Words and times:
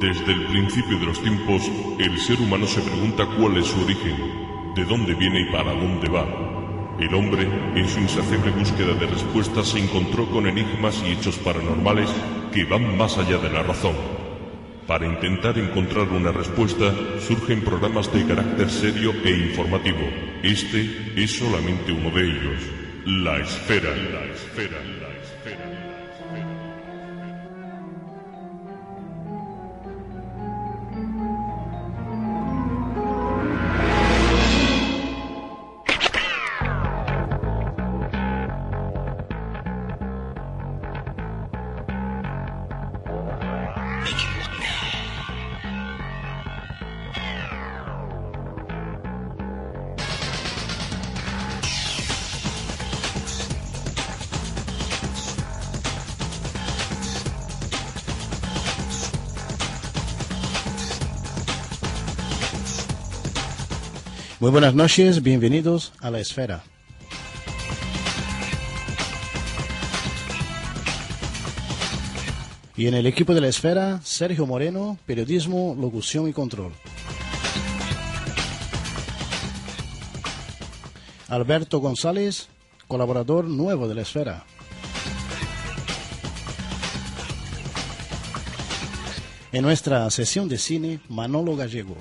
Desde 0.00 0.32
el 0.32 0.46
principio 0.46 0.98
de 0.98 1.04
los 1.04 1.22
tiempos, 1.22 1.70
el 1.98 2.18
ser 2.18 2.40
humano 2.40 2.66
se 2.66 2.80
pregunta 2.80 3.26
cuál 3.38 3.58
es 3.58 3.66
su 3.66 3.82
origen, 3.82 4.16
de 4.74 4.82
dónde 4.86 5.12
viene 5.12 5.42
y 5.42 5.52
para 5.52 5.74
dónde 5.74 6.08
va. 6.08 6.26
El 6.98 7.14
hombre, 7.14 7.46
en 7.74 7.86
su 7.86 8.00
insaciable 8.00 8.50
búsqueda 8.52 8.94
de 8.94 9.06
respuestas, 9.06 9.68
se 9.68 9.78
encontró 9.78 10.24
con 10.30 10.46
enigmas 10.46 11.02
y 11.06 11.10
hechos 11.10 11.36
paranormales 11.36 12.08
que 12.50 12.64
van 12.64 12.96
más 12.96 13.18
allá 13.18 13.36
de 13.36 13.50
la 13.50 13.62
razón. 13.62 13.94
Para 14.86 15.04
intentar 15.04 15.58
encontrar 15.58 16.08
una 16.08 16.32
respuesta, 16.32 16.94
surgen 17.20 17.60
programas 17.60 18.10
de 18.10 18.24
carácter 18.24 18.70
serio 18.70 19.12
e 19.22 19.30
informativo. 19.30 20.08
Este 20.42 21.12
es 21.14 21.36
solamente 21.36 21.92
uno 21.92 22.08
de 22.08 22.22
ellos. 22.22 22.62
La 23.04 23.36
esfera, 23.36 23.90
la 23.90 24.24
esfera, 24.32 24.99
Muy 64.40 64.50
buenas 64.50 64.74
noches, 64.74 65.22
bienvenidos 65.22 65.92
a 66.00 66.10
La 66.10 66.18
Esfera. 66.18 66.64
Y 72.74 72.86
en 72.86 72.94
el 72.94 73.04
equipo 73.04 73.34
de 73.34 73.42
La 73.42 73.48
Esfera, 73.48 74.00
Sergio 74.02 74.46
Moreno, 74.46 74.96
periodismo, 75.04 75.76
locución 75.78 76.26
y 76.26 76.32
control. 76.32 76.72
Alberto 81.28 81.80
González, 81.80 82.48
colaborador 82.88 83.44
nuevo 83.44 83.88
de 83.88 83.94
La 83.94 84.00
Esfera. 84.00 84.46
En 89.52 89.60
nuestra 89.60 90.08
sesión 90.08 90.48
de 90.48 90.56
cine, 90.56 91.00
Manolo 91.10 91.56
Gallego. 91.56 91.98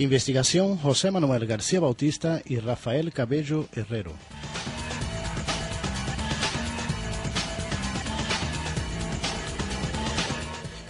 Investigación 0.00 0.76
José 0.78 1.10
Manuel 1.10 1.46
García 1.46 1.78
Bautista 1.78 2.40
y 2.46 2.58
Rafael 2.58 3.12
Cabello 3.12 3.68
Herrero. 3.74 4.14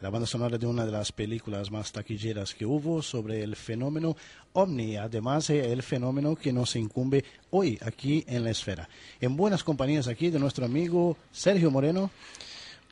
la 0.00 0.08
banda 0.08 0.24
sonora 0.24 0.56
de 0.56 0.68
una 0.68 0.86
de 0.86 0.92
las 0.92 1.10
películas 1.10 1.72
más 1.72 1.90
taquilleras 1.90 2.54
que 2.54 2.64
hubo 2.64 3.02
sobre 3.02 3.42
el 3.42 3.56
fenómeno 3.56 4.16
ovni, 4.52 4.96
además 4.96 5.50
eh, 5.50 5.72
el 5.72 5.82
fenómeno 5.82 6.36
que 6.36 6.52
nos 6.52 6.76
incumbe 6.76 7.24
hoy 7.50 7.76
aquí 7.84 8.24
en 8.28 8.44
la 8.44 8.50
esfera. 8.50 8.88
En 9.20 9.36
buenas 9.36 9.64
compañías 9.64 10.06
aquí 10.06 10.30
de 10.30 10.38
nuestro 10.38 10.64
amigo 10.64 11.16
Sergio 11.32 11.72
Moreno. 11.72 12.12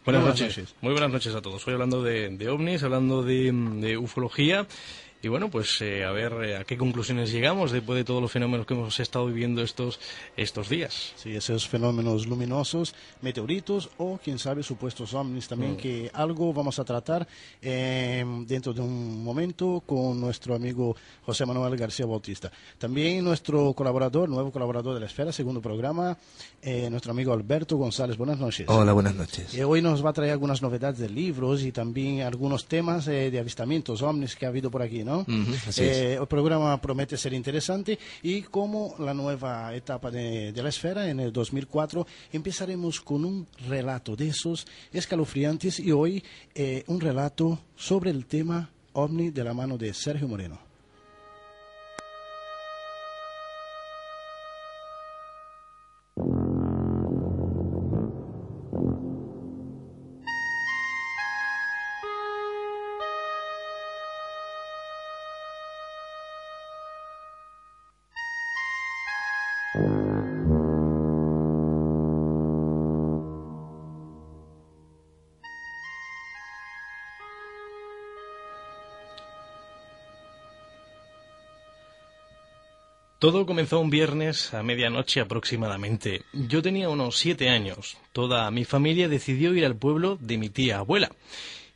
Buenas, 0.04 0.24
noches. 0.24 0.74
Muy 0.80 0.90
buenas 0.90 1.10
noches 1.12 1.36
a 1.36 1.40
todos. 1.40 1.64
Hoy 1.68 1.74
hablando 1.74 2.02
de, 2.02 2.30
de 2.30 2.48
ovnis, 2.48 2.82
hablando 2.82 3.22
de, 3.22 3.52
de 3.52 3.96
ufología. 3.96 4.66
Y 5.22 5.28
bueno, 5.28 5.50
pues 5.50 5.80
eh, 5.80 6.04
a 6.04 6.12
ver 6.12 6.32
eh, 6.44 6.56
a 6.56 6.64
qué 6.64 6.76
conclusiones 6.76 7.32
llegamos 7.32 7.72
después 7.72 7.96
de 7.96 8.04
todos 8.04 8.22
los 8.22 8.30
fenómenos 8.30 8.64
que 8.66 8.74
hemos 8.74 9.00
estado 9.00 9.26
viviendo 9.26 9.60
estos, 9.62 9.98
estos 10.36 10.68
días. 10.68 11.14
Sí, 11.16 11.34
esos 11.34 11.66
fenómenos 11.66 12.26
luminosos, 12.26 12.94
meteoritos 13.22 13.90
o, 13.98 14.20
quién 14.22 14.38
sabe, 14.38 14.62
supuestos 14.62 15.14
ovnis 15.14 15.48
también, 15.48 15.72
Mm. 15.72 15.76
que 15.78 16.10
algo 16.12 16.52
vamos 16.52 16.78
a 16.78 16.84
tratar 16.84 17.26
eh, 17.60 18.24
dentro 18.46 18.72
de 18.72 18.82
un 18.82 19.24
momento 19.24 19.82
con 19.84 20.20
nuestro 20.20 20.54
amigo 20.54 20.94
José 21.24 21.44
Manuel 21.44 21.76
García 21.76 22.06
Bautista. 22.06 22.52
También 22.78 23.24
nuestro 23.24 23.72
colaborador, 23.72 24.28
nuevo 24.28 24.52
colaborador 24.52 24.94
de 24.94 25.00
la 25.00 25.06
Esfera, 25.06 25.32
segundo 25.32 25.60
programa, 25.60 26.16
eh, 26.62 26.88
nuestro 26.90 27.10
amigo 27.12 27.32
Alberto 27.32 27.76
González. 27.78 28.16
Buenas 28.16 28.38
noches. 28.38 28.68
Hola, 28.68 28.92
buenas 28.92 29.14
noches. 29.14 29.54
Eh, 29.54 29.64
hoy 29.64 29.82
nos 29.82 30.04
va 30.04 30.10
a 30.10 30.12
traer 30.12 30.32
algunas 30.32 30.62
novedades 30.62 30.98
de 30.98 31.08
libros 31.08 31.62
y 31.64 31.72
también 31.72 32.20
algunos 32.20 32.66
temas 32.66 33.08
eh, 33.08 33.30
de 33.30 33.38
avistamientos 33.40 34.02
ovnis 34.02 34.36
que 34.36 34.46
ha 34.46 34.50
habido 34.50 34.70
por 34.70 34.82
aquí, 34.82 35.02
¿no? 35.06 35.24
Así 35.66 35.82
Eh, 35.82 36.18
el 36.20 36.26
programa 36.26 36.78
promete 36.80 37.16
ser 37.16 37.32
interesante 37.32 37.98
y 38.22 38.42
como 38.42 38.94
la 38.98 39.14
nueva 39.14 39.74
etapa 39.74 40.10
de, 40.10 40.52
de 40.52 40.62
la 40.62 40.68
esfera 40.68 41.08
en 41.08 41.20
el 41.20 41.32
2004 41.32 42.06
empezaremos 42.32 43.00
con 43.00 43.24
un 43.24 43.46
relato 43.68 44.14
de 44.16 44.28
esos 44.28 44.66
escalofriantes 44.92 45.80
y 45.80 45.92
hoy 45.92 46.22
eh, 46.54 46.84
un 46.88 47.00
relato 47.00 47.60
sobre 47.76 48.10
el 48.10 48.26
tema 48.26 48.68
ovni 48.92 49.30
de 49.30 49.44
la 49.44 49.54
mano 49.54 49.78
de 49.78 49.94
Sergio 49.94 50.28
Moreno. 50.28 50.65
Todo 83.26 83.44
comenzó 83.44 83.80
un 83.80 83.90
viernes 83.90 84.54
a 84.54 84.62
medianoche 84.62 85.18
aproximadamente. 85.18 86.22
Yo 86.32 86.62
tenía 86.62 86.88
unos 86.88 87.16
siete 87.16 87.48
años. 87.48 87.96
Toda 88.12 88.48
mi 88.52 88.64
familia 88.64 89.08
decidió 89.08 89.52
ir 89.52 89.66
al 89.66 89.74
pueblo 89.74 90.16
de 90.20 90.38
mi 90.38 90.48
tía 90.48 90.78
abuela. 90.78 91.10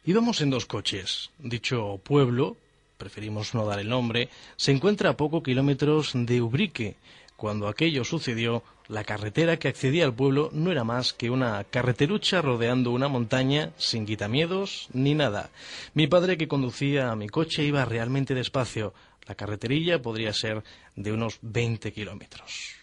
Íbamos 0.05 0.43
en 0.43 0.51
dos 0.51 0.67
coches. 0.67 1.31
Dicho 1.41 2.01
pueblo, 2.05 2.57
preferimos 2.99 3.53
no 3.53 3.67
dar 3.67 3.81
el 3.81 3.89
nombre, 3.89 4.29
se 4.55 4.71
encuentra 4.71 5.11
a 5.11 5.17
pocos 5.17 5.43
kilómetros 5.43 6.13
de 6.15 6.41
Ubrique. 6.41 6.95
Cuando 7.35 7.67
aquello 7.67 8.05
sucedió, 8.05 8.63
la 8.87 9.03
carretera 9.03 9.57
que 9.57 9.67
accedía 9.67 10.05
al 10.05 10.15
pueblo 10.15 10.51
no 10.53 10.71
era 10.71 10.85
más 10.85 11.13
que 11.13 11.31
una 11.31 11.65
carreterucha 11.65 12.43
rodeando 12.43 12.93
una 12.93 13.09
montaña 13.09 13.73
sin 13.77 14.07
quitamiedos 14.07 14.89
ni 14.93 15.17
nada. 15.17 15.51
Mi 15.95 16.07
padre 16.07 16.37
que 16.39 16.47
conducía 16.47 17.13
mi 17.17 17.29
coche 17.29 17.65
iba 17.65 17.85
realmente 17.85 18.35
despacio. 18.35 18.95
La 19.27 19.35
carreterilla 19.35 20.03
podría 20.03 20.33
ser 20.33 20.63
de 20.97 21.13
unos 21.13 21.39
20 21.43 21.93
kilómetros. 21.93 22.81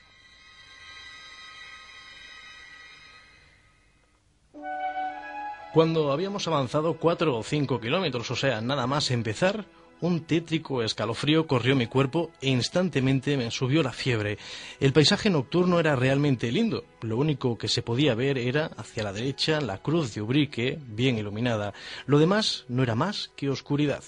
Cuando 5.74 6.12
habíamos 6.12 6.48
avanzado 6.48 6.98
cuatro 6.98 7.38
o 7.38 7.44
cinco 7.44 7.80
kilómetros, 7.80 8.32
o 8.32 8.36
sea, 8.36 8.62
nada 8.62 8.88
más 8.88 9.12
empezar, 9.12 9.66
un 10.00 10.22
tétrico 10.22 10.82
escalofrío 10.84 11.48
corrió 11.48 11.76
mi 11.76 11.88
cuerpo 11.88 12.32
e 12.42 12.50
instantemente 12.50 13.36
me 13.36 13.52
subió 13.52 13.84
la 13.84 13.92
fiebre. 13.92 14.38
El 14.80 14.94
paisaje 14.94 15.30
nocturno 15.30 15.80
era 15.80 15.96
realmente 15.96 16.52
lindo. 16.52 16.84
Lo 17.02 17.18
único 17.18 17.58
que 17.58 17.68
se 17.68 17.84
podía 17.84 18.16
ver 18.16 18.38
era, 18.38 18.72
hacia 18.78 19.04
la 19.04 19.14
derecha, 19.14 19.62
la 19.62 19.82
cruz 19.82 20.16
de 20.16 20.22
Ubrique, 20.22 20.80
bien 20.88 21.18
iluminada. 21.18 21.74
Lo 22.06 22.18
demás 22.18 22.66
no 22.68 22.84
era 22.84 22.96
más 22.96 23.32
que 23.36 23.50
oscuridad. 23.50 24.04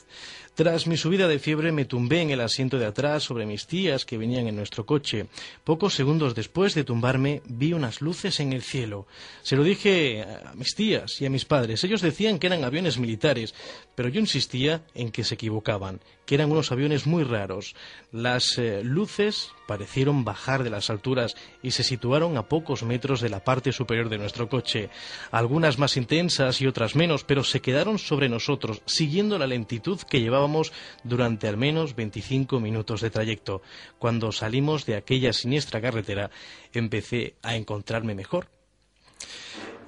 Tras 0.60 0.88
mi 0.88 0.98
subida 0.98 1.30
de 1.30 1.40
fiebre 1.40 1.72
me 1.72 1.86
tumbé 1.86 2.22
en 2.22 2.32
el 2.32 2.42
asiento 2.42 2.78
de 2.78 2.86
atrás 2.86 3.24
sobre 3.24 3.46
mis 3.46 3.66
tías 3.66 4.06
que 4.06 4.18
venían 4.18 4.48
en 4.48 4.58
nuestro 4.58 4.86
coche. 4.86 5.28
Pocos 5.64 5.94
segundos 5.94 6.36
después 6.36 6.76
de 6.76 6.84
tumbarme 6.84 7.42
vi 7.46 7.72
unas 7.72 8.02
luces 8.02 8.42
en 8.42 8.52
el 8.52 8.62
cielo. 8.62 9.08
Se 9.42 9.56
lo 9.56 9.64
dije 9.64 10.22
a 10.22 10.54
mis 10.56 10.76
tías 10.76 11.22
y 11.22 11.26
a 11.26 11.30
mis 11.30 11.46
padres. 11.46 11.86
Ellos 11.86 12.02
decían 12.02 12.40
que 12.40 12.48
eran 12.48 12.66
aviones 12.66 12.98
militares, 12.98 13.56
pero 13.96 14.10
yo 14.10 14.20
insistía 14.20 14.84
en 14.94 15.12
que 15.12 15.24
se 15.24 15.36
equivocaban, 15.36 16.02
que 16.30 16.36
eran 16.36 16.52
unos 16.52 16.72
aviones 16.72 17.08
muy 17.08 17.24
raros. 17.24 17.74
Las 18.12 18.60
eh, 18.60 18.84
luces 18.84 19.50
parecieron 19.68 20.24
bajar 20.24 20.62
de 20.62 20.70
las 20.70 20.92
alturas 20.92 21.36
y 21.64 21.72
se 21.72 21.82
situaron 21.82 22.38
a 22.38 22.48
pocos 22.48 22.84
metros 22.84 23.20
de 23.20 23.30
la 23.30 23.44
parte 23.44 23.72
superior 23.72 24.10
de 24.10 24.20
nuestro 24.20 24.48
coche, 24.48 24.92
algunas 25.32 25.80
más 25.80 25.98
intensas 25.98 26.62
y 26.62 26.68
otras 26.68 26.96
menos, 26.96 27.24
pero 27.24 27.44
se 27.44 27.62
quedaron 27.62 27.98
sobre 27.98 28.30
nosotros, 28.30 28.84
siguiendo 28.86 29.40
la 29.40 29.48
lentitud 29.48 30.00
que 30.08 30.22
llevábamos 30.22 30.72
durante 31.04 31.48
al 31.48 31.58
menos 31.58 31.96
25 31.96 32.60
minutos 32.60 33.02
de 33.02 33.10
trayecto. 33.10 33.64
Cuando 33.98 34.32
salimos 34.32 34.86
de 34.86 34.98
aquella 34.98 35.34
siniestra 35.34 35.82
carretera, 35.82 36.30
empecé 36.74 37.38
a 37.42 37.56
encontrarme 37.56 38.14
mejor. 38.14 38.50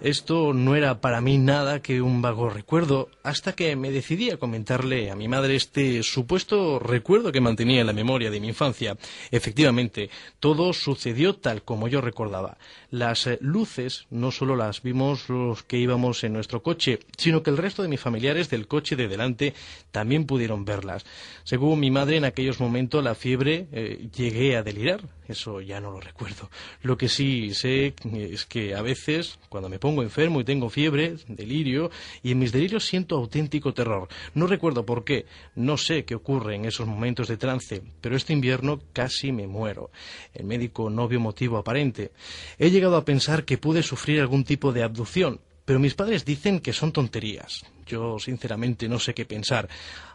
Esto 0.01 0.51
no 0.53 0.75
era 0.75 0.99
para 0.99 1.21
mí 1.21 1.37
nada 1.37 1.83
que 1.83 2.01
un 2.01 2.23
vago 2.23 2.49
recuerdo, 2.49 3.09
hasta 3.21 3.53
que 3.53 3.75
me 3.75 3.91
decidí 3.91 4.31
a 4.31 4.37
comentarle 4.37 5.11
a 5.11 5.15
mi 5.15 5.27
madre 5.27 5.55
este 5.55 6.01
supuesto 6.01 6.79
recuerdo 6.79 7.31
que 7.31 7.39
mantenía 7.39 7.81
en 7.81 7.87
la 7.87 7.93
memoria 7.93 8.31
de 8.31 8.39
mi 8.39 8.47
infancia. 8.47 8.97
Efectivamente, 9.29 10.09
todo 10.39 10.73
sucedió 10.73 11.35
tal 11.35 11.61
como 11.61 11.87
yo 11.87 12.01
recordaba. 12.01 12.57
Las 12.89 13.27
eh, 13.27 13.37
luces 13.41 14.07
no 14.09 14.31
solo 14.31 14.55
las 14.55 14.81
vimos 14.81 15.29
los 15.29 15.61
que 15.61 15.77
íbamos 15.77 16.23
en 16.23 16.33
nuestro 16.33 16.63
coche, 16.63 16.97
sino 17.15 17.43
que 17.43 17.51
el 17.51 17.57
resto 17.57 17.83
de 17.83 17.87
mis 17.87 17.99
familiares 17.99 18.49
del 18.49 18.67
coche 18.67 18.95
de 18.95 19.07
delante 19.07 19.53
también 19.91 20.25
pudieron 20.25 20.65
verlas. 20.65 21.05
Según 21.43 21.79
mi 21.79 21.91
madre, 21.91 22.17
en 22.17 22.25
aquellos 22.25 22.59
momentos 22.59 23.03
la 23.03 23.13
fiebre 23.13 23.67
eh, 23.71 24.09
llegué 24.15 24.57
a 24.57 24.63
delirar. 24.63 25.01
Eso 25.31 25.61
ya 25.61 25.79
no 25.79 25.91
lo 25.91 26.01
recuerdo. 26.01 26.49
Lo 26.81 26.97
que 26.97 27.07
sí 27.07 27.53
sé 27.53 27.93
es 28.13 28.45
que 28.45 28.75
a 28.75 28.81
veces, 28.81 29.39
cuando 29.47 29.69
me 29.69 29.79
pongo 29.79 30.03
enfermo 30.03 30.41
y 30.41 30.43
tengo 30.43 30.69
fiebre, 30.69 31.15
delirio, 31.27 31.89
y 32.21 32.31
en 32.31 32.39
mis 32.39 32.51
delirios 32.51 32.85
siento 32.85 33.15
auténtico 33.15 33.73
terror. 33.73 34.09
No 34.33 34.45
recuerdo 34.45 34.85
por 34.85 35.05
qué, 35.05 35.25
no 35.55 35.77
sé 35.77 36.03
qué 36.03 36.15
ocurre 36.15 36.55
en 36.55 36.65
esos 36.65 36.85
momentos 36.85 37.29
de 37.29 37.37
trance, 37.37 37.81
pero 38.01 38.17
este 38.17 38.33
invierno 38.33 38.81
casi 38.91 39.31
me 39.31 39.47
muero. 39.47 39.89
El 40.33 40.45
médico 40.45 40.89
no 40.89 41.07
vio 41.07 41.21
motivo 41.21 41.57
aparente. 41.57 42.11
He 42.59 42.69
llegado 42.69 42.97
a 42.97 43.05
pensar 43.05 43.45
que 43.45 43.57
pude 43.57 43.83
sufrir 43.83 44.19
algún 44.19 44.43
tipo 44.43 44.73
de 44.73 44.83
abducción, 44.83 45.39
pero 45.63 45.79
mis 45.79 45.93
padres 45.93 46.25
dicen 46.25 46.59
que 46.59 46.73
son 46.73 46.91
tonterías. 46.91 47.63
Yo, 47.91 48.17
sinceramente, 48.19 48.87
no 48.87 48.99
sé 48.99 49.13
qué 49.13 49.25
pensar. 49.25 49.67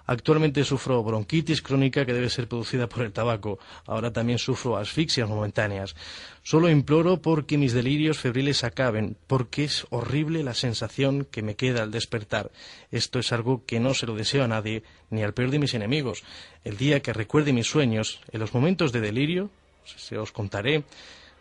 Actualmente 0.07 0.65
sufro 0.65 1.03
bronquitis 1.03 1.61
crónica 1.61 2.07
que 2.07 2.15
debe 2.15 2.31
ser 2.31 2.49
producida 2.49 2.89
por 2.89 3.05
el 3.05 3.13
tabaco. 3.13 3.59
Ahora 3.85 4.15
también 4.15 4.39
sufro 4.39 4.79
asfixias 4.79 5.29
momentáneas. 5.29 5.95
Solo 6.43 6.71
imploro 6.71 7.21
porque 7.21 7.59
mis 7.59 7.75
delirios 7.75 8.19
febriles 8.19 8.65
acaben, 8.65 9.19
porque 9.27 9.65
es 9.65 9.87
horrible 9.91 10.43
la 10.43 10.55
sensación 10.55 11.27
que 11.31 11.43
me 11.43 11.55
queda 11.55 11.83
al 11.83 11.91
despertar. 11.91 12.51
Esto 12.91 13.19
es 13.19 13.31
algo 13.33 13.67
que 13.67 13.79
no 13.79 13.93
se 13.93 14.07
lo 14.07 14.15
deseo 14.15 14.45
a 14.45 14.49
nadie, 14.49 14.83
ni 15.11 15.23
al 15.23 15.35
peor 15.35 15.51
de 15.51 15.59
mis 15.59 15.75
enemigos. 15.75 16.25
El 16.65 16.79
día 16.79 17.01
que 17.01 17.13
recuerde 17.13 17.53
mis 17.53 17.67
sueños, 17.67 18.21
en 18.33 18.41
los 18.41 18.55
momentos 18.55 18.91
de 18.91 19.03
delirio, 19.03 19.51
se 19.85 20.17
os 20.17 20.33
contaré. 20.33 20.83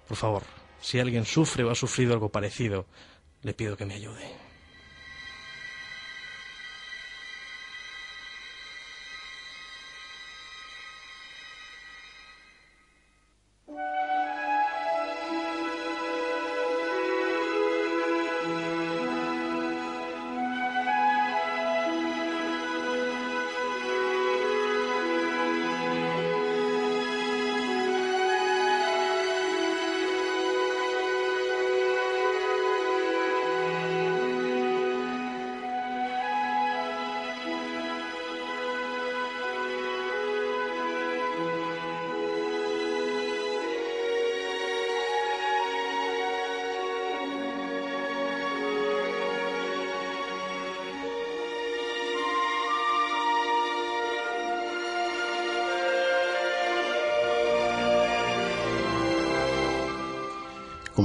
Por 0.05 0.17
favor, 0.17 0.43
si 0.81 0.99
alguien 0.99 1.23
sufre 1.23 1.63
o 1.63 1.71
ha 1.71 1.75
sufrido 1.75 2.11
algo 2.11 2.27
parecido, 2.27 2.87
le 3.41 3.53
pido 3.53 3.77
que 3.77 3.85
me 3.85 3.93
ayude. 3.93 4.44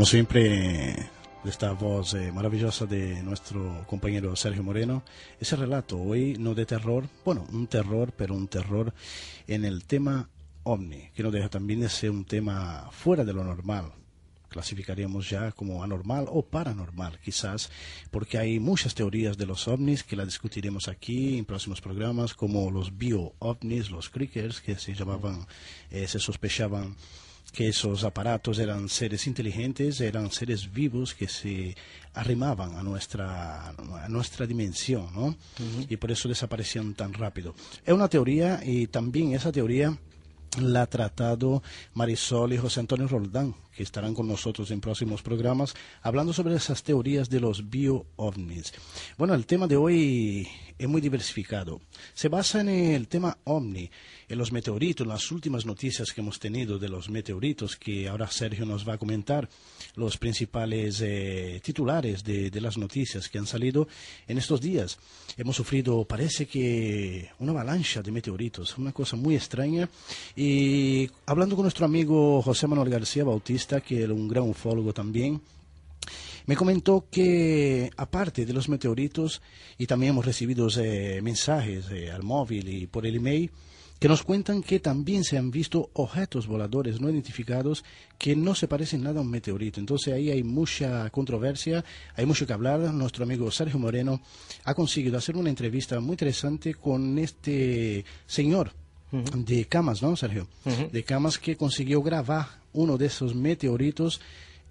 Como 0.01 0.07
siempre, 0.07 0.97
esta 1.45 1.73
voz 1.73 2.15
eh, 2.15 2.33
maravillosa 2.33 2.87
de 2.87 3.23
nuestro 3.23 3.85
compañero 3.87 4.35
Sergio 4.35 4.63
Moreno, 4.63 5.03
ese 5.39 5.57
relato 5.57 6.01
hoy 6.01 6.39
no 6.39 6.55
de 6.55 6.65
terror, 6.65 7.07
bueno, 7.23 7.47
un 7.53 7.67
terror, 7.67 8.11
pero 8.17 8.35
un 8.35 8.49
terror 8.49 8.95
en 9.47 9.67
el 9.67 9.85
tema 9.85 10.31
ovni, 10.63 11.11
que 11.15 11.23
no 11.23 11.31
deja 11.31 11.51
también 11.51 11.81
de 11.81 11.91
ser 11.91 12.13
un 12.13 12.25
tema 12.25 12.89
fuera 12.93 13.27
de 13.27 13.35
lo 13.35 13.45
normal. 13.45 13.93
Clasificaríamos 14.49 15.29
ya 15.29 15.53
como 15.53 15.85
anormal 15.85 16.25
o 16.31 16.47
paranormal, 16.47 17.19
quizás, 17.23 17.71
porque 18.11 18.39
hay 18.39 18.59
muchas 18.59 18.95
teorías 18.95 19.37
de 19.37 19.45
los 19.45 19.69
ovnis 19.69 20.03
que 20.03 20.17
las 20.17 20.29
discutiremos 20.29 20.89
aquí 20.89 21.37
en 21.37 21.45
próximos 21.45 21.83
programas, 21.83 22.33
como 22.33 22.71
los 22.71 22.97
bio-ovnis, 22.97 23.91
los 23.91 24.09
crickers, 24.09 24.63
que 24.63 24.77
se 24.77 24.95
llamaban, 24.95 25.47
eh, 25.91 26.09
se 26.09 26.19
sospechaban 26.19 26.97
que 27.53 27.69
esos 27.69 28.05
aparatos 28.05 28.59
eran 28.59 28.89
seres 28.89 29.27
inteligentes, 29.27 30.01
eran 30.01 30.31
seres 30.31 30.73
vivos 30.73 31.15
que 31.15 31.29
se 31.29 31.77
arrimaban 32.15 32.77
a 32.77 32.83
nuestra, 32.83 33.69
a 33.71 34.09
nuestra 34.09 34.47
dimensión, 34.47 35.09
¿no? 35.15 35.37
Y 35.89 35.97
por 35.97 36.11
eso 36.11 36.29
desaparecían 36.29 36.95
tan 36.95 37.13
rápido. 37.13 37.55
Es 37.85 37.93
una 37.93 38.09
teoría 38.09 38.61
y 38.65 38.87
también 38.87 39.33
esa 39.33 39.53
teoría 39.53 39.97
la 40.59 40.83
ha 40.83 40.87
tratado 40.87 41.63
Marisol 41.95 42.53
y 42.53 42.59
José 42.59 42.81
Antonio 42.81 43.07
Roldán, 43.07 43.55
que 43.75 43.83
estarán 43.83 44.15
con 44.15 44.27
nosotros 44.27 44.71
en 44.71 44.81
próximos 44.81 45.23
programas, 45.23 45.75
hablando 46.03 46.33
sobre 46.33 46.57
esas 46.57 46.83
teorías 46.83 47.31
de 47.31 47.41
los 47.41 47.71
bio-ovnis. 47.71 48.73
Bueno, 49.17 49.35
el 49.35 49.47
tema 49.47 49.69
de 49.69 49.77
hoy 49.77 50.49
es 50.81 50.89
muy 50.89 51.03
diversificado. 51.03 51.83
Se 52.15 52.29
basa 52.29 52.63
en 52.63 52.71
el 52.71 53.07
tema 53.07 53.37
OVNI, 53.45 53.91
en 54.31 54.39
los 54.39 54.51
meteoritos, 54.51 55.05
en 55.05 55.11
las 55.11 55.31
últimas 55.31 55.67
noticias 55.67 56.11
que 56.11 56.23
hemos 56.23 56.39
tenido 56.39 56.79
de 56.79 56.89
los 56.89 57.11
meteoritos, 57.11 57.77
que 57.77 58.09
ahora 58.09 58.31
Sergio 58.31 58.65
nos 58.65 58.89
va 58.89 58.95
a 58.95 58.99
comentar 58.99 59.47
los 59.97 60.17
principales 60.17 61.03
eh, 61.03 61.61
titulares 61.63 62.25
de, 62.25 62.51
las 62.63 62.79
noticias 62.79 63.29
que 63.29 63.37
han 63.37 63.47
salido 63.47 63.89
en 64.27 64.39
estos 64.39 64.63
días. 64.63 64.99
Hemos 65.37 65.57
sufrido, 65.57 66.07
parece 66.07 66.47
que, 66.47 67.29
una 67.41 67.53
avalancha 67.53 68.01
de 68.01 68.11
meteoritos, 68.11 68.79
una 68.79 68.93
cosa 68.93 69.17
muy 69.17 69.35
extraña. 69.37 69.87
Y 70.35 71.11
hablando 71.27 71.57
con 71.57 71.65
nuestro 71.65 71.85
amigo 71.85 72.41
José 72.41 72.67
Manuel 72.67 72.89
García 72.89 73.25
Bautista, 73.25 73.83
que 73.83 74.05
es 74.05 74.09
un 74.09 74.29
gran 74.29 74.45
ufólogo 74.45 74.95
también, 74.95 75.43
me 76.47 76.57
comentó 76.57 77.07
que 77.11 77.91
aparte 77.97 78.47
de 78.47 78.53
los 78.53 78.69
meteoritos, 78.69 79.43
y 79.79 79.87
también 79.87 80.11
hemos 80.11 80.27
recibido 80.27 80.69
eh, 80.79 81.21
mensajes 81.23 81.91
eh, 81.91 82.11
al 82.11 82.23
móvil 82.23 82.69
y 82.69 82.87
por 82.87 83.07
el 83.07 83.17
email, 83.17 83.51
que 84.01 84.09
nos 84.09 84.23
cuentan 84.23 84.63
que 84.63 84.81
también 84.81 85.25
se 85.25 85.37
han 85.37 85.51
visto 85.51 85.91
objetos 85.93 86.47
voladores 86.47 87.03
no 87.03 87.11
identificados 87.11 87.85
que 88.17 88.35
no 88.35 88.55
se 88.55 88.67
parecen 88.67 89.03
nada 89.03 89.19
a 89.19 89.23
un 89.23 89.31
meteorito. 89.31 89.79
Entonces 89.79 90.15
ahí 90.15 90.31
hay 90.31 90.43
mucha 90.43 91.11
controversia, 91.11 91.85
hay 92.17 92.25
mucho 92.25 92.47
que 92.47 92.55
hablar. 92.55 92.81
Nuestro 92.95 93.25
amigo 93.25 93.51
Sergio 93.51 93.79
Moreno 93.79 94.23
ha 94.65 94.75
conseguido 94.75 95.19
hacer 95.19 95.37
una 95.37 95.51
entrevista 95.51 96.01
muy 96.01 96.13
interesante 96.13 96.75
con 96.75 97.19
este 97.19 98.07
señor 98.27 98.73
de 99.13 99.67
Camas, 99.67 100.03
¿no, 100.03 100.17
Sergio? 100.17 100.49
De 100.91 101.05
Camas 101.05 101.39
que 101.39 101.57
consiguió 101.57 102.01
grabar 102.03 102.47
uno 102.73 102.97
de 102.97 103.07
esos 103.07 103.35
meteoritos 103.35 104.21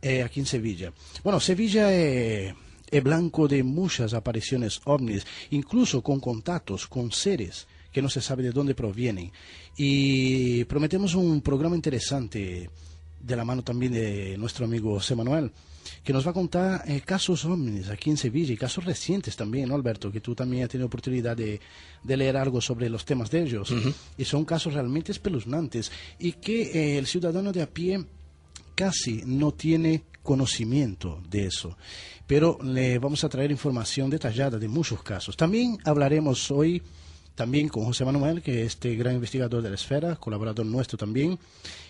eh, 0.02 0.24
aquí 0.24 0.40
en 0.40 0.46
Sevilla. 0.46 0.94
Bueno, 1.24 1.40
Sevilla 1.40 1.92
es 1.92 3.04
blanco 3.04 3.48
de 3.48 3.64
muchas 3.64 4.14
apariciones 4.14 4.82
ovnis, 4.86 5.26
incluso 5.52 6.02
con 6.02 6.20
contactos 6.20 6.88
con 6.88 7.12
seres 7.12 7.68
que 7.92 8.02
no 8.02 8.10
se 8.10 8.22
sabe 8.22 8.44
de 8.44 8.52
dónde 8.52 8.76
provienen. 8.76 9.32
Y 9.78 10.64
prometemos 10.66 11.16
un 11.16 11.42
programa 11.42 11.76
interesante 11.76 12.70
de 13.20 13.36
la 13.36 13.46
mano 13.46 13.64
también 13.64 13.92
de 13.92 14.38
nuestro 14.38 14.66
amigo 14.66 14.94
José 14.96 15.16
Manuel, 15.16 15.52
que 16.04 16.14
nos 16.14 16.26
va 16.26 16.32
a 16.32 16.34
contar 16.34 16.84
eh, 16.88 17.02
casos 17.02 17.46
ovnis 17.46 17.90
aquí 17.90 18.10
en 18.10 18.18
Sevilla 18.18 18.54
y 18.54 18.58
casos 18.58 18.86
recientes 18.86 19.36
también, 19.36 19.70
¿no, 19.70 19.76
Alberto? 19.76 20.12
Que 20.12 20.22
tú 20.22 20.36
también 20.36 20.64
has 20.64 20.70
tenido 20.70 20.88
oportunidad 20.88 21.36
de, 21.36 21.60
leer 22.06 22.38
algo 22.38 22.62
sobre 22.62 22.90
los 22.90 23.06
temas 23.06 23.30
de 23.32 23.42
ellos. 23.42 23.74
Y 24.18 24.26
son 24.26 24.46
casos 24.46 24.74
realmente 24.74 25.12
espeluznantes 25.12 25.92
y 26.18 26.34
que 26.34 26.62
eh, 26.62 26.98
el 26.98 27.08
ciudadano 27.08 27.52
de 27.52 27.62
a 27.62 27.70
pie 27.70 28.06
casi 28.80 29.24
no 29.26 29.52
tiene 29.52 30.06
conocimiento 30.24 31.22
de 31.30 31.48
eso. 31.48 31.76
Pero 32.26 32.58
le 32.64 32.98
vamos 32.98 33.26
a 33.26 33.28
traer 33.28 33.52
información 33.52 34.10
detallada 34.10 34.58
de 34.58 34.70
muchos 34.70 35.04
casos. 35.04 35.36
También 35.36 35.78
hablaremos 35.84 36.50
hoy 36.50 36.82
también 37.36 37.68
con 37.68 37.84
José 37.84 38.06
Manuel, 38.06 38.42
que 38.42 38.62
es 38.62 38.68
este 38.68 38.96
gran 38.96 39.16
investigador 39.16 39.62
de 39.62 39.68
la 39.68 39.76
esfera, 39.76 40.16
colaborador 40.16 40.66
nuestro 40.66 40.98
también, 40.98 41.38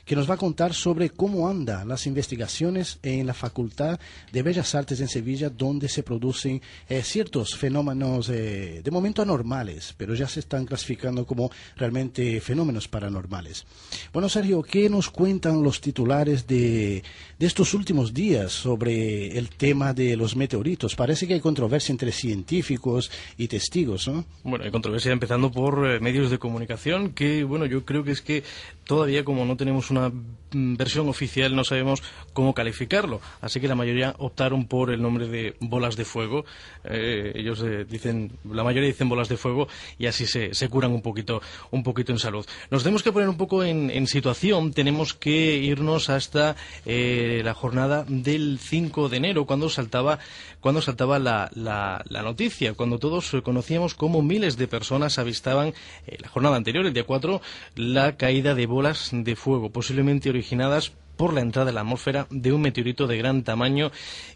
que 0.05 0.15
nos 0.15 0.29
va 0.29 0.35
a 0.35 0.37
contar 0.37 0.73
sobre 0.73 1.09
cómo 1.09 1.47
andan 1.47 1.87
las 1.87 2.07
investigaciones 2.07 2.99
en 3.03 3.27
la 3.27 3.33
Facultad 3.33 3.99
de 4.31 4.43
Bellas 4.43 4.75
Artes 4.75 4.99
en 5.01 5.07
Sevilla, 5.07 5.49
donde 5.49 5.89
se 5.89 6.03
producen 6.03 6.61
eh, 6.87 7.01
ciertos 7.03 7.55
fenómenos 7.55 8.29
eh, 8.29 8.81
de 8.83 8.91
momento 8.91 9.21
anormales, 9.21 9.93
pero 9.97 10.15
ya 10.15 10.27
se 10.27 10.39
están 10.39 10.65
clasificando 10.65 11.25
como 11.25 11.51
realmente 11.75 12.41
fenómenos 12.41 12.87
paranormales. 12.87 13.65
Bueno, 14.13 14.29
Sergio, 14.29 14.61
¿qué 14.63 14.89
nos 14.89 15.09
cuentan 15.09 15.63
los 15.63 15.81
titulares 15.81 16.47
de, 16.47 17.03
estos 17.39 17.73
últimos 17.73 18.13
días 18.13 18.51
sobre 18.51 19.37
el 19.37 19.49
tema 19.49 19.93
de 19.93 20.15
los 20.15 20.35
meteoritos? 20.35 20.95
Parece 20.95 21.27
que 21.27 21.33
hay 21.35 21.39
controversia 21.39 21.91
entre 21.91 22.11
científicos 22.11 23.11
y 23.37 23.47
testigos, 23.47 24.07
¿no? 24.07 24.25
Bueno, 24.43 24.65
hay 24.65 24.71
controversia 24.71 25.11
empezando 25.11 25.51
por 25.51 25.87
eh, 25.87 25.99
medios 25.99 26.31
de 26.31 26.39
comunicación, 26.39 27.11
que, 27.11 27.43
bueno, 27.43 27.65
yo 27.65 27.85
creo 27.85 28.03
que 28.03 28.11
es 28.11 28.21
que 28.21 28.43
todavía 28.85 29.23
como 29.23 29.45
no 29.45 29.55
tenemos 29.55 29.91
una 29.91 29.98
mm, 30.07 30.75
versión 30.75 31.07
oficial 31.09 31.55
no 31.55 31.63
sabemos 31.63 32.01
cómo 32.33 32.53
calificarlo. 32.53 33.21
Así 33.41 33.59
que 33.59 33.67
la 33.67 33.75
mayoría 33.75 34.15
optaron 34.17 34.65
por 34.65 34.91
el 34.91 35.01
nombre 35.01 35.27
de 35.27 35.55
bolas 35.59 35.95
de 35.95 36.05
fuego. 36.05 36.45
Eh, 36.85 37.33
ellos 37.35 37.61
eh, 37.63 37.85
dicen, 37.85 38.31
la 38.49 38.63
mayoría 38.63 38.87
dicen 38.87 39.09
bolas 39.09 39.29
de 39.29 39.37
fuego 39.37 39.67
y 39.97 40.07
así 40.07 40.25
se, 40.25 40.69
curan 40.69 40.91
un 40.91 41.01
poquito, 41.01 41.41
un 41.71 41.83
poquito 41.83 42.11
en 42.11 42.19
salud. 42.19 42.45
Nos 42.71 42.83
tenemos 42.83 43.03
que 43.03 43.11
poner 43.11 43.29
un 43.29 43.37
poco 43.37 43.63
en, 43.63 44.07
situación. 44.07 44.73
Tenemos 44.73 45.13
que 45.13 45.57
irnos 45.57 46.09
hasta 46.09 46.55
eh, 46.85 47.41
la 47.43 47.53
jornada 47.53 48.05
del 48.07 48.57
5 48.59 49.09
de 49.09 49.17
enero, 49.17 49.45
cuando 49.45 49.69
saltaba, 49.69 50.19
cuando 50.61 50.81
saltaba 50.81 51.19
la, 51.19 51.51
la, 51.53 52.03
la 52.07 52.21
noticia, 52.23 52.73
cuando 52.73 52.97
todos 52.97 53.35
conocíamos 53.43 53.93
cómo 53.93 54.23
miles 54.23 54.57
de 54.57 54.67
personas 54.67 55.19
avistaban 55.19 55.73
la 56.07 56.27
jornada 56.29 56.55
anterior, 56.55 56.85
el 56.85 56.93
día 56.93 57.03
4, 57.03 57.41
la 57.75 58.17
caída 58.17 58.55
de 58.55 58.65
bolas 58.65 58.79
bolas 58.79 59.09
de 59.11 59.35
fuego, 59.35 59.69
posiblemente 59.79 60.29
originadas 60.29 60.91
por 61.15 61.33
la 61.33 61.39
entrada 61.39 61.69
en 61.69 61.75
la 61.75 61.81
atmósfera 61.81 62.27
de 62.29 62.51
un 62.51 62.59
meteorito 62.59 63.07
de 63.07 63.17
gran 63.17 63.45
tamaño 63.45 63.93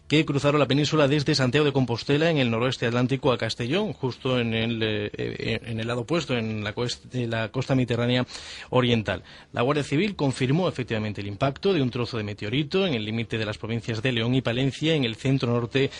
que 0.08 0.24
cruzaron 0.24 0.58
la 0.58 0.66
península 0.66 1.06
desde 1.06 1.34
Santiago 1.34 1.66
de 1.66 1.72
Compostela 1.74 2.30
en 2.30 2.38
el 2.38 2.50
noroeste 2.50 2.86
atlántico 2.86 3.30
a 3.30 3.36
Castellón, 3.36 3.92
justo 3.92 4.40
en 4.40 4.54
el, 4.54 4.80
eh, 4.82 5.60
en 5.62 5.80
el 5.80 5.86
lado 5.86 6.00
opuesto, 6.00 6.34
en 6.34 6.64
la, 6.64 6.72
la 7.12 7.52
costa 7.52 7.74
mediterránea 7.74 8.26
oriental. 8.70 9.22
La 9.52 9.60
Guardia 9.60 9.84
Civil 9.84 10.16
confirmó 10.16 10.66
efectivamente 10.66 11.20
el 11.20 11.26
impacto 11.26 11.74
de 11.74 11.82
un 11.82 11.90
trozo 11.90 12.16
de 12.16 12.24
meteorito 12.24 12.86
en 12.86 12.94
el 12.94 13.04
límite 13.04 13.36
de 13.36 13.44
las 13.44 13.58
provincias 13.58 14.00
de 14.00 14.12
León 14.12 14.34
y 14.34 14.40
Palencia, 14.40 14.94
en 14.94 15.04
el 15.04 15.16
centro 15.16 15.52
norte 15.52 15.90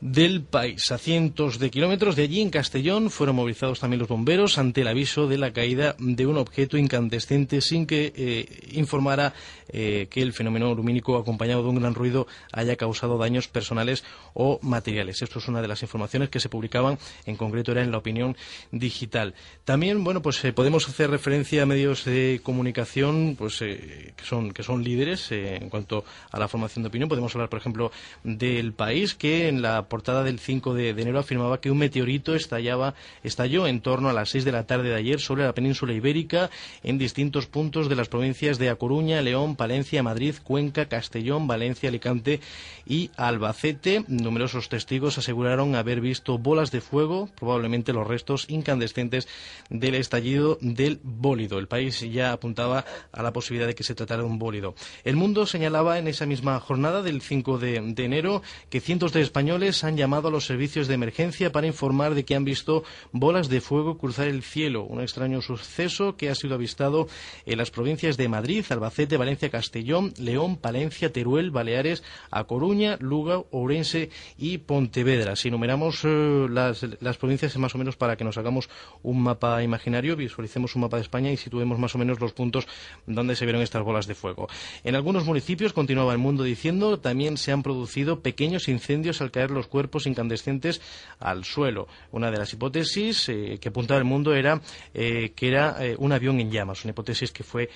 del 0.00 0.42
país. 0.42 0.90
A 0.90 0.98
cientos 0.98 1.58
de 1.58 1.70
kilómetros 1.70 2.14
de 2.14 2.22
allí, 2.22 2.40
en 2.40 2.50
Castellón, 2.50 3.10
fueron 3.10 3.36
movilizados 3.36 3.80
también 3.80 3.98
los 3.98 4.08
bomberos 4.08 4.58
ante 4.58 4.82
el 4.82 4.88
aviso 4.88 5.26
de 5.26 5.38
la 5.38 5.52
caída 5.52 5.96
de 5.98 6.26
un 6.26 6.38
objeto 6.38 6.76
incandescente 6.76 7.60
sin 7.60 7.86
que 7.86 8.12
eh, 8.14 8.68
informara 8.72 9.34
eh, 9.70 10.06
que 10.08 10.22
el 10.22 10.32
fenómeno 10.32 10.74
lumínico 10.74 11.16
acompañado 11.16 11.62
de 11.62 11.68
un 11.68 11.80
gran 11.80 11.94
ruido 11.94 12.26
haya 12.52 12.76
causado 12.76 13.18
daños 13.18 13.48
personales 13.48 14.04
o 14.34 14.60
materiales. 14.62 15.20
Esto 15.20 15.40
es 15.40 15.48
una 15.48 15.60
de 15.60 15.68
las 15.68 15.82
informaciones 15.82 16.30
que 16.30 16.40
se 16.40 16.48
publicaban, 16.48 16.98
en 17.26 17.36
concreto 17.36 17.72
era 17.72 17.82
en 17.82 17.90
la 17.90 17.98
opinión 17.98 18.36
digital. 18.70 19.34
También, 19.64 20.04
bueno, 20.04 20.22
pues 20.22 20.44
eh, 20.44 20.52
podemos 20.52 20.88
hacer 20.88 21.10
referencia 21.10 21.64
a 21.64 21.66
medios 21.66 22.04
de 22.04 22.40
comunicación 22.42 23.34
pues, 23.36 23.58
que, 23.58 24.14
son, 24.22 24.52
que 24.52 24.62
son 24.62 24.84
líderes 24.84 25.32
en 25.32 25.68
cuanto 25.68 26.04
a 26.30 26.38
la 26.38 26.48
formación 26.48 26.84
de 26.84 26.88
opinión. 26.88 27.08
Podemos 27.08 27.34
hablar, 27.34 27.48
por 27.48 27.58
ejemplo, 27.58 27.90
del 28.22 28.72
país 28.72 29.14
que 29.14 29.48
en 29.48 29.60
la 29.60 29.87
portada 29.88 30.24
del 30.24 30.38
5 30.38 30.74
de, 30.74 30.90
enero 30.90 31.18
afirmaba 31.18 31.60
que 31.60 31.70
un 31.70 31.78
meteorito 31.78 32.34
estallaba, 32.34 32.94
estalló 33.22 33.66
en 33.66 33.80
torno 33.80 34.08
a 34.08 34.12
las 34.12 34.30
6 34.30 34.44
de 34.44 34.52
la 34.52 34.66
tarde 34.66 34.90
de 34.90 34.94
ayer 34.94 35.20
sobre 35.20 35.44
la 35.44 35.54
península 35.54 35.92
ibérica 35.92 36.50
en 36.82 36.98
distintos 36.98 37.46
puntos 37.46 37.88
de 37.88 37.96
las 37.96 38.08
provincias 38.08 38.58
de 38.58 38.70
A 38.70 38.76
Coruña, 38.76 39.22
León, 39.22 39.56
Palencia, 39.56 40.02
Madrid, 40.02 40.34
Cuenca, 40.42 40.86
Castellón, 40.86 41.46
Valencia, 41.46 41.88
Alicante 41.88 42.40
y 42.86 43.10
Albacete. 43.16 44.04
Numerosos 44.08 44.68
testigos 44.68 45.18
aseguraron 45.18 45.74
haber 45.74 46.00
visto 46.00 46.38
bolas 46.38 46.70
de 46.70 46.80
fuego, 46.80 47.28
probablemente 47.38 47.92
los 47.92 48.06
restos 48.06 48.46
incandescentes 48.48 49.28
del 49.70 49.94
estallido 49.94 50.58
del 50.60 51.00
bólido. 51.02 51.58
El 51.58 51.68
país 51.68 52.00
ya 52.00 52.32
apuntaba 52.32 52.84
a 53.12 53.22
la 53.22 53.32
posibilidad 53.32 53.66
de 53.66 53.74
que 53.74 53.84
se 53.84 53.94
tratara 53.94 54.22
de 54.22 54.28
un 54.28 54.38
bólido. 54.38 54.74
El 55.04 55.16
mundo 55.16 55.46
señalaba 55.46 55.98
en 55.98 56.08
esa 56.08 56.26
misma 56.26 56.58
jornada 56.60 57.02
del 57.02 57.22
5 57.22 57.58
de 57.58 57.76
enero 57.96 58.42
que 58.70 58.80
cientos 58.80 59.12
de 59.12 59.22
españoles 59.22 59.77
han 59.84 59.96
llamado 59.96 60.28
a 60.28 60.30
los 60.30 60.46
servicios 60.46 60.88
de 60.88 60.94
emergencia 60.94 61.52
para 61.52 61.66
informar 61.66 62.14
de 62.14 62.24
que 62.24 62.34
han 62.34 62.44
visto 62.44 62.84
bolas 63.12 63.48
de 63.48 63.60
fuego 63.60 63.98
cruzar 63.98 64.28
el 64.28 64.42
cielo, 64.42 64.84
un 64.84 65.00
extraño 65.00 65.40
suceso 65.42 66.16
que 66.16 66.30
ha 66.30 66.34
sido 66.34 66.54
avistado 66.54 67.08
en 67.46 67.58
las 67.58 67.70
provincias 67.70 68.16
de 68.16 68.28
Madrid, 68.28 68.64
Albacete, 68.68 69.16
Valencia, 69.16 69.50
Castellón, 69.50 70.12
León, 70.18 70.56
Palencia, 70.56 71.12
Teruel, 71.12 71.50
Baleares, 71.50 72.02
A 72.30 72.44
Coruña, 72.44 72.96
Lugo, 73.00 73.46
Ourense 73.50 74.10
y 74.36 74.58
Pontevedra. 74.58 75.36
Si 75.36 75.50
numeramos 75.50 76.00
eh, 76.04 76.46
las, 76.50 76.84
las 77.00 77.16
provincias 77.16 77.56
más 77.56 77.74
o 77.74 77.78
menos 77.78 77.96
para 77.96 78.16
que 78.16 78.24
nos 78.24 78.38
hagamos 78.38 78.68
un 79.02 79.22
mapa 79.22 79.62
imaginario, 79.62 80.16
visualicemos 80.16 80.74
un 80.74 80.82
mapa 80.82 80.96
de 80.96 81.02
España 81.02 81.30
y 81.30 81.36
situemos 81.36 81.78
más 81.78 81.94
o 81.94 81.98
menos 81.98 82.20
los 82.20 82.32
puntos 82.32 82.66
donde 83.06 83.36
se 83.36 83.44
vieron 83.44 83.62
estas 83.62 83.82
bolas 83.82 84.06
de 84.06 84.14
fuego. 84.14 84.48
En 84.84 84.94
algunos 84.94 85.24
municipios, 85.24 85.72
continuaba 85.72 86.12
el 86.12 86.18
mundo 86.18 86.42
diciendo, 86.42 86.98
también 86.98 87.36
se 87.36 87.52
han 87.52 87.62
producido 87.62 88.20
pequeños 88.20 88.68
incendios 88.68 89.20
al 89.20 89.30
caer 89.30 89.50
los 89.50 89.67
cuerpos 89.68 90.06
incandescentes 90.06 90.80
al 91.18 91.44
suelo. 91.44 91.88
Una 92.10 92.30
de 92.30 92.38
las 92.38 92.52
hipótesis 92.52 93.28
eh, 93.28 93.58
que 93.60 93.68
apuntaba 93.68 93.98
el 93.98 94.04
mundo 94.04 94.34
era 94.34 94.60
eh, 94.94 95.32
que 95.34 95.48
era 95.48 95.76
eh, 95.80 95.96
un 95.98 96.12
avión 96.12 96.40
en 96.40 96.50
llamas, 96.50 96.84
una 96.84 96.90
hipótesis 96.90 97.32
que 97.32 97.44
fue 97.44 97.70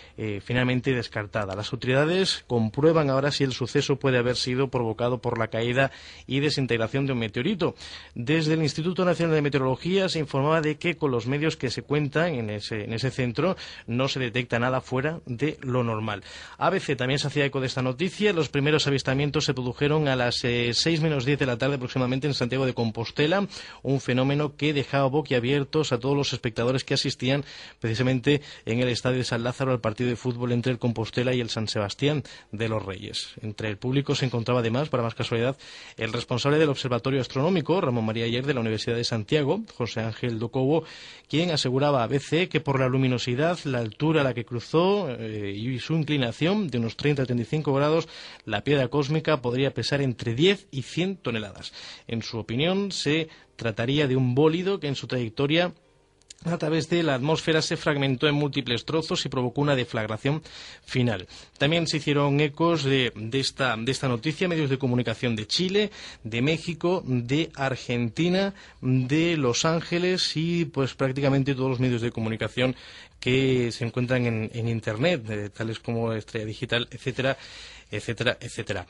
finalmente 0.45 0.93
descartada. 0.93 1.55
Las 1.55 1.73
autoridades 1.73 2.45
comprueban 2.47 3.11
ahora 3.11 3.31
si 3.31 3.45
el 3.45 3.53
suceso 3.53 3.97
puede 3.97 4.19
haber 4.19 4.37
sido 4.37 4.69
provocado 4.69 5.19
por 5.19 5.39
la 5.39 5.49
caída 5.49 5.91
y 6.27 6.41
desintegración 6.41 7.07
de 7.07 7.13
un 7.13 7.19
meteorito. 7.19 7.75
Desde 8.15 8.55
el 8.55 8.63
Instituto 8.63 9.05
Nacional 9.05 9.35
de 9.35 9.43
Meteorología 9.43 10.09
se 10.09 10.19
informaba 10.19 10.61
de 10.61 10.77
que 10.77 10.97
con 10.97 11.11
los 11.11 11.27
medios 11.27 11.57
que 11.57 11.71
se 11.71 11.83
cuentan 11.83 12.35
en 12.35 12.51
ese, 12.51 12.85
en 12.85 12.93
ese 12.93 13.11
centro 13.11 13.57
no 13.87 14.09
se 14.09 14.21
detecta 14.21 14.59
nada 14.59 14.81
fuera 14.81 15.21
de 15.27 15.59
lo 15.63 15.83
normal. 15.83 16.23
ABC 16.59 16.97
también 16.97 17.19
se 17.19 17.29
hacía 17.29 17.45
eco 17.45 17.61
de 17.61 17.67
esta 17.67 17.83
noticia. 17.83 18.33
Los 18.33 18.49
primeros 18.49 18.87
avistamientos 18.87 19.45
se 19.45 19.55
produjeron 19.55 20.09
a 20.09 20.17
las 20.17 20.37
6 20.37 21.01
menos 21.01 21.25
10 21.25 21.39
de 21.39 21.47
la 21.47 21.59
tarde 21.59 21.79
aproximadamente 21.83 22.27
en 22.27 22.35
Santiago 22.35 22.65
de 22.65 22.75
Compostela, 22.75 23.47
un 23.83 24.01
fenómeno 24.01 24.57
que 24.57 24.73
dejaba 24.73 25.09
boquiabiertos 25.09 25.93
a 25.93 25.99
todos 25.99 26.17
los 26.17 26.33
espectadores 26.33 26.85
que 26.85 26.95
asistían 26.95 27.45
precisamente 27.81 28.41
en 28.65 28.81
el 28.81 28.89
estadio 28.89 29.19
de 29.19 29.25
San 29.25 29.43
Lázaro 29.43 29.73
al 29.73 29.81
partido 29.81 30.09
de 30.09 30.17
fútbol 30.17 30.53
entre 30.53 30.73
el 30.73 30.79
Compostela 30.79 31.35
y 31.35 31.41
el 31.41 31.51
San 31.51 31.69
Sebastián 31.69 32.23
de 32.53 32.69
los 32.69 32.85
Reyes. 32.85 33.35
Entre 33.43 33.69
el 33.69 33.79
público 33.79 34.15
se 34.15 34.27
encontraba 34.27 34.61
además, 34.61 34.89
para 34.89 35.03
más 35.03 35.15
casualidad, 35.15 35.57
el 35.97 36.13
responsable 36.13 36.59
del 36.59 36.69
Observatorio 36.69 37.21
Astronómico, 37.21 37.81
Ramón 37.81 38.07
María 38.07 38.25
Ayer, 38.25 38.47
de 38.47 38.55
la 38.55 38.61
Universidad 38.61 38.97
de 38.97 39.05
Santiago, 39.05 39.61
José 39.77 40.01
Ángel 40.01 40.39
Docobo, 40.39 40.85
quien 41.29 41.51
aseguraba 41.51 42.03
a 42.03 42.05
ABC 42.05 42.49
que 42.49 42.61
por 42.61 42.79
la 42.79 42.89
luminosidad, 42.89 43.59
la 43.65 43.79
altura 43.79 44.21
a 44.21 44.25
la 44.25 44.35
que 44.35 44.45
cruzó 44.45 45.09
eh, 45.11 45.53
y 45.57 45.79
su 45.79 45.95
inclinación 45.95 46.69
de 46.69 46.79
unos 46.79 46.97
30 46.97 47.23
a 47.23 47.27
35 47.27 47.73
grados, 47.75 48.09
la 48.45 48.63
piedra 48.65 48.89
cósmica 48.89 49.41
podría 49.43 49.75
pesar 49.75 50.01
entre 50.03 50.35
10 50.35 50.69
y 50.71 50.83
100 50.83 51.17
toneladas. 51.17 51.72
En 52.07 52.23
su 52.23 52.39
opinión, 52.39 52.93
se 52.93 53.29
trataría 53.57 54.07
de 54.07 54.17
un 54.17 54.35
bólido 54.35 54.81
que 54.81 54.89
en 54.89 54.97
su 54.97 55.07
trayectoria 55.07 55.73
a 56.45 56.59
través 56.59 56.89
de 56.89 57.03
la 57.03 57.15
atmósfera 57.15 57.63
se 57.63 57.77
fragmentó 57.77 58.27
en 58.27 58.35
múltiples 58.35 58.85
trozos 58.85 59.25
y 59.25 59.29
provocó 59.29 59.61
una 59.61 59.77
deflagración 59.77 60.43
final. 60.85 61.29
También 61.59 61.87
se 61.87 61.99
hicieron 61.99 62.41
ecos 62.41 62.83
de, 62.83 63.13
esta, 63.33 63.77
de 63.77 63.93
esta 63.93 64.09
noticia 64.09 64.49
medios 64.49 64.71
de 64.71 64.79
comunicación 64.79 65.37
de 65.37 65.47
Chile, 65.47 65.91
de 66.25 66.43
México, 66.43 67.03
de 67.07 67.51
Argentina, 67.55 68.55
de 68.81 69.37
Los 69.37 69.65
Ángeles 69.65 70.37
y 70.37 70.65
pues 70.65 70.95
prácticamente 70.95 71.55
todos 71.55 71.71
los 71.71 71.81
medios 71.81 72.03
de 72.03 72.11
comunicación 72.11 72.75
que 73.21 73.71
se 73.71 73.85
encuentran 73.85 74.27
en, 74.27 74.51
en 74.53 74.69
Internet, 74.69 75.25
eh, 75.31 75.51
tales 75.51 75.79
como 75.79 76.13
Estrella 76.13 76.47
Digital, 76.47 76.89
etcétera, 76.91 77.39
etcétera, 77.91 78.37
etcétera. 78.41 78.87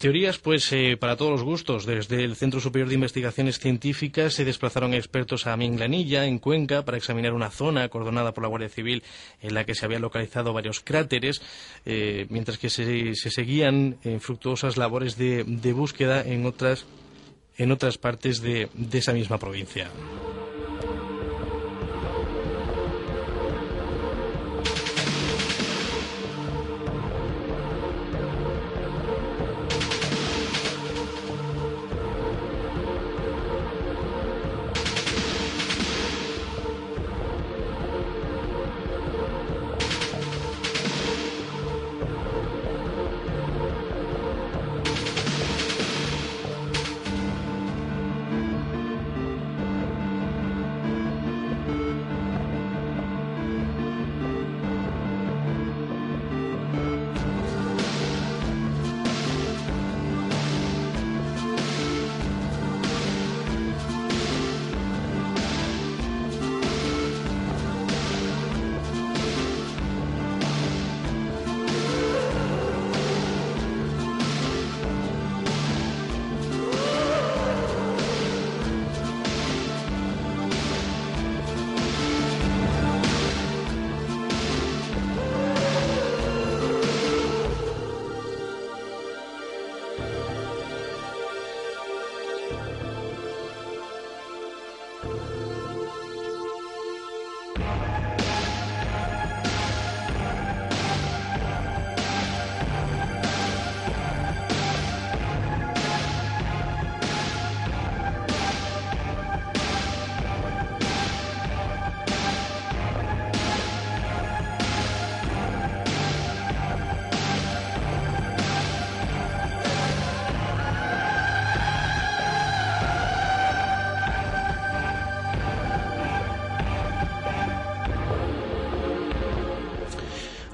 Teorías, 0.00 0.38
pues, 0.38 0.72
eh, 0.72 0.96
para 0.98 1.14
todos 1.14 1.30
los 1.30 1.42
gustos. 1.42 1.84
Desde 1.84 2.24
el 2.24 2.34
Centro 2.34 2.58
Superior 2.58 2.88
de 2.88 2.94
Investigaciones 2.94 3.58
Científicas 3.58 4.32
se 4.32 4.46
desplazaron 4.46 4.94
expertos 4.94 5.46
a 5.46 5.58
Minglanilla, 5.58 6.24
en 6.24 6.38
Cuenca, 6.38 6.86
para 6.86 6.96
examinar 6.96 7.34
una 7.34 7.50
zona 7.50 7.82
acordonada 7.82 8.32
por 8.32 8.40
la 8.40 8.48
Guardia 8.48 8.70
Civil 8.70 9.02
en 9.42 9.52
la 9.52 9.66
que 9.66 9.74
se 9.74 9.84
habían 9.84 10.00
localizado 10.00 10.54
varios 10.54 10.80
cráteres, 10.80 11.42
eh, 11.84 12.26
mientras 12.30 12.56
que 12.56 12.70
se, 12.70 13.14
seguían 13.14 13.98
en 14.02 14.22
fructuosas 14.22 14.78
labores 14.78 15.18
de, 15.18 15.44
búsqueda 15.74 16.22
en 16.22 16.46
otras, 16.46 16.86
en 17.58 17.70
otras 17.70 17.98
partes 17.98 18.40
de 18.40 18.70
esa 18.92 19.12
misma 19.12 19.36
provincia. 19.36 19.90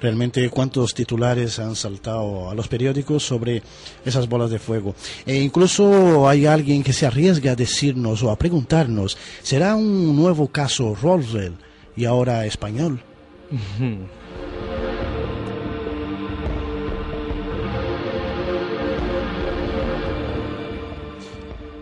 Realmente 0.06 0.48
cuántos 0.50 0.94
titulares 0.94 1.58
han 1.58 1.74
saltado 1.74 2.48
a 2.48 2.54
los 2.54 2.68
periódicos 2.68 3.24
sobre 3.24 3.60
esas 4.04 4.28
bolas 4.28 4.50
de 4.50 4.60
fuego. 4.60 4.94
E 5.26 5.34
incluso 5.34 6.28
hay 6.28 6.46
alguien 6.46 6.84
que 6.84 6.92
se 6.92 7.06
arriesga 7.06 7.50
a 7.50 7.56
decirnos 7.56 8.22
o 8.22 8.30
a 8.30 8.38
preguntarnos, 8.38 9.18
¿será 9.42 9.74
un 9.74 10.14
nuevo 10.14 10.46
caso 10.46 10.94
Roswell 10.94 11.54
y 11.96 12.04
ahora 12.04 12.46
español? 12.46 13.02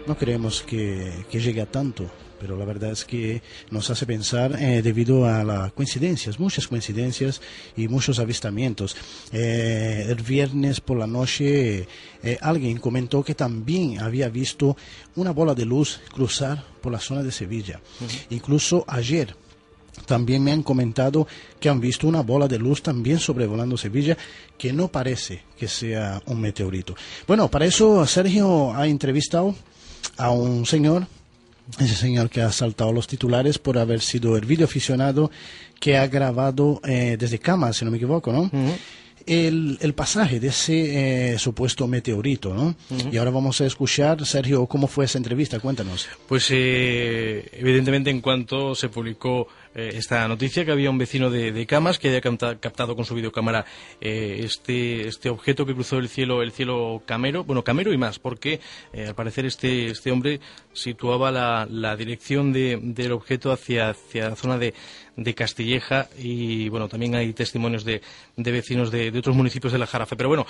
No 0.06 0.16
creemos 0.16 0.62
que, 0.62 1.26
que 1.30 1.40
llegue 1.40 1.60
a 1.60 1.66
tanto 1.66 2.10
pero 2.44 2.59
la 2.59 2.66
verdad 2.66 2.90
es 2.90 3.07
que 3.07 3.40
nos 3.70 3.88
hace 3.88 4.04
pensar 4.04 4.54
eh, 4.61 4.83
debido 4.83 5.24
a 5.24 5.42
las 5.42 5.72
coincidencias, 5.72 6.38
muchas 6.38 6.68
coincidencias 6.68 7.40
y 7.74 7.88
muchos 7.88 8.18
avistamientos. 8.18 8.94
Eh, 9.33 10.04
el 10.11 10.22
viernes 10.22 10.78
por 10.83 10.98
la 10.98 11.07
noche 11.07 11.88
eh, 12.22 12.38
alguien 12.42 12.76
comentó 12.76 13.24
que 13.24 13.35
también 13.35 13.98
había 13.98 14.28
visto 14.28 14.76
una 15.16 15.30
bola 15.30 15.54
de 15.54 15.64
luz 15.64 16.02
cruzar 16.12 16.62
por 16.83 16.92
la 16.92 17.00
zona 17.00 17.22
de 17.22 17.33
Sevilla. 17.33 17.80
Incluso 18.28 18.85
ayer 18.88 19.35
también 20.04 20.44
me 20.44 20.52
han 20.52 20.62
comentado 20.62 21.26
que 21.59 21.70
han 21.70 21.80
visto 21.80 22.07
una 22.07 22.20
bola 22.20 22.46
de 22.46 22.59
luz 22.59 22.83
también 22.83 23.20
sobrevolando 23.20 23.78
Sevilla 23.78 24.18
que 24.59 24.70
no 24.70 24.88
parece 24.88 25.44
que 25.59 25.66
sea 25.66 26.20
un 26.26 26.42
meteorito. 26.42 26.94
Bueno, 27.26 27.50
para 27.50 27.64
eso 27.64 28.07
Sergio 28.07 28.74
ha 28.74 28.87
entrevistado 28.87 29.54
a 30.18 30.30
un 30.30 30.66
señor 30.66 31.07
ese 31.79 31.94
señor 31.94 32.31
que 32.31 32.42
ha 32.42 32.53
saltado 32.53 32.92
los 32.92 33.07
titulares 33.07 33.59
por 33.59 33.79
haber 33.79 34.00
sido 34.00 34.37
el 34.37 34.44
video 34.44 34.66
aficionado 34.66 35.31
que 35.81 35.96
ha 35.96 36.07
grabado 36.07 36.81
eh, 36.85 37.16
desde 37.18 37.38
cama, 37.38 37.72
si 37.72 37.85
no 37.85 37.90
me 37.90 37.96
equivoco, 37.96 38.33
¿no? 38.33 38.50
el, 39.27 39.79
el, 39.81 39.94
pasaje 39.94 40.40
de 40.40 40.48
ese 40.48 41.33
eh, 41.33 41.38
supuesto 41.38 41.87
meteorito, 41.87 42.53
¿no? 42.53 42.74
Y 43.11 43.16
ahora 43.16 43.31
vamos 43.31 43.61
a 43.61 43.66
escuchar, 43.66 44.24
Sergio, 44.27 44.66
cómo 44.66 44.87
fue 44.87 45.07
esa 45.07 45.18
entrevista, 45.18 45.61
cuéntanos. 45.61 46.09
Pues 46.29 46.48
eh, 46.50 47.48
evidentemente 47.53 48.11
en 48.11 48.20
cuanto 48.20 48.74
se 48.74 48.88
publicó 48.88 49.48
eh, 49.74 49.92
esta 49.94 50.26
noticia 50.28 50.64
que 50.64 50.72
había 50.72 50.90
un 50.90 50.98
vecino 50.98 51.30
de, 51.30 51.66
Camas 51.66 51.98
que 51.98 52.08
había 52.08 52.20
captado 52.20 52.94
con 52.94 53.04
su 53.04 53.14
videocámara 53.14 53.64
eh, 54.00 54.40
este, 54.44 55.08
este 55.08 55.30
objeto 55.30 55.64
que 55.66 55.74
cruzó 55.74 55.98
el 55.98 56.08
cielo, 56.08 56.42
el 56.42 56.52
cielo 56.52 57.02
Camero, 57.06 57.44
bueno, 57.44 57.64
Camero 57.64 57.92
y 57.92 57.96
más, 57.96 58.18
porque 58.18 58.60
eh, 58.92 59.06
al 59.06 59.14
parecer 59.14 59.46
este, 59.46 59.87
este 59.87 60.10
hombre 60.10 60.40
situaba 60.72 61.30
la, 61.30 61.66
la 61.70 61.96
dirección 61.96 62.52
de, 62.52 62.78
del 62.82 63.12
objeto 63.12 63.50
hacia, 63.50 63.90
hacia 63.90 64.30
la 64.30 64.37
zona 64.37 64.58
de, 64.58 64.74
de 65.16 65.35
Castilleja 65.35 66.09
y 66.18 66.68
bueno, 66.68 66.88
también 66.88 67.14
hay 67.14 67.33
testimonios 67.33 67.85
de, 67.85 68.03
de 68.37 68.53
vecinos 68.53 68.90
de, 68.90 69.11
de, 69.11 69.18
otros 69.18 69.37
municipios 69.37 69.72
de 69.72 69.79
la 69.79 69.87
Jarafe. 69.87 70.16
Pero 70.16 70.29
bueno, 70.29 70.46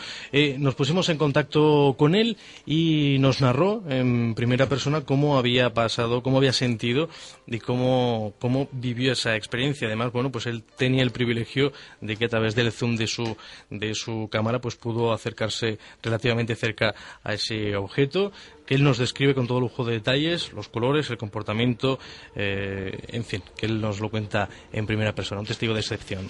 nos 0.59 0.75
pusimos 0.75 1.09
en 1.09 1.19
contacto 1.19 1.95
con 1.99 2.15
él 2.15 2.37
y 2.67 3.17
nos 3.21 3.41
narró 3.41 3.83
en 3.89 4.35
primera 4.35 4.69
persona 4.69 5.03
cómo 5.03 5.39
había 5.39 5.75
pasado, 5.75 6.23
cómo 6.23 6.39
había 6.39 6.53
sentido 6.53 7.09
y 7.47 7.59
cómo, 7.59 8.35
cómo 8.39 8.69
vivió 8.73 9.13
esa 9.13 9.37
experiencia. 9.37 9.87
Además, 9.87 10.13
bueno, 10.13 10.31
pues 10.31 10.47
él 10.47 10.63
tenía 10.77 11.03
el 11.03 11.11
privilegio 11.11 11.73
de 12.01 12.17
que 12.17 12.27
a 12.27 12.29
través 12.29 12.55
del 12.55 12.73
zoom 12.73 12.97
de 12.97 13.07
su, 13.07 13.37
de 13.71 13.95
su 13.95 14.29
cámara 14.31 14.61
pues 14.61 14.77
pudo 14.77 15.13
acercarse 15.13 15.79
relativamente 16.03 16.55
cerca 16.55 16.95
a 17.23 17.35
ese 17.35 17.77
objeto, 17.77 18.33
que 18.67 18.75
él 18.75 18.85
nos 18.85 18.99
describe 18.99 19.35
con 19.35 19.47
todo 19.47 19.61
lujo 19.61 19.85
de 19.85 19.95
detalles, 19.95 20.53
los 20.53 20.69
colores, 20.69 21.11
el 21.11 21.19
comportamiento, 21.19 21.99
eh, 22.35 22.99
en 23.09 23.25
fin, 23.25 23.43
que 23.57 23.67
él 23.67 23.81
nos 23.81 24.01
lo 24.01 24.11
cuenta 24.11 24.49
en 24.73 24.87
primera 24.87 25.15
persona, 25.15 25.41
un 25.41 25.47
testigo 25.47 25.75
de 25.75 25.81
excepción. 25.81 26.27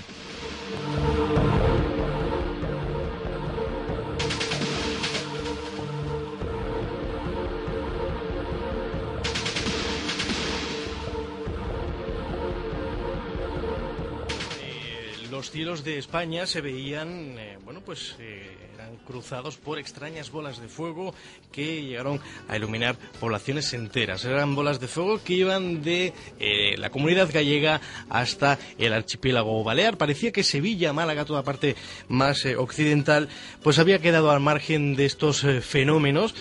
Cielos 15.54 15.84
de 15.84 15.98
España 15.98 16.46
se 16.46 16.60
veían, 16.60 17.38
eh, 17.38 17.58
bueno, 17.64 17.80
pues 17.80 18.16
eh, 18.18 18.56
eran 18.74 18.96
cruzados 19.06 19.56
por 19.56 19.78
extrañas 19.78 20.32
bolas 20.32 20.60
de 20.60 20.66
fuego 20.66 21.14
que 21.52 21.80
llegaron 21.80 22.20
a 22.48 22.56
iluminar 22.56 22.96
poblaciones 23.20 23.72
enteras. 23.72 24.24
Eran 24.24 24.56
bolas 24.56 24.80
de 24.80 24.88
fuego 24.88 25.22
que 25.22 25.34
iban 25.34 25.80
de 25.84 26.12
eh, 26.40 26.76
la 26.76 26.90
comunidad 26.90 27.30
gallega 27.32 27.80
hasta 28.10 28.58
el 28.78 28.92
archipiélago 28.94 29.62
balear. 29.62 29.96
Parecía 29.96 30.32
que 30.32 30.42
Sevilla, 30.42 30.92
Málaga, 30.92 31.24
toda 31.24 31.44
parte 31.44 31.76
más 32.08 32.44
occidental, 32.46 33.28
pues 33.62 33.78
había 33.78 34.00
quedado 34.00 34.32
al 34.32 34.40
margen 34.40 34.96
de 34.96 35.04
estos 35.04 35.46
fenómenos 35.62 36.34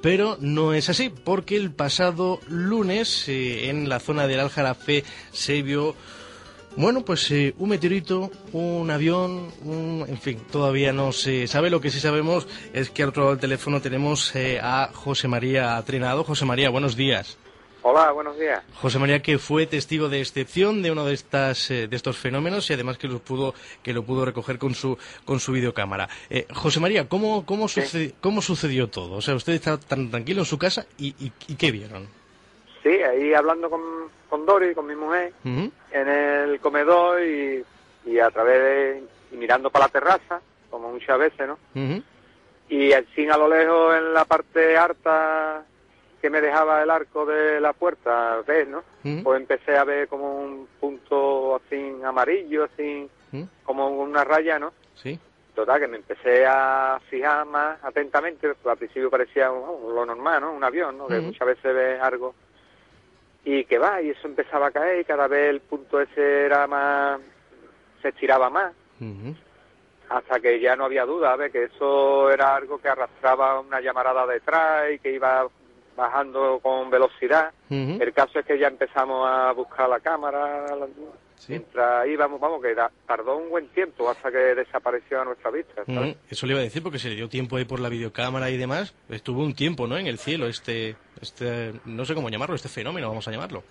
pero 0.00 0.36
no 0.40 0.74
es 0.74 0.88
así, 0.90 1.10
porque 1.10 1.56
el 1.56 1.72
pasado 1.72 2.40
lunes 2.46 3.28
en 3.28 3.88
la 3.88 3.98
zona 3.98 4.28
del 4.28 4.38
Aljarafe 4.38 5.02
se 5.32 5.60
vio 5.62 5.96
bueno, 6.76 7.04
pues 7.04 7.30
eh, 7.30 7.54
un 7.58 7.70
meteorito, 7.70 8.30
un 8.52 8.90
avión, 8.90 9.48
en 9.64 10.18
fin, 10.18 10.40
todavía 10.50 10.92
no 10.92 11.12
se 11.12 11.46
sabe. 11.46 11.70
Lo 11.70 11.80
que 11.80 11.90
sí 11.90 11.98
sabemos 12.00 12.46
es 12.72 12.90
que 12.90 13.02
al 13.02 13.08
otro 13.08 13.22
lado 13.22 13.34
del 13.34 13.40
teléfono 13.40 13.80
tenemos 13.80 14.34
eh, 14.36 14.60
a 14.62 14.90
José 14.92 15.26
María 15.28 15.82
Trinado. 15.84 16.24
José 16.24 16.44
María, 16.44 16.70
buenos 16.70 16.96
días. 16.96 17.36
Hola, 17.82 18.12
buenos 18.12 18.38
días. 18.38 18.60
José 18.74 18.98
María, 18.98 19.22
que 19.22 19.38
fue 19.38 19.66
testigo 19.66 20.08
de 20.08 20.20
excepción 20.20 20.82
de 20.82 20.90
uno 20.90 21.04
de 21.04 21.14
estas 21.14 21.70
eh, 21.70 21.88
de 21.88 21.96
estos 21.96 22.16
fenómenos 22.16 22.68
y 22.70 22.74
además 22.74 22.98
que 22.98 23.08
lo 23.08 23.20
pudo 23.20 23.54
que 23.82 23.92
lo 23.92 24.04
pudo 24.04 24.24
recoger 24.24 24.58
con 24.58 24.74
su 24.74 24.98
con 25.24 25.40
su 25.40 25.52
videocámara. 25.52 26.08
José 26.54 26.80
María, 26.80 27.08
¿cómo 27.08 27.46
cómo, 27.46 27.66
cómo 28.20 28.42
sucedió 28.42 28.88
todo? 28.88 29.16
O 29.16 29.22
sea, 29.22 29.34
usted 29.34 29.54
está 29.54 29.78
tan 29.78 30.10
tranquilo 30.10 30.42
en 30.42 30.46
su 30.46 30.58
casa 30.58 30.86
y, 30.98 31.14
y 31.18 31.54
qué 31.54 31.70
vieron. 31.70 32.08
Sí, 32.88 33.02
ahí 33.02 33.34
hablando 33.34 33.68
con, 33.68 33.82
con 34.30 34.46
Dori, 34.46 34.74
con 34.74 34.86
mi 34.86 34.96
mujer, 34.96 35.34
en 35.44 36.08
el 36.08 36.58
comedor 36.58 37.22
y, 37.22 37.62
y 38.06 38.18
a 38.18 38.30
través 38.30 38.62
de, 38.62 39.02
y 39.30 39.36
mirando 39.36 39.68
para 39.68 39.84
la 39.84 39.92
terraza, 39.92 40.40
como 40.70 40.90
muchas 40.92 41.18
veces, 41.18 41.46
¿no? 41.46 41.58
Y 42.70 42.92
al 42.94 43.04
fin 43.06 43.30
a 43.30 43.36
lo 43.36 43.46
lejos 43.46 43.94
en 43.94 44.14
la 44.14 44.24
parte 44.24 44.78
alta 44.78 45.64
que 46.22 46.30
me 46.30 46.40
dejaba 46.40 46.82
el 46.82 46.90
arco 46.90 47.26
de 47.26 47.60
la 47.60 47.74
puerta 47.74 48.40
ver, 48.46 48.68
¿no? 48.68 48.82
Pues 49.22 49.38
empecé 49.38 49.76
a 49.76 49.84
ver 49.84 50.08
como 50.08 50.36
un 50.36 50.66
punto 50.80 51.56
así 51.56 51.94
amarillo, 52.02 52.64
así 52.64 53.06
como 53.64 53.88
una 53.88 54.24
raya, 54.24 54.58
¿no? 54.58 54.72
Sí. 54.94 55.18
Total, 55.54 55.78
que 55.78 55.88
me 55.88 55.98
empecé 55.98 56.46
a 56.46 56.98
fijar 57.10 57.44
más 57.44 57.84
atentamente, 57.84 58.54
pues 58.54 58.66
al 58.66 58.78
principio 58.78 59.10
parecía 59.10 59.48
lo 59.48 60.06
normal, 60.06 60.40
¿no? 60.40 60.52
Un 60.52 60.64
avión, 60.64 60.96
¿no? 60.96 61.06
Que 61.06 61.20
muchas 61.20 61.48
veces 61.48 61.74
ves 61.74 62.00
algo 62.00 62.34
y 63.50 63.64
que 63.64 63.78
va, 63.78 64.02
y 64.02 64.10
eso 64.10 64.28
empezaba 64.28 64.66
a 64.66 64.70
caer 64.70 65.00
y 65.00 65.04
cada 65.04 65.26
vez 65.26 65.48
el 65.48 65.60
punto 65.60 65.98
ese 65.98 66.44
era 66.44 66.66
más, 66.66 67.18
se 68.02 68.08
estiraba 68.08 68.50
más, 68.50 68.74
hasta 70.10 70.38
que 70.38 70.60
ya 70.60 70.76
no 70.76 70.84
había 70.84 71.06
duda, 71.06 71.34
de 71.38 71.50
que 71.50 71.64
eso 71.64 72.30
era 72.30 72.54
algo 72.56 72.78
que 72.78 72.90
arrastraba 72.90 73.60
una 73.60 73.80
llamarada 73.80 74.26
detrás 74.26 74.92
y 74.92 74.98
que 74.98 75.12
iba 75.12 75.48
bajando 75.98 76.60
con 76.62 76.88
velocidad. 76.88 77.52
El 77.68 78.12
caso 78.14 78.38
es 78.38 78.46
que 78.46 78.58
ya 78.58 78.68
empezamos 78.68 79.28
a 79.28 79.52
buscar 79.52 79.88
la 79.88 80.00
cámara, 80.00 80.64
Mientras 81.46 82.08
íbamos, 82.08 82.40
vamos, 82.40 82.60
que 82.60 82.74
tardó 83.06 83.36
un 83.36 83.48
buen 83.48 83.68
tiempo 83.68 84.10
hasta 84.10 84.30
que 84.30 84.38
desapareció 84.38 85.20
a 85.20 85.24
nuestra 85.24 85.50
vista. 85.50 85.82
Eso 86.28 86.46
le 86.46 86.52
iba 86.52 86.60
a 86.60 86.64
decir 86.64 86.82
porque 86.82 86.98
se 86.98 87.08
le 87.08 87.14
dio 87.14 87.28
tiempo 87.28 87.56
ahí 87.56 87.64
por 87.64 87.78
la 87.78 87.88
videocámara 87.88 88.50
y 88.50 88.56
demás. 88.56 88.92
Estuvo 89.08 89.42
un 89.42 89.54
tiempo, 89.54 89.86
¿no? 89.86 89.96
En 89.96 90.08
el 90.08 90.18
cielo 90.18 90.48
este, 90.48 90.96
este, 91.20 91.74
no 91.84 92.04
sé 92.04 92.14
cómo 92.14 92.28
llamarlo, 92.28 92.56
este 92.56 92.68
fenómeno, 92.68 93.08
vamos 93.08 93.28
a 93.28 93.30
llamarlo. 93.30 93.62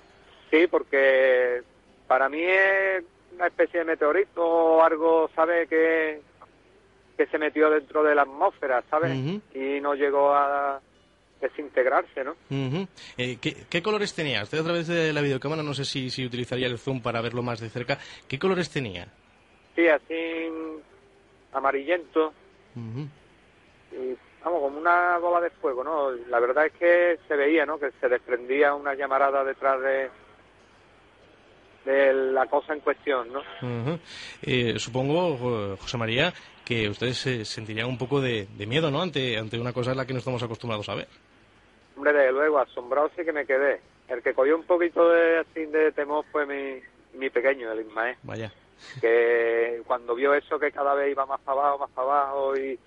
Sí, 0.50 0.66
porque 0.68 1.62
para 2.08 2.30
mí 2.30 2.42
es 2.42 3.04
una 3.36 3.48
especie 3.48 3.80
de 3.80 3.86
meteorito 3.86 4.44
o 4.44 4.82
algo, 4.82 5.30
¿sabe? 5.36 5.68
Que, 5.68 6.22
que 7.18 7.28
se 7.28 7.38
metió 7.38 7.70
dentro 7.70 8.02
de 8.02 8.16
la 8.16 8.22
atmósfera, 8.22 8.82
¿sabes? 8.90 9.14
Y 9.54 9.82
no 9.82 9.94
llegó 9.94 10.34
a 10.34 10.80
desintegrarse, 11.42 12.24
¿no? 12.24 12.36
Eh, 13.18 13.38
¿qué, 13.42 13.82
colores 13.82 14.14
tenía? 14.14 14.44
Usted 14.44 14.60
a 14.60 14.64
través 14.64 14.88
de 14.88 15.14
la 15.14 15.22
videocámara, 15.22 15.64
no 15.64 15.74
sé 15.74 15.86
si, 15.86 16.10
si 16.10 16.26
utilizaría 16.26 16.68
el 16.68 16.80
zoom 16.80 17.02
para 17.02 17.22
verlo 17.22 17.44
más 17.44 17.60
de 17.60 17.70
cerca. 17.70 17.98
¿Qué 18.28 18.40
colores 18.40 18.70
tenía? 18.70 19.08
Sí, 19.76 19.88
así 19.88 20.50
amarillento. 21.54 22.34
y, 22.76 24.16
vamos, 24.44 24.62
como 24.62 24.78
una 24.78 25.18
bola 25.18 25.42
de 25.42 25.50
fuego, 25.52 25.84
¿no? 25.84 26.12
La 26.30 26.40
verdad 26.40 26.66
es 26.68 26.74
que 26.74 27.20
se 27.28 27.36
veía, 27.36 27.66
¿no? 27.66 27.80
Que 27.80 27.92
se 28.00 28.10
desprendía 28.10 28.74
una 28.74 28.96
llamarada 28.96 29.44
detrás 29.44 29.82
de 29.82 30.10
de 31.86 32.14
la 32.34 32.46
cosa 32.48 32.74
en 32.74 32.82
cuestión, 32.82 33.30
¿no? 33.32 33.42
Eh, 34.42 34.78
supongo, 34.78 35.78
José 35.78 35.98
María, 35.98 36.34
que 36.66 36.90
ustedes 36.90 37.18
se 37.18 37.46
sentirían 37.46 37.88
un 37.88 37.98
poco 37.98 38.20
de, 38.20 38.46
de, 38.58 38.68
miedo, 38.68 38.92
¿no? 38.92 39.02
Ante, 39.02 39.38
ante 39.38 39.58
una 39.58 39.72
cosa 39.72 39.92
en 39.92 39.98
la 39.98 40.06
que 40.06 40.12
no 40.12 40.20
estamos 40.20 40.44
acostumbrados 40.44 40.90
a 40.90 40.96
ver. 40.96 41.08
Hombre, 41.98 42.14
desde 42.14 42.32
luego, 42.32 42.60
asombrado 42.60 43.10
sí 43.16 43.26
que 43.26 43.34
me 43.34 43.46
quedé. 43.46 43.82
El 44.08 44.22
que 44.22 44.36
cogió 44.36 44.56
un 44.56 44.64
poquito 44.64 45.10
de, 45.10 45.40
así, 45.40 45.66
de 45.66 45.92
temor 45.92 46.24
fue 46.32 46.46
mi, 46.46 46.80
mi 47.18 47.30
pequeño, 47.32 47.72
el 47.72 47.82
Ismael. 47.82 48.16
Vaya. 48.22 48.54
Que 49.02 49.82
cuando 49.88 50.14
vio 50.14 50.36
eso 50.36 50.60
que 50.60 50.72
cada 50.72 50.94
vez 50.94 51.12
iba 51.12 51.26
más 51.26 51.42
para 51.42 51.60
abajo, 51.60 51.80
más 51.80 51.90
para 51.90 52.08
abajo 52.08 52.56
y, 52.56 52.80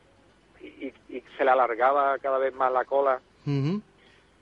y, 0.62 0.92
se 1.36 1.44
le 1.44 1.50
alargaba 1.50 2.16
cada 2.18 2.38
vez 2.38 2.54
más 2.54 2.72
la 2.72 2.84
cola, 2.84 3.20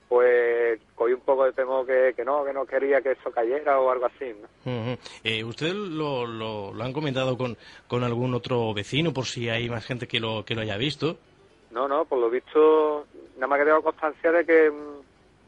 pues 0.08 0.78
cogí 0.94 1.14
un 1.14 1.20
poco 1.20 1.44
de 1.46 1.52
temor 1.52 1.86
que, 1.86 2.12
que, 2.14 2.24
no, 2.24 2.44
que 2.44 2.52
no 2.52 2.66
quería 2.66 3.00
que 3.00 3.12
eso 3.12 3.30
cayera 3.30 3.80
o 3.80 3.90
algo 3.90 4.06
así. 4.06 4.34
¿no? 4.64 4.98
eh, 5.24 5.42
¿Usted 5.44 5.72
lo, 5.72 6.26
lo, 6.26 6.74
lo, 6.74 6.84
han 6.84 6.92
comentado 6.92 7.38
con, 7.38 7.56
con 7.86 8.04
algún 8.04 8.34
otro 8.34 8.74
vecino 8.74 9.14
por 9.14 9.24
si 9.24 9.48
hay 9.48 9.70
más 9.70 9.86
gente 9.86 10.06
que 10.06 10.20
lo, 10.20 10.44
que 10.44 10.54
lo 10.54 10.60
haya 10.60 10.76
visto? 10.76 11.18
No, 11.70 11.86
no, 11.86 12.04
por 12.04 12.18
lo 12.18 12.30
visto 12.30 13.06
nada 13.34 13.46
más 13.46 13.58
que 13.58 13.64
tengo 13.64 13.82
constancia 13.82 14.32
de 14.32 14.44
que 14.44 14.72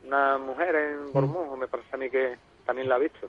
una 0.06 0.38
mujer 0.38 0.74
en 0.74 1.12
Bormón, 1.12 1.58
me 1.58 1.66
parece 1.66 1.88
a 1.92 1.96
mí 1.96 2.10
que 2.10 2.36
también 2.66 2.88
la 2.88 2.96
ha 2.96 2.98
visto. 2.98 3.28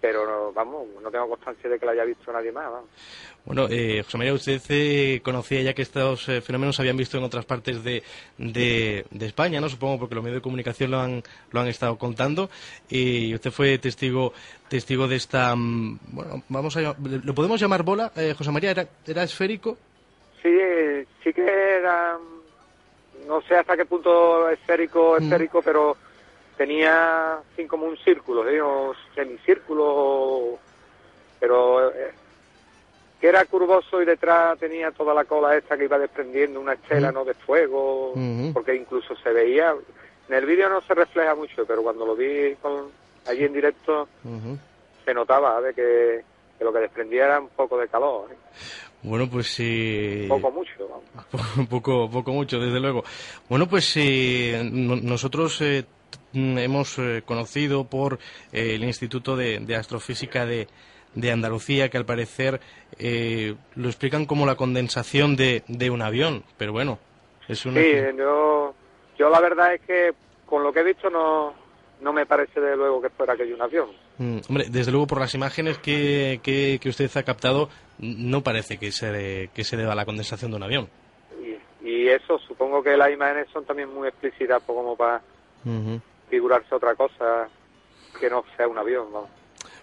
Pero 0.00 0.50
vamos, 0.54 0.86
no 1.02 1.10
tengo 1.10 1.28
constancia 1.28 1.68
de 1.68 1.78
que 1.78 1.84
la 1.84 1.92
haya 1.92 2.04
visto 2.04 2.32
nadie 2.32 2.50
más. 2.50 2.70
Bueno, 3.44 3.66
eh, 3.68 4.02
José 4.02 4.16
María, 4.16 4.32
usted 4.32 4.62
eh, 4.70 5.20
conocía 5.22 5.60
ya 5.60 5.74
que 5.74 5.82
estos 5.82 6.26
eh, 6.30 6.40
fenómenos 6.40 6.76
se 6.76 6.82
habían 6.82 6.96
visto 6.96 7.18
en 7.18 7.24
otras 7.24 7.44
partes 7.44 7.84
de, 7.84 8.02
de, 8.38 9.04
España, 9.20 9.60
¿no? 9.60 9.68
Supongo 9.68 9.98
porque 9.98 10.14
los 10.14 10.24
medios 10.24 10.38
de 10.38 10.42
comunicación 10.42 10.90
lo 10.90 11.00
han, 11.00 11.22
lo 11.50 11.60
han 11.60 11.68
estado 11.68 11.98
contando. 11.98 12.48
Y 12.88 13.34
usted 13.34 13.50
fue 13.50 13.76
testigo 13.76 14.32
testigo 14.70 15.06
de 15.06 15.16
esta. 15.16 15.54
Mm, 15.54 15.98
bueno, 16.12 16.42
vamos 16.48 16.76
a. 16.78 16.94
¿Lo 16.98 17.34
podemos 17.34 17.60
llamar 17.60 17.82
bola, 17.82 18.12
eh, 18.16 18.34
José 18.36 18.50
María? 18.50 18.70
¿Era, 18.70 18.88
¿Era 19.06 19.22
esférico? 19.24 19.76
Sí, 20.42 21.06
sí 21.22 21.32
que 21.32 21.76
era 21.76 22.18
no 23.26 23.40
sé 23.42 23.56
hasta 23.56 23.76
qué 23.76 23.84
punto 23.84 24.48
esférico, 24.48 25.16
mm. 25.18 25.22
esférico, 25.22 25.62
pero 25.62 25.96
tenía 26.56 27.38
como 27.68 27.86
un 27.86 27.96
círculo, 27.98 28.48
¿eh? 28.48 28.60
un 28.60 28.94
semicírculo, 29.14 30.58
pero 31.38 31.90
eh, 31.90 32.12
que 33.20 33.28
era 33.28 33.44
curvoso 33.44 34.02
y 34.02 34.04
detrás 34.04 34.58
tenía 34.58 34.90
toda 34.90 35.14
la 35.14 35.24
cola 35.24 35.56
esta 35.56 35.76
que 35.76 35.84
iba 35.84 35.98
desprendiendo 35.98 36.60
una 36.60 36.74
estela, 36.74 37.10
mm. 37.10 37.14
¿no?, 37.14 37.24
de 37.24 37.34
fuego, 37.34 38.14
porque 38.52 38.74
incluso 38.74 39.14
se 39.16 39.32
veía, 39.32 39.74
en 40.28 40.34
el 40.34 40.46
vídeo 40.46 40.68
no 40.68 40.80
se 40.82 40.94
refleja 40.94 41.34
mucho, 41.34 41.64
pero 41.66 41.82
cuando 41.82 42.06
lo 42.06 42.16
vi 42.16 42.56
allí 43.26 43.44
en 43.44 43.52
directo, 43.52 44.08
se 45.04 45.14
notaba 45.14 45.60
de 45.60 45.74
que, 45.74 46.24
que, 46.58 46.64
lo 46.64 46.72
que 46.72 46.80
desprendía 46.80 47.24
era 47.26 47.40
un 47.40 47.48
poco 47.48 47.78
de 47.78 47.88
calor. 47.88 48.28
¿eh? 48.30 48.36
Bueno, 49.02 49.28
pues 49.30 49.48
sí. 49.48 50.26
Poco 50.28 50.50
mucho. 50.50 50.70
poco, 51.70 52.10
poco 52.10 52.32
mucho, 52.32 52.58
desde 52.58 52.80
luego. 52.80 53.04
Bueno, 53.48 53.66
pues 53.66 53.96
eh, 53.96 54.68
nosotros 54.72 55.60
eh, 55.62 55.84
hemos 56.34 56.98
eh, 56.98 57.22
conocido 57.24 57.84
por 57.84 58.18
el 58.52 58.84
Instituto 58.84 59.36
de, 59.36 59.74
Astrofísica 59.74 60.44
de, 60.44 60.68
de, 61.14 61.32
Andalucía 61.32 61.88
que 61.88 61.96
al 61.96 62.04
parecer 62.04 62.60
lo 62.98 63.88
explican 63.88 64.26
como 64.26 64.46
la 64.46 64.56
condensación 64.56 65.36
de, 65.36 65.62
de 65.68 65.90
un 65.90 66.02
avión, 66.02 66.44
pero 66.58 66.72
bueno, 66.72 66.98
es 67.48 67.64
una... 67.64 67.80
Sí, 67.80 67.92
yo, 68.16 68.74
yo 69.18 69.30
la 69.30 69.40
verdad 69.40 69.74
es 69.74 69.80
que 69.82 70.12
con 70.44 70.62
lo 70.62 70.72
que 70.72 70.80
he 70.80 70.84
visto 70.84 71.08
no, 71.08 71.54
no 72.00 72.12
me 72.12 72.26
parece 72.26 72.60
de 72.60 72.76
luego 72.76 73.00
que 73.00 73.10
fuera 73.10 73.32
aquello 73.32 73.54
un 73.54 73.62
avión. 73.62 73.88
Mm, 74.20 74.40
hombre, 74.50 74.66
desde 74.68 74.92
luego 74.92 75.06
por 75.06 75.18
las 75.18 75.34
imágenes 75.34 75.78
que, 75.78 76.40
que, 76.42 76.88
usted 76.90 77.10
ha 77.16 77.22
captado, 77.22 77.70
no 77.98 78.42
parece 78.42 78.76
que 78.76 78.92
se, 78.92 79.48
que 79.54 79.64
se 79.64 79.78
deba 79.78 79.92
a 79.92 79.96
la 79.96 80.04
condensación 80.04 80.50
de 80.50 80.58
un 80.58 80.62
avión. 80.62 80.90
Y, 81.82 81.88
Y 81.88 82.08
eso, 82.08 82.38
supongo 82.46 82.82
que 82.82 82.98
las 82.98 83.10
imágenes 83.10 83.48
son 83.50 83.64
también 83.64 83.88
muy 83.88 84.08
explícitas 84.08 84.62
pues, 84.66 84.76
como 84.76 84.94
para 84.94 85.22
figurarse 86.28 86.74
otra 86.74 86.94
cosa 86.94 87.48
que 88.20 88.28
no 88.28 88.44
sea 88.58 88.68
un 88.68 88.76
avión, 88.76 89.06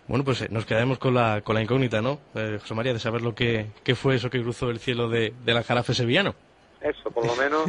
Bueno, 0.08 0.24
pues 0.24 0.44
eh, 0.44 0.50
nos 0.52 0.68
quedamos 0.68 1.00
con 1.00 1.16
la, 1.16 1.42
con 1.42 1.56
la 1.56 1.64
incógnita, 1.64 2.04
¿no, 2.04 2.20
eh, 2.36 2.60
José 2.62 2.76
María, 2.76 2.94
de 2.94 3.00
saber 3.00 3.24
lo 3.24 3.34
que, 3.34 3.72
fue 3.96 4.18
eso 4.18 4.30
que 4.30 4.44
cruzó 4.44 4.70
el 4.70 4.78
cielo 4.78 5.10
de, 5.10 5.34
de 5.44 5.54
la 5.56 5.64
jarafe 5.64 5.96
sevillano. 5.96 6.36
Eso, 6.80 7.10
por 7.10 7.26
lo 7.26 7.36
menos, 7.38 7.64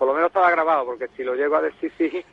por 0.00 0.08
lo 0.08 0.14
menos 0.14 0.30
estaba 0.30 0.50
grabado, 0.50 0.84
porque 0.84 1.06
si 1.16 1.22
lo 1.22 1.36
llego 1.36 1.54
a 1.54 1.62
decir 1.62 1.92
sí, 1.96 2.24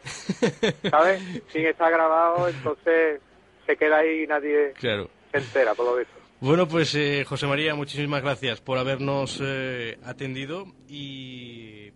¿sabes? 0.90 1.22
Sin 1.50 1.68
estar 1.68 1.92
grabado, 1.92 2.48
entonces 2.48 3.22
se 3.66 3.76
queda 3.78 3.98
ahí 3.98 4.24
y 4.24 4.28
nadie 4.28 4.74
se 4.80 5.08
entera, 5.32 5.74
por 5.74 5.86
lo 5.86 5.96
visto. 5.96 6.14
Bueno, 6.40 6.68
pues 6.68 6.94
eh, 6.96 7.24
José 7.26 7.48
María, 7.48 7.74
muchísimas 7.74 8.22
gracias 8.22 8.60
por 8.60 8.78
habernos 8.78 9.40
eh, 9.42 9.98
atendido 10.04 10.66
y 10.90 11.92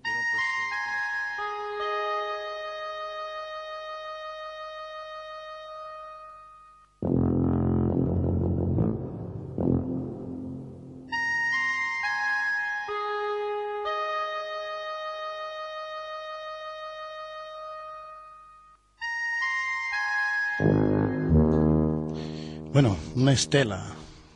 bueno, 22.79 22.95
una 23.15 23.33
estela, 23.33 23.87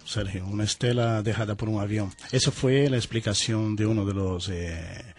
Sergio, 0.03 0.47
una 0.47 0.63
estela 0.63 1.21
dejada 1.21 1.53
por 1.53 1.69
un 1.69 1.79
avión. 1.79 2.11
Esa 2.31 2.49
fue 2.49 2.89
la 2.89 2.97
explicación 2.97 3.75
de 3.75 3.85
uno 3.85 4.03
de 4.03 4.15
los 4.15 4.49
eh, 4.49 5.13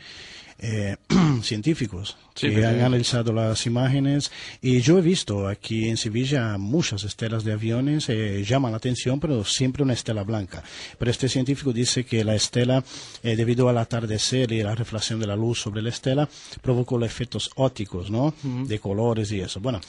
eh, 0.59 0.97
científicos 1.43 2.17
que 2.35 2.65
han 2.65 2.81
analizado 2.81 3.33
las 3.33 3.67
imágenes 3.67 4.31
y 4.61 4.81
yo 4.81 4.99
he 4.99 5.03
visto 5.03 5.49
aquí 5.49 5.89
en 5.89 5.97
Sevilla 5.97 6.57
muchas 6.59 7.05
estelas 7.05 7.45
de 7.45 7.53
aviones, 7.53 8.09
eh, 8.09 8.45
llaman 8.45 8.73
la 8.73 8.79
atención, 8.79 9.21
pero 9.21 9.45
siempre 9.45 9.83
una 9.83 9.93
estela 9.93 10.23
blanca. 10.23 10.63
Pero 10.99 11.11
este 11.11 11.29
científico 11.29 11.73
dice 11.73 12.05
que 12.05 12.25
la 12.25 12.35
estela, 12.35 12.85
eh, 13.23 13.37
debido 13.37 13.69
al 13.69 13.79
atardecer 13.79 14.53
y 14.53 14.63
la 14.63 14.75
reflexión 14.75 15.21
de 15.21 15.27
la 15.27 15.37
luz 15.37 15.61
sobre 15.61 15.83
la 15.83 15.91
estela, 15.91 16.29
provocó 16.61 16.99
los 16.99 17.09
efectos 17.09 17.51
ópticos, 17.57 18.11
¿no? 18.11 18.35
De 18.43 18.79
colores 18.79 19.31
y 19.33 19.41
eso. 19.41 19.61
Bueno, 19.61 19.81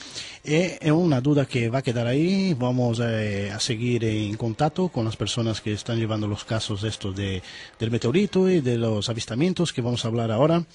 es 0.43 0.91
una 0.91 1.21
duda 1.21 1.45
que 1.45 1.69
va 1.69 1.79
a 1.79 1.81
quedar 1.81 2.07
ahí. 2.07 2.53
Vamos 2.53 2.99
a 2.99 3.59
seguir 3.59 4.03
en 4.03 4.35
contacto 4.35 4.89
con 4.89 5.05
las 5.05 5.15
personas 5.15 5.61
que 5.61 5.73
están 5.73 5.97
llevando 5.97 6.27
los 6.27 6.43
casos 6.43 6.83
estos 6.83 7.15
de, 7.15 7.41
del 7.79 7.91
meteorito 7.91 8.49
y 8.49 8.61
de 8.61 8.77
los 8.77 9.09
avistamientos 9.09 9.73
que 9.73 9.81
vamos 9.81 10.05
a 10.05 10.07
hablar 10.07 10.31
ahora 10.31 10.65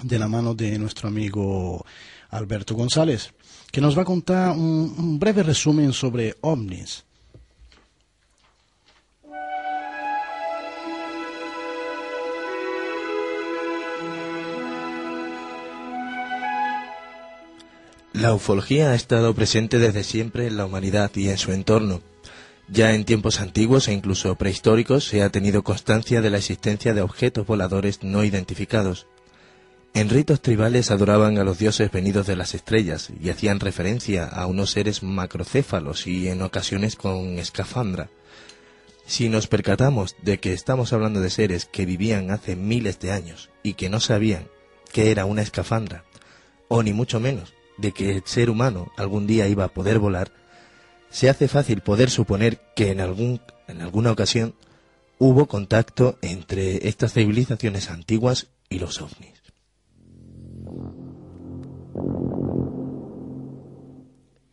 de 0.00 0.18
la 0.18 0.28
mano 0.28 0.54
de 0.54 0.78
nuestro 0.78 1.08
amigo 1.08 1.84
Alberto 2.30 2.74
González, 2.74 3.34
que 3.70 3.80
nos 3.80 3.96
va 3.96 4.02
a 4.02 4.06
contar 4.06 4.56
un, 4.56 5.18
breve 5.18 5.42
resumen 5.42 5.92
sobre 5.92 6.36
ovnis. 6.40 7.04
La 18.12 18.34
ufología 18.34 18.90
ha 18.90 18.94
estado 18.94 19.34
presente 19.34 19.78
desde 19.78 20.04
siempre 20.04 20.46
en 20.46 20.56
la 20.56 20.66
humanidad 20.66 21.10
y 21.14 21.28
en 21.28 21.38
su 21.38 21.50
entorno. 21.52 22.02
Ya 22.68 22.94
en 22.94 23.04
tiempos 23.04 23.40
antiguos 23.40 23.88
e 23.88 23.92
incluso 23.92 24.34
prehistóricos 24.36 25.04
se 25.04 25.22
ha 25.22 25.30
tenido 25.30 25.64
constancia 25.64 26.20
de 26.20 26.30
la 26.30 26.38
existencia 26.38 26.94
de 26.94 27.02
objetos 27.02 27.46
voladores 27.46 28.02
no 28.02 28.22
identificados. 28.22 29.06
En 29.94 30.08
ritos 30.08 30.40
tribales 30.40 30.90
adoraban 30.90 31.36
a 31.36 31.44
los 31.44 31.58
dioses 31.58 31.90
venidos 31.90 32.26
de 32.26 32.34
las 32.34 32.54
estrellas 32.54 33.10
y 33.20 33.28
hacían 33.28 33.60
referencia 33.60 34.24
a 34.24 34.46
unos 34.46 34.70
seres 34.70 35.02
macrocéfalos 35.02 36.06
y 36.06 36.28
en 36.28 36.40
ocasiones 36.40 36.96
con 36.96 37.38
escafandra. 37.38 38.08
Si 39.04 39.28
nos 39.28 39.48
percatamos 39.48 40.16
de 40.22 40.40
que 40.40 40.54
estamos 40.54 40.94
hablando 40.94 41.20
de 41.20 41.28
seres 41.28 41.66
que 41.66 41.84
vivían 41.84 42.30
hace 42.30 42.56
miles 42.56 43.00
de 43.00 43.12
años 43.12 43.50
y 43.62 43.74
que 43.74 43.90
no 43.90 44.00
sabían 44.00 44.48
qué 44.92 45.10
era 45.10 45.26
una 45.26 45.42
escafandra, 45.42 46.04
o 46.68 46.82
ni 46.82 46.94
mucho 46.94 47.20
menos 47.20 47.52
de 47.76 47.92
que 47.92 48.12
el 48.12 48.22
ser 48.24 48.48
humano 48.48 48.92
algún 48.96 49.26
día 49.26 49.46
iba 49.46 49.64
a 49.64 49.74
poder 49.74 49.98
volar, 49.98 50.32
se 51.10 51.28
hace 51.28 51.48
fácil 51.48 51.82
poder 51.82 52.08
suponer 52.08 52.62
que 52.74 52.90
en, 52.90 53.00
algún, 53.00 53.42
en 53.68 53.82
alguna 53.82 54.10
ocasión 54.10 54.54
hubo 55.18 55.46
contacto 55.46 56.18
entre 56.22 56.88
estas 56.88 57.12
civilizaciones 57.12 57.90
antiguas 57.90 58.48
y 58.70 58.78
los 58.78 59.02
ovnis. 59.02 59.31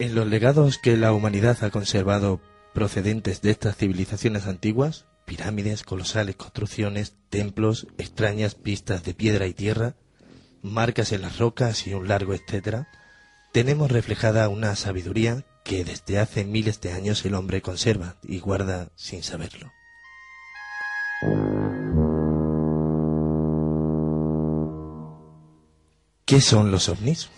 En 0.02 0.16
los 0.16 0.28
legados 0.28 0.78
que 0.78 0.96
la 0.96 1.12
humanidad 1.12 1.62
ha 1.62 1.72
conservado 1.72 2.40
procedentes 2.74 3.42
de 3.42 3.52
estas 3.52 3.76
civilizaciones 3.76 4.48
antiguas, 4.48 5.06
pirámides, 5.26 5.84
colosales 5.84 6.38
construcciones, 6.38 7.16
templos, 7.30 7.86
extrañas 7.98 8.56
pistas 8.56 9.04
de 9.04 9.14
piedra 9.14 9.46
y 9.46 9.54
tierra, 9.54 9.96
marcas 10.62 11.12
en 11.12 11.22
las 11.22 11.38
rocas 11.38 11.86
y 11.86 11.94
un 11.94 12.08
largo 12.08 12.34
etcétera, 12.34 12.88
tenemos 13.52 13.92
reflejada 13.92 14.48
una 14.48 14.74
sabiduría 14.78 15.44
que 15.66 15.84
desde 15.84 16.18
hace 16.18 16.46
miles 16.46 16.80
de 16.80 16.94
años 16.94 17.26
el 17.26 17.34
hombre 17.34 17.62
conserva 17.62 18.16
y 18.24 18.40
guarda 18.40 18.94
sin 18.96 19.22
saberlo. 19.22 19.70
¿Qué 26.26 26.40
son 26.40 26.72
los 26.72 26.88
ovnis? 26.88 27.30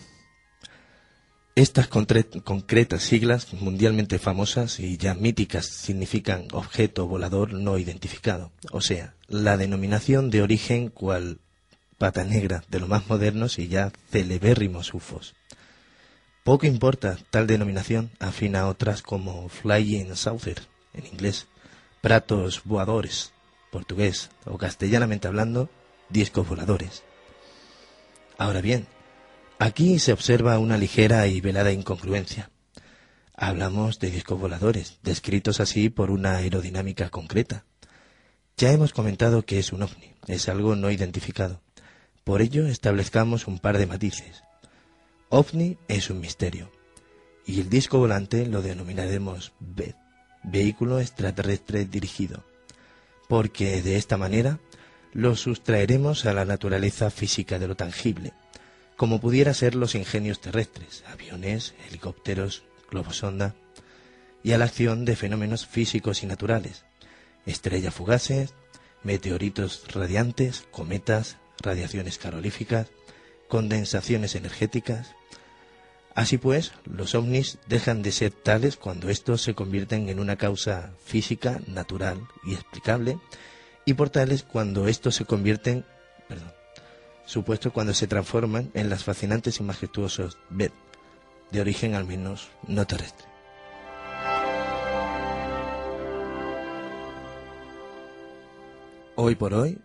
Estas 1.55 1.89
concretas 1.89 3.03
siglas 3.03 3.51
mundialmente 3.53 4.19
famosas 4.19 4.79
y 4.79 4.95
ya 4.95 5.13
míticas 5.15 5.65
significan 5.65 6.47
objeto 6.53 7.07
volador 7.07 7.53
no 7.53 7.77
identificado, 7.77 8.51
o 8.71 8.79
sea, 8.79 9.15
la 9.27 9.57
denominación 9.57 10.29
de 10.29 10.43
origen 10.43 10.87
cual 10.87 11.39
pata 11.97 12.23
negra 12.23 12.63
de 12.69 12.79
los 12.79 12.87
más 12.87 13.09
modernos 13.09 13.59
y 13.59 13.67
ya 13.67 13.91
celebérrimos 14.11 14.93
UFOs. 14.93 15.35
Poco 16.45 16.65
importa 16.67 17.17
tal 17.29 17.47
denominación 17.47 18.11
afina 18.19 18.61
a 18.61 18.67
otras 18.67 19.01
como 19.01 19.49
Flying 19.49 20.15
Saucer 20.15 20.61
en 20.93 21.05
inglés, 21.05 21.47
pratos 21.99 22.61
voladores, 22.63 23.33
portugués 23.71 24.29
o 24.45 24.57
castellanamente 24.57 25.27
hablando, 25.27 25.69
discos 26.09 26.47
voladores. 26.47 27.03
Ahora 28.37 28.61
bien, 28.61 28.87
Aquí 29.61 29.99
se 29.99 30.11
observa 30.11 30.57
una 30.57 30.75
ligera 30.75 31.27
y 31.27 31.39
velada 31.39 31.71
incongruencia. 31.71 32.49
Hablamos 33.35 33.99
de 33.99 34.09
discos 34.09 34.39
voladores, 34.39 34.97
descritos 35.03 35.59
así 35.59 35.89
por 35.89 36.09
una 36.09 36.37
aerodinámica 36.37 37.11
concreta. 37.11 37.63
Ya 38.57 38.71
hemos 38.71 38.91
comentado 38.91 39.45
que 39.45 39.59
es 39.59 39.71
un 39.71 39.83
ovni, 39.83 40.15
es 40.25 40.49
algo 40.49 40.75
no 40.75 40.89
identificado. 40.89 41.61
Por 42.23 42.41
ello 42.41 42.65
establezcamos 42.65 43.45
un 43.45 43.59
par 43.59 43.77
de 43.77 43.85
matices. 43.85 44.41
OVNI 45.29 45.77
es 45.87 46.09
un 46.09 46.21
misterio, 46.21 46.71
y 47.45 47.61
el 47.61 47.69
disco 47.69 47.99
volante 47.99 48.47
lo 48.47 48.63
denominaremos 48.63 49.53
VED, 49.59 49.93
vehículo 50.41 50.99
extraterrestre 50.99 51.85
dirigido, 51.85 52.43
porque 53.29 53.83
de 53.83 53.97
esta 53.97 54.17
manera 54.17 54.59
lo 55.13 55.35
sustraeremos 55.35 56.25
a 56.25 56.33
la 56.33 56.45
naturaleza 56.45 57.11
física 57.11 57.59
de 57.59 57.67
lo 57.67 57.75
tangible, 57.75 58.33
como 59.01 59.19
pudiera 59.19 59.51
ser 59.55 59.73
los 59.73 59.95
ingenios 59.95 60.41
terrestres, 60.41 61.03
aviones, 61.07 61.73
helicópteros, 61.87 62.61
globosonda, 62.91 63.55
y 64.43 64.51
a 64.51 64.59
la 64.59 64.65
acción 64.65 65.05
de 65.05 65.15
fenómenos 65.15 65.65
físicos 65.65 66.21
y 66.21 66.27
naturales, 66.27 66.85
estrellas 67.47 67.95
fugaces, 67.95 68.53
meteoritos 69.01 69.91
radiantes, 69.91 70.67
cometas, 70.69 71.37
radiaciones 71.63 72.19
caloríficas, 72.19 72.89
condensaciones 73.47 74.35
energéticas. 74.35 75.15
Así 76.13 76.37
pues, 76.37 76.71
los 76.85 77.15
ovnis 77.15 77.57
dejan 77.67 78.03
de 78.03 78.11
ser 78.11 78.31
tales 78.31 78.77
cuando 78.77 79.09
estos 79.09 79.41
se 79.41 79.55
convierten 79.55 80.09
en 80.09 80.19
una 80.19 80.35
causa 80.35 80.93
física, 81.03 81.59
natural 81.65 82.21
y 82.43 82.53
explicable, 82.53 83.17
y 83.83 83.95
por 83.95 84.11
tales 84.11 84.43
cuando 84.43 84.87
estos 84.87 85.15
se 85.15 85.25
convierten, 85.25 85.85
perdón, 86.27 86.53
supuesto 87.31 87.71
cuando 87.71 87.93
se 87.93 88.07
transforman 88.07 88.71
en 88.73 88.89
las 88.89 89.05
fascinantes 89.05 89.61
y 89.61 89.63
majestuosos 89.63 90.37
BED, 90.49 90.71
de 91.51 91.61
origen 91.61 91.95
al 91.95 92.05
menos 92.05 92.49
no 92.67 92.85
terrestre. 92.85 93.25
Hoy 99.15 99.35
por 99.35 99.53
hoy, 99.53 99.79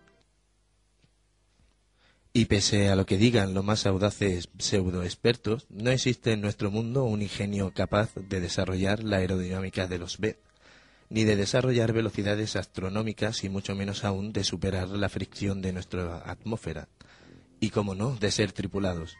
y 2.33 2.45
pese 2.45 2.89
a 2.89 2.97
lo 2.97 3.05
que 3.05 3.17
digan 3.17 3.53
los 3.53 3.63
más 3.63 3.85
audaces 3.85 4.49
pseudo-expertos, 4.59 5.67
no 5.69 5.89
existe 5.89 6.33
en 6.33 6.41
nuestro 6.41 6.69
mundo 6.69 7.05
un 7.05 7.21
ingenio 7.21 7.71
capaz 7.73 8.13
de 8.15 8.41
desarrollar 8.41 9.03
la 9.03 9.17
aerodinámica 9.17 9.87
de 9.87 9.99
los 9.99 10.17
BED, 10.17 10.35
ni 11.09 11.23
de 11.23 11.37
desarrollar 11.37 11.93
velocidades 11.93 12.57
astronómicas 12.57 13.45
y 13.45 13.49
mucho 13.49 13.73
menos 13.73 14.03
aún 14.03 14.33
de 14.33 14.43
superar 14.43 14.89
la 14.89 15.07
fricción 15.07 15.61
de 15.61 15.71
nuestra 15.71 16.29
atmósfera. 16.29 16.89
Y, 17.59 17.69
como 17.71 17.95
no, 17.95 18.15
de 18.15 18.31
ser 18.31 18.51
tripulados. 18.51 19.17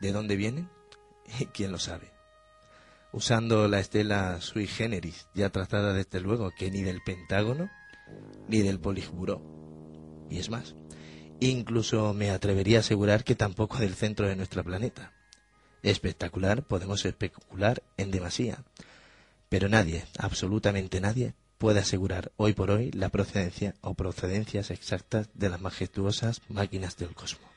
¿De 0.00 0.12
dónde 0.12 0.36
vienen? 0.36 0.68
¿Quién 1.52 1.72
lo 1.72 1.78
sabe? 1.78 2.12
Usando 3.12 3.68
la 3.68 3.80
estela 3.80 4.40
sui 4.40 4.66
generis, 4.66 5.28
ya 5.34 5.50
tratada 5.50 5.92
desde 5.92 6.20
luego 6.20 6.50
que 6.50 6.70
ni 6.70 6.82
del 6.82 7.02
Pentágono 7.02 7.70
ni 8.48 8.62
del 8.62 8.80
Politburo. 8.80 9.42
Y 10.30 10.38
es 10.38 10.48
más, 10.48 10.74
incluso 11.40 12.14
me 12.14 12.30
atrevería 12.30 12.78
a 12.78 12.80
asegurar 12.80 13.24
que 13.24 13.34
tampoco 13.34 13.78
del 13.78 13.94
centro 13.94 14.28
de 14.28 14.36
nuestro 14.36 14.64
planeta. 14.64 15.12
Espectacular 15.82 16.62
podemos 16.62 17.04
especular 17.04 17.82
en 17.96 18.10
demasía, 18.10 18.64
pero 19.48 19.68
nadie, 19.68 20.06
absolutamente 20.18 21.00
nadie, 21.00 21.34
puede 21.62 21.78
asegurar 21.78 22.32
hoy 22.38 22.54
por 22.54 22.72
hoy 22.72 22.90
la 22.90 23.08
procedencia 23.08 23.76
o 23.82 23.94
procedencias 23.94 24.72
exactas 24.72 25.28
de 25.32 25.48
las 25.48 25.60
majestuosas 25.60 26.42
máquinas 26.48 26.96
del 26.96 27.14
cosmos. 27.14 27.48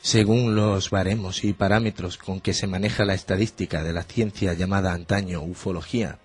Según 0.00 0.54
los 0.54 0.88
baremos 0.88 1.44
y 1.44 1.52
parámetros 1.52 2.16
con 2.16 2.40
que 2.40 2.54
se 2.54 2.66
maneja 2.66 3.04
la 3.04 3.12
estadística 3.12 3.82
de 3.82 3.92
la 3.92 4.04
ciencia 4.04 4.54
llamada 4.54 4.94
antaño 4.94 5.42
ufología 5.42 6.18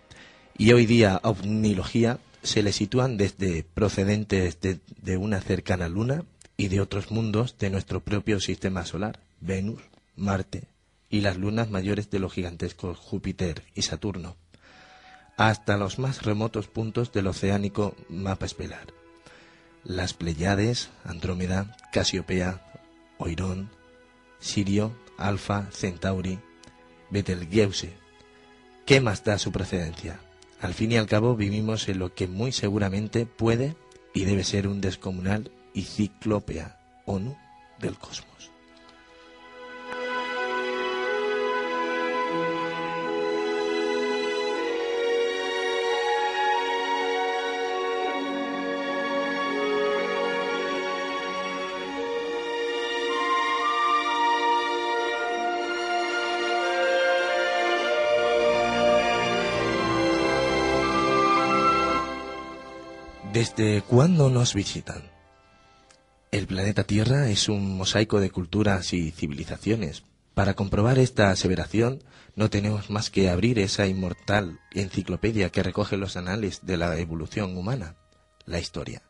y 0.58 0.72
hoy 0.72 0.86
día 0.86 1.20
ovnilogía, 1.24 2.20
se 2.44 2.64
le 2.64 2.72
sitúan 2.72 3.18
desde 3.18 3.64
procedentes 3.64 4.62
de, 4.62 4.80
de 5.02 5.18
una 5.18 5.42
cercana 5.42 5.90
luna 5.90 6.24
y 6.60 6.68
de 6.68 6.82
otros 6.82 7.10
mundos 7.10 7.58
de 7.58 7.70
nuestro 7.70 8.02
propio 8.02 8.42
sistema 8.42 8.86
solar, 8.86 9.22
Venus, 9.40 9.82
Marte 10.18 10.68
y 11.10 11.22
las 11.22 11.38
lunas 11.38 11.70
mayores 11.70 12.10
de 12.10 12.20
los 12.20 12.34
gigantescos 12.34 12.98
Júpiter 12.98 13.64
y 13.76 13.84
Saturno, 13.84 14.36
hasta 15.38 15.78
los 15.78 16.00
más 16.00 16.24
remotos 16.24 16.68
puntos 16.68 17.14
del 17.14 17.28
oceánico 17.28 17.96
mapa 18.10 18.46
estelar. 18.46 18.88
Las 19.86 20.14
Pleiades, 20.14 20.90
Andrómeda, 21.06 21.78
Casiopea, 21.94 22.62
Oirón, 23.20 23.70
Sirio, 24.40 24.94
Alfa, 25.18 25.70
Centauri, 25.72 26.40
Betelgeuse. 27.10 27.94
¿Qué 28.86 29.00
más 29.00 29.24
da 29.24 29.38
su 29.38 29.54
procedencia? 29.54 30.20
Al 30.60 30.74
fin 30.74 30.92
y 30.92 30.98
al 30.98 31.08
cabo 31.08 31.38
vivimos 31.38 31.88
en 31.88 32.00
lo 32.00 32.14
que 32.14 32.28
muy 32.28 32.52
seguramente 32.52 33.26
puede 33.26 33.78
y 34.14 34.26
debe 34.26 34.44
ser 34.44 34.68
un 34.68 34.82
descomunal 34.82 35.54
y 35.80 35.84
ciclópea 35.84 36.78
ONU 37.06 37.38
del 37.80 37.98
cosmos. 37.98 38.52
¿Desde 63.32 63.82
cuándo 63.84 64.30
nos 64.30 64.54
visitan? 64.54 65.19
El 66.32 66.46
planeta 66.46 66.84
Tierra 66.84 67.28
es 67.32 67.50
un 67.50 67.76
mosaico 67.76 68.20
de 68.20 68.30
culturas 68.30 68.94
y 68.94 69.10
civilizaciones. 69.10 70.04
Para 70.36 70.54
comprobar 70.54 71.00
esta 71.00 71.32
aseveración 71.32 72.04
no 72.36 72.52
tenemos 72.52 72.92
más 72.92 73.10
que 73.10 73.32
abrir 73.32 73.58
esa 73.58 73.88
inmortal 73.88 74.60
enciclopedia 74.72 75.50
que 75.50 75.64
recoge 75.64 75.98
los 75.98 76.18
anales 76.18 76.60
de 76.62 76.78
la 76.78 76.96
evolución 77.00 77.58
humana, 77.58 77.96
la 78.46 78.60
historia. 78.60 79.02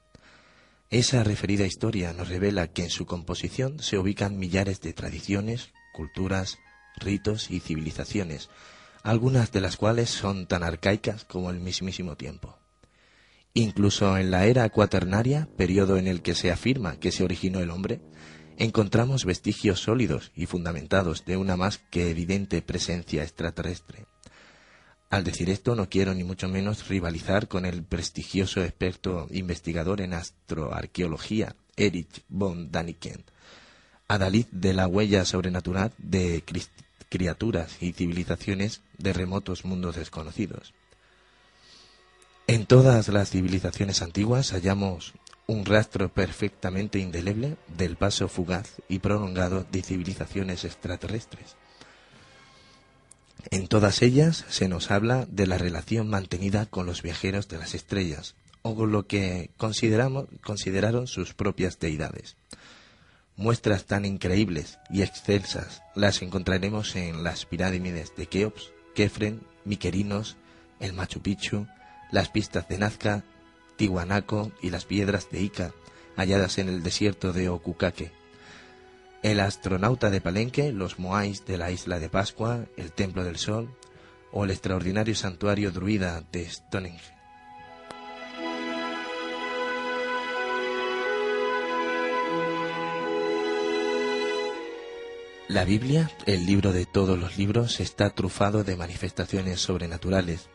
Esa 0.90 1.22
referida 1.26 1.66
historia 1.66 2.14
nos 2.14 2.30
revela 2.30 2.68
que 2.68 2.84
en 2.84 2.90
su 2.90 3.06
composición 3.06 3.80
se 3.80 3.98
ubican 3.98 4.40
millares 4.40 4.80
de 4.80 4.94
tradiciones, 4.94 5.72
culturas, 5.94 6.58
ritos 6.96 7.52
y 7.52 7.60
civilizaciones, 7.60 8.50
algunas 9.04 9.52
de 9.52 9.60
las 9.60 9.76
cuales 9.76 10.10
son 10.10 10.48
tan 10.48 10.64
arcaicas 10.64 11.26
como 11.26 11.50
el 11.50 11.60
mismísimo 11.60 12.16
tiempo. 12.16 12.58
Incluso 13.54 14.18
en 14.18 14.32
la 14.32 14.46
era 14.46 14.70
cuaternaria, 14.70 15.50
periodo 15.58 15.98
en 15.98 16.08
el 16.08 16.22
que 16.22 16.36
se 16.36 16.52
afirma 16.52 17.00
que 17.00 17.12
se 17.12 17.24
originó 17.24 17.60
el 17.60 17.72
hombre, 17.72 18.00
encontramos 18.58 19.26
vestigios 19.26 19.82
sólidos 19.82 20.32
y 20.36 20.46
fundamentados 20.46 21.26
de 21.26 21.38
una 21.38 21.58
más 21.58 21.78
que 21.78 22.12
evidente 22.12 22.62
presencia 22.62 23.24
extraterrestre. 23.24 24.06
Al 25.10 25.24
decir 25.24 25.50
esto 25.50 25.76
no 25.76 25.90
quiero 25.90 26.14
ni 26.14 26.24
mucho 26.24 26.48
menos 26.48 26.88
rivalizar 26.88 27.48
con 27.48 27.66
el 27.66 27.84
prestigioso 27.84 28.62
experto 28.62 29.28
investigador 29.32 30.02
en 30.02 30.14
astroarqueología, 30.14 31.56
Erich 31.76 32.24
von 32.28 32.72
Daniken, 32.72 33.24
adalid 34.08 34.46
de 34.52 34.74
la 34.74 34.88
huella 34.88 35.26
sobrenatural 35.26 35.94
de 35.98 36.44
criaturas 37.10 37.78
y 37.82 37.94
civilizaciones 37.94 38.82
de 39.00 39.14
remotos 39.14 39.66
mundos 39.66 39.96
desconocidos. 39.96 40.74
En 42.50 42.66
todas 42.66 43.10
las 43.10 43.30
civilizaciones 43.30 44.02
antiguas 44.02 44.54
hallamos 44.54 45.14
un 45.46 45.66
rastro 45.66 46.12
perfectamente 46.12 46.98
indeleble 46.98 47.58
del 47.78 47.96
paso 47.96 48.28
fugaz 48.28 48.82
y 48.90 48.98
prolongado 48.98 49.68
de 49.72 49.84
civilizaciones 49.84 50.66
extraterrestres. 50.66 51.58
En 53.52 53.68
todas 53.68 54.02
ellas 54.02 54.46
se 54.50 54.68
nos 54.68 54.90
habla 54.90 55.28
de 55.30 55.46
la 55.46 55.60
relación 55.60 56.10
mantenida 56.10 56.66
con 56.66 56.88
los 56.88 57.04
viajeros 57.04 57.48
de 57.50 57.60
las 57.60 57.76
estrellas, 57.76 58.34
o 58.64 58.76
con 58.76 58.92
lo 58.92 59.06
que 59.06 59.52
consideramos, 59.58 60.26
consideraron 60.44 61.06
sus 61.06 61.36
propias 61.36 61.78
deidades. 61.78 62.36
Muestras 63.36 63.86
tan 63.86 64.06
increíbles 64.06 64.80
y 64.90 65.04
excelsas 65.04 65.84
las 65.94 66.24
encontraremos 66.24 66.96
en 66.96 67.24
las 67.24 67.46
pirámides 67.46 68.16
de 68.18 68.26
Keops, 68.26 68.72
Kefren, 68.96 69.42
Miquerinos, 69.66 70.36
el 70.80 70.94
Machu 70.94 71.22
Picchu, 71.22 71.68
las 72.12 72.30
pistas 72.30 72.68
de 72.68 72.78
Nazca, 72.78 73.24
Tihuanaco 73.76 74.52
y 74.62 74.70
las 74.70 74.86
piedras 74.86 75.30
de 75.32 75.42
Ica, 75.42 75.74
halladas 76.16 76.58
en 76.58 76.70
el 76.70 76.84
desierto 76.84 77.34
de 77.34 77.50
Ocucaque. 77.50 78.12
El 79.22 79.40
astronauta 79.40 80.10
de 80.10 80.22
Palenque, 80.22 80.72
los 80.72 80.98
Moais 81.00 81.46
de 81.46 81.58
la 81.58 81.72
isla 81.72 82.00
de 82.00 82.10
Pascua, 82.10 82.66
el 82.78 82.92
Templo 82.92 83.24
del 83.24 83.38
Sol 83.38 83.70
o 84.32 84.46
el 84.46 84.52
extraordinario 84.52 85.16
santuario 85.16 85.72
druida 85.72 86.24
de 86.32 86.50
Stonehenge. 86.50 87.20
La 95.50 95.66
Biblia, 95.66 96.12
el 96.28 96.46
libro 96.46 96.74
de 96.74 96.86
todos 96.86 97.18
los 97.18 97.38
libros, 97.38 97.80
está 97.80 98.12
trufado 98.12 98.64
de 98.64 98.76
manifestaciones 98.76 99.60
sobrenaturales. 99.60 100.48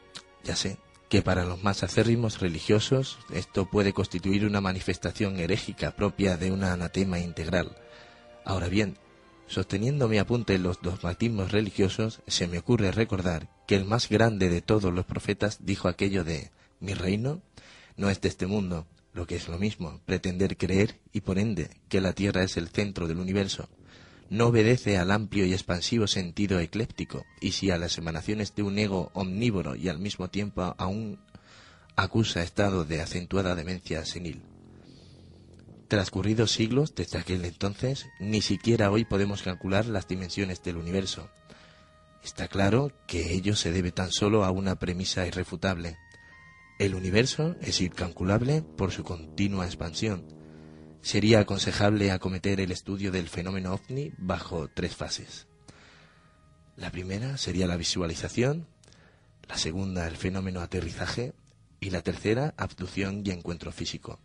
Ya 0.44 0.54
sé, 0.54 0.78
que 1.08 1.22
para 1.22 1.44
los 1.44 1.62
más 1.62 1.82
acérrimos 1.82 2.40
religiosos 2.40 3.18
esto 3.32 3.66
puede 3.66 3.92
constituir 3.92 4.46
una 4.46 4.60
manifestación 4.60 5.38
herégica 5.38 5.92
propia 5.92 6.36
de 6.36 6.50
un 6.50 6.64
anatema 6.64 7.18
integral. 7.18 7.76
Ahora 8.44 8.68
bien, 8.68 8.96
sosteniendo 9.46 10.08
mi 10.08 10.18
apunte 10.18 10.54
en 10.54 10.62
los 10.62 10.80
dogmatismos 10.80 11.52
religiosos, 11.52 12.20
se 12.26 12.48
me 12.48 12.58
ocurre 12.58 12.92
recordar 12.92 13.48
que 13.66 13.76
el 13.76 13.84
más 13.84 14.08
grande 14.08 14.48
de 14.48 14.62
todos 14.62 14.92
los 14.92 15.04
profetas 15.04 15.58
dijo 15.60 15.88
aquello 15.88 16.24
de 16.24 16.50
mi 16.80 16.94
reino 16.94 17.40
no 17.96 18.10
es 18.10 18.20
de 18.20 18.28
este 18.28 18.46
mundo, 18.46 18.86
lo 19.12 19.26
que 19.26 19.36
es 19.36 19.48
lo 19.48 19.58
mismo, 19.58 20.00
pretender 20.04 20.56
creer 20.56 20.98
y 21.12 21.20
por 21.20 21.38
ende 21.38 21.70
que 21.88 22.00
la 22.00 22.12
tierra 22.12 22.42
es 22.42 22.56
el 22.56 22.68
centro 22.68 23.06
del 23.06 23.18
universo 23.18 23.68
no 24.30 24.46
obedece 24.46 24.98
al 24.98 25.10
amplio 25.10 25.46
y 25.46 25.52
expansivo 25.52 26.06
sentido 26.06 26.58
ecléptico, 26.58 27.24
y 27.40 27.52
si 27.52 27.70
a 27.70 27.78
las 27.78 27.98
emanaciones 27.98 28.54
de 28.54 28.62
un 28.62 28.78
ego 28.78 29.10
omnívoro 29.14 29.76
y 29.76 29.88
al 29.88 29.98
mismo 29.98 30.28
tiempo 30.28 30.74
aún 30.78 31.18
acusa 31.96 32.42
estado 32.42 32.84
de 32.84 33.00
acentuada 33.00 33.54
demencia 33.54 34.04
senil. 34.04 34.42
Transcurridos 35.88 36.50
siglos 36.50 36.94
desde 36.94 37.18
aquel 37.18 37.44
entonces, 37.44 38.06
ni 38.18 38.40
siquiera 38.40 38.90
hoy 38.90 39.04
podemos 39.04 39.42
calcular 39.42 39.86
las 39.86 40.08
dimensiones 40.08 40.62
del 40.62 40.78
universo. 40.78 41.28
Está 42.24 42.48
claro 42.48 42.90
que 43.06 43.34
ello 43.34 43.54
se 43.54 43.70
debe 43.70 43.92
tan 43.92 44.10
solo 44.10 44.44
a 44.44 44.50
una 44.50 44.76
premisa 44.76 45.26
irrefutable. 45.26 45.98
El 46.78 46.94
universo 46.94 47.54
es 47.60 47.80
incalculable 47.80 48.62
por 48.62 48.90
su 48.90 49.04
continua 49.04 49.66
expansión, 49.66 50.24
sería 51.04 51.40
aconsejable 51.40 52.10
acometer 52.10 52.60
el 52.60 52.72
estudio 52.72 53.12
del 53.12 53.28
fenómeno 53.28 53.74
ovni 53.74 54.12
bajo 54.16 54.68
tres 54.68 54.96
fases. 54.96 55.46
La 56.76 56.90
primera 56.90 57.36
sería 57.36 57.66
la 57.66 57.76
visualización, 57.76 58.66
la 59.46 59.58
segunda 59.58 60.08
el 60.08 60.16
fenómeno 60.16 60.62
aterrizaje 60.62 61.34
y 61.78 61.90
la 61.90 62.00
tercera 62.00 62.54
abducción 62.56 63.22
y 63.22 63.32
encuentro 63.32 63.70
físico. 63.70 64.18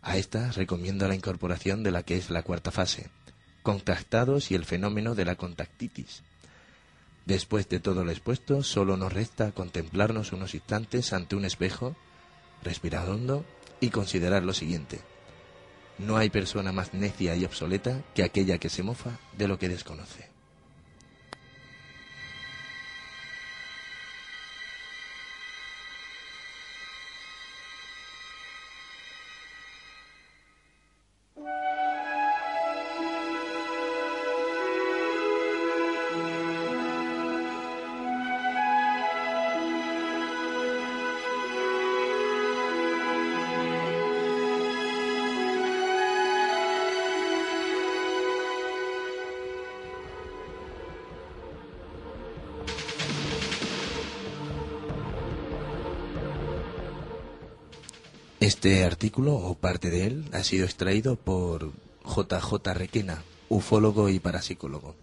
A 0.00 0.16
esta 0.16 0.50
recomiendo 0.52 1.06
la 1.06 1.14
incorporación 1.14 1.82
de 1.82 1.90
la 1.90 2.02
que 2.02 2.16
es 2.16 2.30
la 2.30 2.42
cuarta 2.42 2.70
fase, 2.70 3.10
contactados 3.62 4.50
y 4.50 4.54
el 4.54 4.64
fenómeno 4.64 5.14
de 5.14 5.26
la 5.26 5.36
contactitis. 5.36 6.22
Después 7.26 7.68
de 7.68 7.78
todo 7.78 8.06
lo 8.06 8.10
expuesto, 8.10 8.62
solo 8.62 8.96
nos 8.96 9.12
resta 9.12 9.52
contemplarnos 9.52 10.32
unos 10.32 10.54
instantes 10.54 11.12
ante 11.12 11.36
un 11.36 11.44
espejo, 11.44 11.94
respirar 12.62 13.06
hondo 13.10 13.44
y 13.80 13.90
considerar 13.90 14.44
lo 14.44 14.54
siguiente. 14.54 15.11
No 16.06 16.16
hay 16.16 16.30
persona 16.30 16.72
más 16.72 16.94
necia 16.94 17.36
y 17.36 17.44
obsoleta 17.44 18.02
que 18.14 18.24
aquella 18.24 18.58
que 18.58 18.68
se 18.68 18.82
mofa 18.82 19.18
de 19.38 19.46
lo 19.46 19.58
que 19.58 19.68
desconoce. 19.68 20.31
Este 58.62 58.84
artículo, 58.84 59.34
o 59.34 59.56
parte 59.56 59.90
de 59.90 60.06
él, 60.06 60.24
ha 60.32 60.44
sido 60.44 60.66
extraído 60.66 61.16
por 61.16 61.72
JJ 62.04 62.74
Requena, 62.74 63.24
ufólogo 63.48 64.08
y 64.08 64.20
parapsicólogo. 64.20 64.94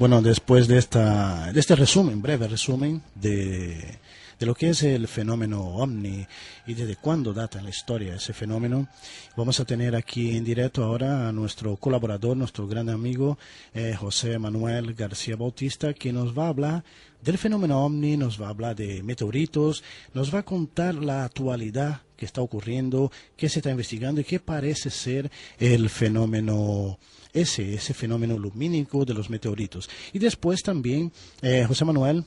Bueno, 0.00 0.22
después 0.22 0.66
de, 0.66 0.78
esta, 0.78 1.52
de 1.52 1.60
este 1.60 1.76
resumen, 1.76 2.22
breve 2.22 2.48
resumen 2.48 3.02
de, 3.14 3.98
de 4.38 4.46
lo 4.46 4.54
que 4.54 4.70
es 4.70 4.82
el 4.82 5.06
fenómeno 5.08 5.60
ovni 5.76 6.26
y 6.66 6.72
desde 6.72 6.96
cuándo 6.96 7.34
data 7.34 7.58
en 7.58 7.64
la 7.64 7.70
historia 7.70 8.14
ese 8.14 8.32
fenómeno. 8.32 8.88
Vamos 9.36 9.60
a 9.60 9.66
tener 9.66 9.94
aquí 9.94 10.38
en 10.38 10.42
directo 10.42 10.84
ahora 10.84 11.28
a 11.28 11.32
nuestro 11.32 11.76
colaborador, 11.76 12.34
nuestro 12.34 12.66
gran 12.66 12.88
amigo 12.88 13.36
eh, 13.74 13.94
José 13.94 14.38
Manuel 14.38 14.94
García 14.94 15.36
Bautista, 15.36 15.92
que 15.92 16.14
nos 16.14 16.36
va 16.36 16.46
a 16.46 16.48
hablar 16.48 16.84
del 17.22 17.36
fenómeno 17.36 17.84
ovni, 17.84 18.16
nos 18.16 18.40
va 18.40 18.46
a 18.46 18.50
hablar 18.50 18.76
de 18.76 19.02
meteoritos, 19.02 19.84
nos 20.14 20.34
va 20.34 20.38
a 20.38 20.44
contar 20.44 20.94
la 20.94 21.24
actualidad 21.26 22.00
que 22.16 22.24
está 22.24 22.40
ocurriendo, 22.40 23.12
qué 23.36 23.50
se 23.50 23.58
está 23.58 23.70
investigando 23.70 24.22
y 24.22 24.24
qué 24.24 24.40
parece 24.40 24.88
ser 24.88 25.30
el 25.58 25.90
fenómeno 25.90 26.98
ese, 27.32 27.74
ese 27.74 27.94
fenómeno 27.94 28.38
lumínico 28.38 29.04
de 29.04 29.14
los 29.14 29.30
meteoritos. 29.30 29.88
Y 30.12 30.18
después 30.18 30.62
también 30.62 31.12
eh, 31.42 31.64
José 31.66 31.84
Manuel 31.84 32.24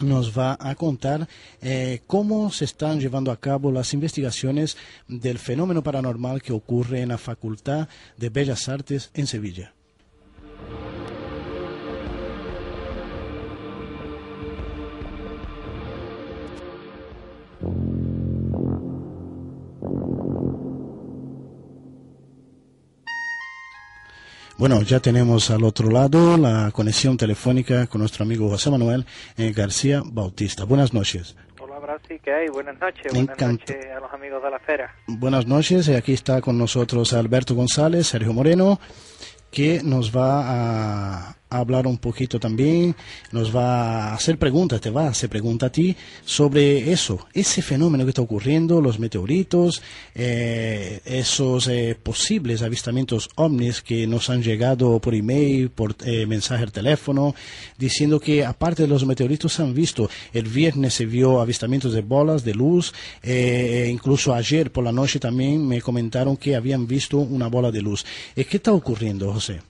nos 0.00 0.36
va 0.36 0.56
a 0.58 0.74
contar 0.74 1.28
eh, 1.62 2.00
cómo 2.06 2.50
se 2.50 2.64
están 2.64 3.00
llevando 3.00 3.30
a 3.30 3.38
cabo 3.38 3.70
las 3.70 3.94
investigaciones 3.94 4.76
del 5.06 5.38
fenómeno 5.38 5.82
paranormal 5.82 6.42
que 6.42 6.52
ocurre 6.52 7.02
en 7.02 7.10
la 7.10 7.18
Facultad 7.18 7.88
de 8.16 8.30
Bellas 8.30 8.68
Artes 8.68 9.10
en 9.14 9.26
Sevilla. 9.26 9.72
Bueno, 24.56 24.82
ya 24.82 25.00
tenemos 25.00 25.50
al 25.50 25.64
otro 25.64 25.90
lado 25.90 26.36
la 26.36 26.70
conexión 26.70 27.16
telefónica 27.16 27.88
con 27.88 28.00
nuestro 28.00 28.24
amigo 28.24 28.48
José 28.48 28.70
Manuel 28.70 29.04
eh, 29.36 29.52
García 29.52 30.02
Bautista. 30.04 30.64
Buenas 30.64 30.94
noches. 30.94 31.36
Hola, 31.60 31.80
Brasil, 31.80 32.20
¿qué 32.22 32.32
hay? 32.32 32.48
Buenas 32.48 32.78
noches. 32.80 33.12
Buenas 33.12 33.36
noches 33.36 33.86
a 33.96 33.98
los 33.98 34.12
amigos 34.12 34.42
de 34.44 34.50
la 34.50 34.60
fera. 34.60 34.94
Buenas 35.08 35.46
noches. 35.48 35.88
Aquí 35.88 36.12
está 36.12 36.40
con 36.40 36.56
nosotros 36.56 37.12
Alberto 37.14 37.56
González, 37.56 38.06
Sergio 38.06 38.32
Moreno, 38.32 38.78
que 39.50 39.82
nos 39.82 40.16
va 40.16 41.30
a 41.30 41.36
hablar 41.58 41.86
un 41.86 41.98
poquito 41.98 42.38
también, 42.38 42.94
nos 43.32 43.54
va 43.54 44.10
a 44.10 44.14
hacer 44.14 44.38
preguntas, 44.38 44.80
te 44.80 44.90
va 44.90 45.06
a 45.06 45.10
hacer 45.10 45.28
preguntas 45.28 45.68
a 45.68 45.72
ti 45.72 45.96
sobre 46.24 46.92
eso, 46.92 47.26
ese 47.32 47.62
fenómeno 47.62 48.04
que 48.04 48.10
está 48.10 48.22
ocurriendo, 48.22 48.80
los 48.80 48.98
meteoritos, 48.98 49.82
eh, 50.14 51.00
esos 51.04 51.68
eh, 51.68 51.96
posibles 52.00 52.62
avistamientos 52.62 53.28
ovnis 53.36 53.82
que 53.82 54.06
nos 54.06 54.30
han 54.30 54.42
llegado 54.42 54.98
por 55.00 55.14
email, 55.14 55.70
por 55.70 55.96
eh, 56.04 56.26
mensaje 56.26 56.64
al 56.64 56.72
teléfono, 56.72 57.34
diciendo 57.78 58.20
que 58.20 58.44
aparte 58.44 58.82
de 58.82 58.88
los 58.88 59.06
meteoritos 59.06 59.52
se 59.52 59.62
han 59.62 59.74
visto, 59.74 60.08
el 60.32 60.46
viernes 60.48 60.94
se 60.94 61.06
vio 61.06 61.40
avistamientos 61.40 61.92
de 61.92 62.02
bolas 62.02 62.44
de 62.44 62.54
luz, 62.54 62.92
incluso 63.24 64.34
ayer 64.34 64.70
por 64.70 64.84
la 64.84 64.92
noche 64.92 65.18
también 65.18 65.66
me 65.66 65.80
comentaron 65.80 66.36
que 66.36 66.56
habían 66.56 66.86
visto 66.86 67.18
una 67.18 67.48
bola 67.48 67.70
de 67.70 67.82
luz. 67.82 68.04
¿Qué 68.34 68.56
está 68.56 68.72
ocurriendo, 68.72 69.32
José? 69.32 69.60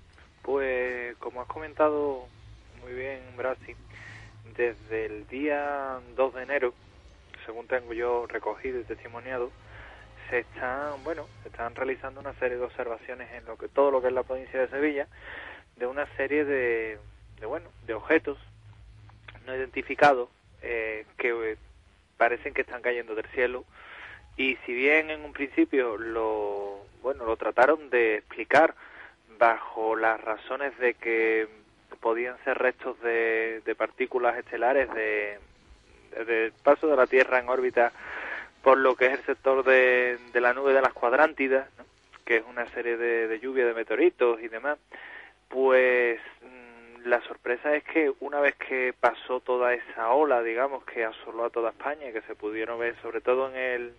Has 1.41 1.47
comentado 1.47 2.27
muy 2.83 2.93
bien, 2.93 3.21
Brasi, 3.37 3.75
desde 4.57 5.07
el 5.07 5.27
día 5.29 6.01
2 6.17 6.35
de 6.35 6.43
enero, 6.43 6.75
según 7.47 7.67
tengo 7.67 7.93
yo 7.93 8.27
recogido 8.27 8.79
y 8.79 8.85
testimoniado, 8.85 9.51
se 10.29 10.41
están, 10.41 11.03
bueno, 11.03 11.27
se 11.43 11.49
están 11.49 11.75
realizando 11.75 12.21
una 12.21 12.35
serie 12.35 12.59
de 12.59 12.65
observaciones 12.65 13.33
en 13.33 13.45
lo 13.47 13.57
que 13.57 13.69
todo 13.69 13.91
lo 13.91 14.01
que 14.01 14.09
es 14.09 14.13
la 14.13 14.23
provincia 14.23 14.61
de 14.61 14.69
Sevilla, 14.69 15.09
de 15.77 15.87
una 15.87 16.07
serie 16.17 16.45
de, 16.45 16.99
de 17.41 17.47
bueno, 17.47 17.69
de 17.87 17.95
objetos 17.95 18.39
no 19.47 19.55
identificados 19.55 20.29
eh, 20.63 21.07
que 21.19 21.57
parecen 22.17 22.55
que 22.55 22.63
están 22.63 22.83
cayendo 22.83 23.15
del 23.15 23.27
cielo. 23.29 23.65
Y 24.37 24.57
si 24.67 24.75
bien 24.75 25.11
en 25.11 25.25
un 25.25 25.33
principio 25.33 25.97
lo, 25.97 26.85
bueno, 27.03 27.25
lo 27.25 27.37
trataron 27.37 27.91
de 27.91 28.17
explicar 28.17 28.75
bajo 29.39 29.97
las 29.97 30.21
razones 30.21 30.77
de 30.79 30.95
que 30.95 31.49
podían 32.01 32.37
ser 32.45 32.59
restos 32.59 33.01
de, 33.01 33.75
partículas 33.77 34.37
estelares 34.37 34.93
de, 34.95 35.39
del 36.27 36.53
paso 36.63 36.87
de 36.87 36.97
la 36.97 37.07
Tierra 37.07 37.39
en 37.39 37.49
órbita 37.49 37.93
por 38.65 38.79
lo 38.79 38.97
que 38.97 39.07
es 39.07 39.13
el 39.13 39.27
sector 39.27 39.63
de, 39.63 40.19
la 40.33 40.55
nube 40.55 40.73
de 40.73 40.81
las 40.81 40.95
cuadrántidas, 40.95 41.69
que 42.25 42.39
es 42.39 42.45
una 42.49 42.67
serie 42.71 42.97
de, 42.97 43.39
lluvia 43.39 43.67
de 43.67 43.75
meteoritos 43.75 44.41
y 44.41 44.49
demás, 44.49 44.79
pues 45.49 46.19
mm, 46.43 47.07
la 47.07 47.21
sorpresa 47.23 47.77
es 47.77 47.85
que 47.85 48.11
una 48.21 48.41
vez 48.41 48.55
que 48.57 48.95
pasó 48.99 49.41
toda 49.41 49.75
esa 49.75 50.09
ola, 50.15 50.43
digamos, 50.43 50.83
que 50.85 51.05
asoló 51.05 51.45
a 51.45 51.51
toda 51.51 51.71
España, 51.71 52.11
que 52.11 52.23
se 52.23 52.35
pudieron 52.35 52.79
ver 52.79 52.97
sobre 53.03 53.21
todo 53.21 53.51
en 53.51 53.57
el, 53.57 53.95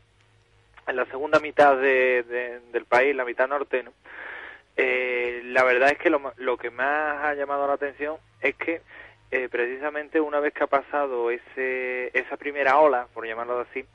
en 0.88 0.96
la 0.96 1.06
segunda 1.06 1.40
mitad 1.40 1.78
de, 1.78 2.60
del 2.72 2.86
país, 2.86 3.16
la 3.16 3.24
mitad 3.24 3.48
norte, 3.48 3.84
¿no? 3.84 3.94
Eh, 4.78 5.42
la 5.46 5.64
verdad 5.64 5.92
es 5.92 5.98
que 5.98 6.10
lo, 6.10 6.34
lo, 6.38 6.58
que 6.58 6.70
más 6.70 7.24
ha 7.24 7.34
llamado 7.34 7.66
la 7.68 7.74
atención 7.74 8.18
es 8.42 8.56
que 8.56 8.82
eh, 9.32 9.48
precisamente 9.50 10.20
una 10.20 10.40
vez 10.40 10.54
que 10.54 10.64
ha 10.64 10.68
pasado 10.68 11.32
ese, 11.32 12.12
esa 12.18 12.38
primera 12.38 12.78
ola, 12.80 13.08
por 13.14 13.26
llamarlo 13.26 13.60
así, 13.60 13.86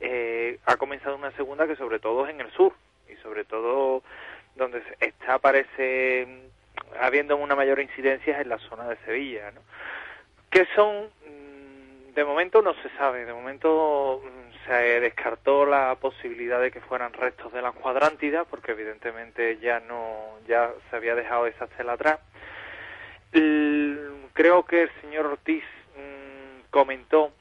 eh, 0.00 0.58
ha 0.66 0.76
comenzado 0.76 1.16
una 1.16 1.30
segunda 1.32 1.66
que 1.66 1.76
sobre 1.76 1.98
todo 1.98 2.26
es 2.26 2.34
en 2.34 2.40
el 2.40 2.50
sur 2.52 2.72
y 3.08 3.14
sobre 3.22 3.44
todo 3.44 4.02
donde 4.56 4.82
está 5.00 5.38
parece 5.38 6.26
habiendo 7.00 7.36
una 7.36 7.54
mayor 7.54 7.80
incidencia 7.80 8.40
en 8.40 8.48
la 8.48 8.58
zona 8.58 8.88
de 8.88 8.96
Sevilla, 9.04 9.50
¿no? 9.52 9.60
Que 10.50 10.66
son, 10.74 11.06
mm, 11.26 12.14
de 12.14 12.24
momento 12.24 12.62
no 12.62 12.74
se 12.74 12.88
sabe, 12.96 13.24
de 13.24 13.32
momento 13.32 14.22
mm, 14.24 14.53
se 14.66 15.00
descartó 15.00 15.66
la 15.66 15.94
posibilidad 15.96 16.60
de 16.60 16.70
que 16.70 16.80
fueran 16.80 17.12
restos 17.12 17.52
de 17.52 17.62
la 17.62 17.72
cuadrántida, 17.72 18.44
porque 18.44 18.72
evidentemente 18.72 19.58
ya 19.58 19.80
no, 19.80 20.38
ya 20.46 20.70
se 20.88 20.96
había 20.96 21.14
dejado 21.14 21.46
esa 21.46 21.66
estela 21.66 21.94
atrás. 21.94 22.18
creo 24.32 24.64
que 24.64 24.82
el 24.82 24.90
señor 25.00 25.26
Ortiz 25.26 25.64
mm, 25.96 26.70
comentó 26.70 27.32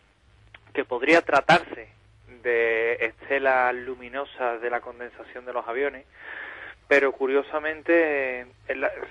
que 0.74 0.86
podría 0.86 1.22
tratarse 1.22 1.88
de 2.42 2.94
estelas 3.06 3.74
luminosas 3.74 4.62
de 4.62 4.70
la 4.70 4.82
condensación 4.82 5.46
de 5.46 5.54
los 5.54 5.68
aviones, 5.68 6.06
pero 6.88 7.12
curiosamente 7.14 8.46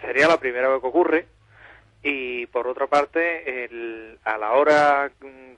sería 0.03 0.29
la 0.29 0.39
primera 0.39 0.69
vez 0.69 0.81
que 0.81 0.87
ocurre 0.87 1.27
y 2.03 2.47
por 2.47 2.67
otra 2.67 2.87
parte 2.89 3.65
el, 3.65 4.19
a 4.25 4.37
la 4.39 4.53
hora 4.53 5.11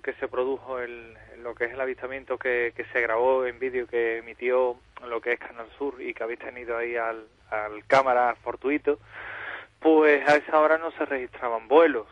que 0.02 0.12
se 0.14 0.28
produjo 0.28 0.78
el, 0.78 1.14
lo 1.42 1.54
que 1.54 1.64
es 1.66 1.72
el 1.72 1.80
avistamiento 1.80 2.38
que, 2.38 2.72
se 2.92 3.00
grabó 3.00 3.46
en 3.46 3.58
vídeo 3.58 3.86
que 3.86 4.18
emitió 4.18 4.76
lo 5.06 5.20
que 5.20 5.32
es 5.32 5.38
Canal 5.38 5.68
Sur 5.78 6.00
y 6.00 6.12
que 6.12 6.22
habéis 6.22 6.40
tenido 6.40 6.76
ahí 6.76 6.96
al, 6.96 7.26
cámara 7.86 8.34
fortuito, 8.42 8.98
pues 9.78 10.26
a 10.28 10.36
esa 10.36 10.58
hora 10.58 10.76
no 10.76 10.90
se 10.92 11.04
registraban 11.04 11.68
vuelos. 11.68 12.06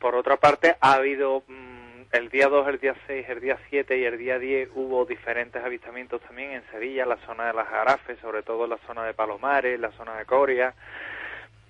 Por 0.00 0.16
otra 0.16 0.36
parte, 0.36 0.74
ha 0.80 0.94
habido 0.94 1.44
mm, 1.46 2.02
el 2.10 2.28
día 2.28 2.48
2, 2.48 2.66
el 2.68 2.80
día 2.80 2.96
6, 3.06 3.28
el 3.28 3.40
día 3.40 3.58
7 3.70 3.98
y 3.98 4.04
el 4.04 4.18
día 4.18 4.38
10 4.38 4.70
hubo 4.74 5.04
diferentes 5.04 5.62
avistamientos 5.62 6.20
también 6.22 6.52
en 6.52 6.64
Sevilla, 6.72 7.06
la 7.06 7.18
zona 7.18 7.46
de 7.46 7.52
las 7.52 7.70
Garafes, 7.70 8.18
sobre 8.18 8.42
todo 8.42 8.66
la 8.66 8.78
zona 8.78 9.04
de 9.04 9.14
Palomares, 9.14 9.78
la 9.78 9.92
zona 9.92 10.16
de 10.16 10.24
Coria, 10.24 10.74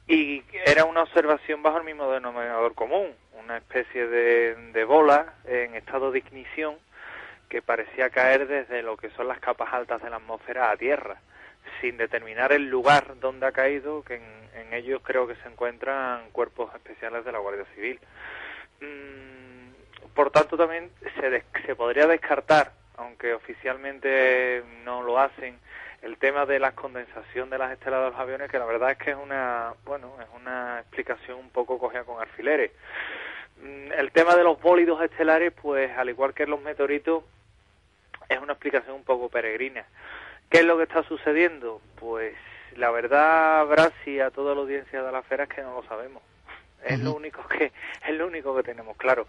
y 0.06 0.42
era 0.66 0.84
una 0.84 1.02
observación 1.02 1.62
bajo 1.62 1.78
el 1.78 1.84
mismo 1.84 2.10
denominador 2.10 2.74
común, 2.74 3.14
una 3.38 3.56
especie 3.56 4.06
de, 4.06 4.54
de 4.72 4.84
bola 4.84 5.34
en 5.44 5.74
estado 5.74 6.10
de 6.10 6.18
ignición 6.18 6.76
que 7.52 7.60
parecía 7.60 8.08
caer 8.08 8.48
desde 8.48 8.82
lo 8.82 8.96
que 8.96 9.10
son 9.10 9.28
las 9.28 9.38
capas 9.38 9.74
altas 9.74 10.02
de 10.02 10.08
la 10.08 10.16
atmósfera 10.16 10.70
a 10.70 10.76
tierra, 10.78 11.20
sin 11.82 11.98
determinar 11.98 12.50
el 12.50 12.70
lugar 12.70 13.20
donde 13.20 13.46
ha 13.46 13.52
caído, 13.52 14.02
que 14.02 14.14
en, 14.14 14.72
ellos 14.72 15.02
creo 15.04 15.26
que 15.26 15.34
se 15.34 15.48
encuentran 15.48 16.30
cuerpos 16.30 16.74
especiales 16.74 17.26
de 17.26 17.32
la 17.32 17.40
Guardia 17.40 17.66
Civil. 17.74 18.00
Mm, 18.80 20.08
por 20.14 20.30
tanto, 20.30 20.56
también 20.56 20.90
se, 21.20 21.44
se 21.66 21.76
podría 21.76 22.06
descartar, 22.06 22.72
aunque 22.96 23.34
oficialmente 23.34 24.62
no 24.82 25.02
lo 25.02 25.18
hacen, 25.18 25.58
el 26.02 26.18
tema 26.18 26.46
de 26.46 26.58
la 26.58 26.72
condensación 26.72 27.48
de 27.48 27.58
las 27.58 27.72
estelas 27.72 28.00
de 28.00 28.10
los 28.10 28.18
aviones, 28.18 28.50
que 28.50 28.58
la 28.58 28.66
verdad 28.66 28.90
es 28.90 28.98
que 28.98 29.10
es 29.12 29.16
una, 29.16 29.74
bueno, 29.84 30.14
es 30.20 30.28
una 30.34 30.80
explicación 30.80 31.38
un 31.38 31.50
poco 31.50 31.78
cogida 31.78 32.04
con 32.04 32.20
alfileres. 32.20 32.72
Mm, 33.62 33.92
el 33.92 34.10
tema 34.10 34.34
de 34.34 34.42
los 34.42 34.60
bólidos 34.60 35.00
estelares, 35.02 35.52
pues 35.52 35.96
al 35.96 36.08
igual 36.10 36.34
que 36.34 36.46
los 36.46 36.60
meteoritos, 36.60 37.22
es 38.28 38.38
una 38.40 38.54
explicación 38.54 38.96
un 38.96 39.04
poco 39.04 39.28
peregrina. 39.28 39.84
¿Qué 40.50 40.58
es 40.58 40.64
lo 40.64 40.76
que 40.76 40.84
está 40.84 41.04
sucediendo? 41.04 41.80
Pues 41.96 42.34
la 42.76 42.90
verdad, 42.90 43.64
Brasi, 43.66 44.18
a 44.20 44.30
toda 44.30 44.54
la 44.54 44.62
audiencia 44.62 45.02
de 45.02 45.12
la 45.12 45.22
fera 45.22 45.44
es 45.44 45.50
que 45.50 45.62
no 45.62 45.74
lo 45.74 45.84
sabemos. 45.84 46.22
Es 46.84 46.98
lo 46.98 47.14
único 47.14 47.46
que 47.46 47.70
es 48.08 48.14
lo 48.14 48.26
único 48.26 48.56
que 48.56 48.64
tenemos 48.64 48.96
claro. 48.96 49.28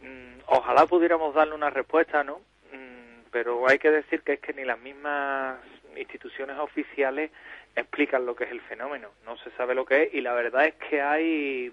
Mm, 0.00 0.40
ojalá 0.46 0.86
pudiéramos 0.86 1.34
darle 1.34 1.54
una 1.54 1.68
respuesta, 1.68 2.24
¿no? 2.24 2.38
Mm, 2.72 3.28
pero 3.30 3.68
hay 3.68 3.78
que 3.78 3.90
decir 3.90 4.22
que 4.22 4.34
es 4.34 4.40
que 4.40 4.54
ni 4.54 4.64
las 4.64 4.78
mismas 4.78 5.58
instituciones 5.96 6.58
oficiales 6.58 7.30
explican 7.74 8.26
lo 8.26 8.36
que 8.36 8.44
es 8.44 8.50
el 8.50 8.60
fenómeno. 8.62 9.10
No 9.24 9.36
se 9.38 9.50
sabe 9.52 9.74
lo 9.74 9.84
que 9.84 10.04
es 10.04 10.14
y 10.14 10.20
la 10.20 10.34
verdad 10.34 10.66
es 10.66 10.74
que 10.74 11.02
hay 11.02 11.72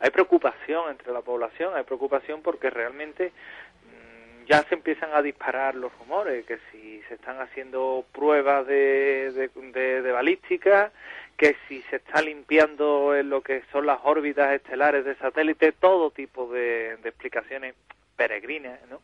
hay 0.00 0.10
preocupación 0.10 0.90
entre 0.90 1.12
la 1.12 1.20
población, 1.20 1.74
hay 1.76 1.84
preocupación 1.84 2.42
porque 2.42 2.70
realmente 2.70 3.30
mm, 3.30 4.46
ya 4.46 4.64
se 4.64 4.74
empiezan 4.74 5.10
a 5.14 5.22
disparar 5.22 5.76
los 5.76 5.96
rumores, 5.96 6.44
que 6.44 6.58
si 6.72 7.00
se 7.08 7.14
están 7.14 7.40
haciendo 7.40 8.04
pruebas 8.12 8.66
de, 8.66 9.30
de, 9.54 10.02
de 10.02 10.12
balística, 10.12 10.90
que 11.36 11.56
si 11.66 11.82
se 11.82 11.96
está 11.96 12.22
limpiando 12.22 13.16
en 13.16 13.30
lo 13.30 13.40
que 13.42 13.62
son 13.72 13.86
las 13.86 13.98
órbitas 14.04 14.52
estelares 14.52 15.04
de 15.04 15.16
satélite, 15.16 15.72
todo 15.72 16.10
tipo 16.10 16.52
de, 16.52 16.92
explicaciones 17.04 17.74
peregrinas, 18.22 18.78
¿no? 18.88 19.02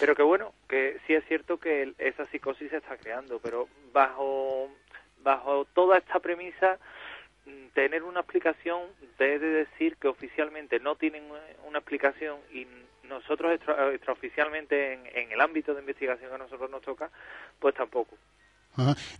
Pero 0.00 0.14
que 0.14 0.22
bueno, 0.22 0.54
que 0.66 0.98
sí 1.06 1.12
es 1.12 1.24
cierto 1.26 1.58
que 1.58 1.92
esa 1.98 2.24
psicosis 2.26 2.70
se 2.70 2.78
está 2.78 2.96
creando, 2.96 3.38
pero 3.38 3.68
bajo, 3.92 4.70
bajo 5.22 5.66
toda 5.74 5.98
esta 5.98 6.20
premisa, 6.20 6.78
mm, 7.44 7.66
tener 7.74 8.02
una 8.02 8.20
explicación 8.20 8.80
debe 9.18 9.46
decir 9.46 9.96
que 9.98 10.08
oficialmente 10.08 10.80
no 10.80 10.96
tienen 10.96 11.24
una 11.66 11.78
explicación 11.78 12.38
y 12.50 12.66
nosotros 13.02 13.52
extraoficialmente 13.92 14.94
en, 14.94 15.06
en 15.14 15.32
el 15.32 15.40
ámbito 15.42 15.74
de 15.74 15.80
investigación 15.80 16.30
que 16.30 16.34
a 16.34 16.38
nosotros 16.38 16.70
nos 16.70 16.80
toca, 16.80 17.10
pues 17.60 17.74
tampoco. 17.74 18.16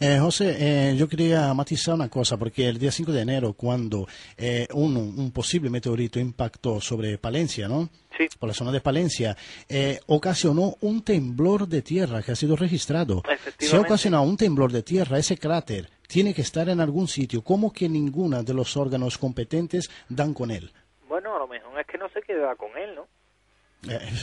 Eh, 0.01 0.19
José, 0.21 0.57
eh, 0.59 0.97
yo 0.97 1.09
quería 1.09 1.53
matizar 1.55 1.95
una 1.95 2.09
cosa, 2.09 2.37
porque 2.37 2.69
el 2.69 2.79
día 2.79 2.91
5 2.91 3.13
de 3.13 3.23
enero, 3.23 3.53
cuando 3.55 4.07
eh, 4.37 4.67
un, 4.75 4.97
un, 4.97 5.33
posible 5.33 5.71
meteorito 5.71 6.19
impactó 6.19 6.81
sobre 6.81 7.19
Palencia, 7.19 7.69
¿no? 7.69 7.89
Sí. 8.17 8.27
Por 8.39 8.49
la 8.49 8.55
zona 8.55 8.73
de 8.73 8.81
Palencia, 8.81 9.37
eh, 9.69 10.01
ocasionó 10.07 10.77
un 10.81 11.03
temblor 11.03 11.69
de 11.69 11.83
tierra 11.83 12.23
que 12.23 12.33
ha 12.33 12.37
sido 12.37 12.57
registrado. 12.57 13.23
Si 13.59 13.75
ha 13.77 13.81
ocasionado 13.81 14.23
un 14.23 14.37
temblor 14.37 14.73
de 14.73 14.83
tierra, 14.83 15.19
ese 15.19 15.37
cráter 15.37 15.91
tiene 16.09 16.33
que 16.33 16.43
estar 16.43 16.69
en 16.69 16.81
algún 16.81 17.09
sitio. 17.09 17.43
¿Cómo 17.43 17.73
que 17.73 17.89
ninguno 17.89 18.43
de 18.43 18.55
los 18.55 18.77
órganos 18.77 19.19
competentes 19.19 19.91
dan 20.09 20.33
con 20.33 20.51
él? 20.51 20.73
Bueno, 21.09 21.35
a 21.37 21.39
lo 21.39 21.49
mejor 21.49 21.79
es 21.79 21.87
que 21.87 21.99
no 21.99 22.09
se 22.11 22.23
queda 22.23 22.55
con 22.57 22.77
él, 22.77 22.95
¿no? 22.95 23.07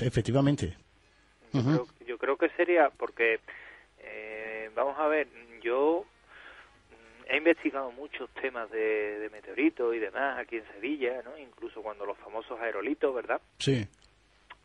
efectivamente. 0.02 0.76
Yo, 1.54 1.62
creo, 1.62 1.88
yo 2.08 2.18
creo 2.18 2.38
que 2.38 2.50
sería 2.58 2.90
porque 2.98 3.40
vamos 4.76 4.98
a 5.00 5.08
ver, 5.08 5.28
yo 5.62 6.06
mm, 6.92 7.32
he 7.32 7.38
investigado 7.38 7.92
muchos 7.92 8.30
temas 8.42 8.70
de, 8.72 9.30
meteoritos 9.32 9.96
y 9.96 10.00
demás 10.00 10.40
aquí 10.40 10.58
en 10.58 10.66
Sevilla, 10.74 11.22
¿no? 11.24 11.38
Incluso 11.38 11.82
cuando 11.82 12.06
los 12.06 12.18
famosos 12.18 12.60
aerolitos, 12.60 13.14
¿verdad? 13.14 13.42
Sí. 13.60 13.88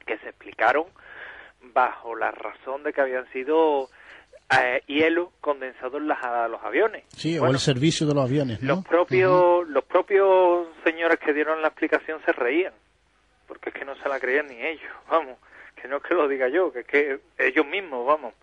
Que 0.06 0.18
se 0.18 0.28
explicaron 0.28 0.86
bajo 1.60 2.14
la 2.14 2.30
razón 2.30 2.82
de 2.82 2.92
que 2.92 3.00
habían 3.00 3.30
sido 3.32 3.88
eh, 4.50 4.82
hielo 4.86 5.32
condensado 5.40 5.98
en 5.98 6.08
las, 6.08 6.18
los 6.50 6.62
aviones. 6.62 7.04
Sí, 7.08 7.38
o 7.38 7.46
el 7.46 7.58
servicio 7.58 8.06
de 8.06 8.14
los 8.14 8.24
aviones, 8.24 8.62
¿no? 8.62 8.76
Los 8.76 8.84
propios, 8.84 9.68
los 9.68 9.84
propios 9.84 10.68
señores 10.84 11.18
que 11.18 11.32
dieron 11.32 11.60
la 11.60 11.68
explicación 11.68 12.20
se 12.24 12.32
reían, 12.32 12.72
porque 13.46 13.70
es 13.70 13.74
que 13.74 13.84
no 13.84 13.94
se 13.96 14.08
la 14.08 14.18
creían 14.18 14.46
ni 14.46 14.60
ellos, 14.60 14.90
vamos, 15.10 15.38
que 15.80 15.88
no 15.88 15.98
es 15.98 16.02
que 16.02 16.14
lo 16.14 16.28
diga 16.28 16.48
yo, 16.48 16.72
que 16.72 16.80
es 16.80 16.86
que 16.86 17.20
ellos 17.38 17.66
mismos, 17.66 18.06
vamos. 18.06 18.34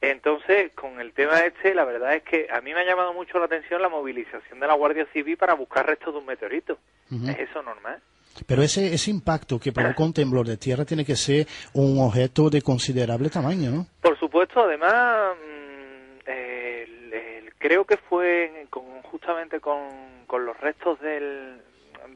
Entonces, 0.00 0.72
con 0.74 0.98
el 1.00 1.12
tema 1.12 1.40
este, 1.40 1.74
la 1.74 1.84
verdad 1.84 2.14
es 2.14 2.22
que 2.22 2.48
a 2.50 2.60
mí 2.62 2.72
me 2.72 2.80
ha 2.80 2.84
llamado 2.84 3.12
mucho 3.12 3.38
la 3.38 3.44
atención 3.44 3.82
la 3.82 3.90
movilización 3.90 4.58
de 4.58 4.66
la 4.66 4.74
Guardia 4.74 5.06
Civil 5.12 5.36
para 5.36 5.54
buscar 5.54 5.86
restos 5.86 6.14
de 6.14 6.20
un 6.20 6.26
meteorito. 6.26 6.78
¿Es 7.10 7.50
eso 7.50 7.62
normal? 7.62 8.00
Pero 8.46 8.62
ese, 8.62 8.94
ese 8.94 9.10
impacto 9.10 9.58
que 9.58 9.72
provocó 9.72 10.04
un 10.04 10.14
temblor 10.14 10.46
de 10.46 10.56
tierra 10.56 10.84
tiene 10.84 11.04
que 11.04 11.16
ser 11.16 11.46
un 11.74 11.98
objeto 11.98 12.48
de 12.48 12.62
considerable 12.62 13.28
tamaño, 13.28 13.70
¿no? 13.70 13.86
Por 14.00 14.18
supuesto, 14.18 14.60
además, 14.60 15.36
mm, 15.36 15.80
creo 17.58 17.84
que 17.84 17.98
fue 17.98 18.66
justamente 19.10 19.60
con, 19.60 20.24
con 20.26 20.46
los 20.46 20.58
restos 20.60 20.98
del, 21.00 21.60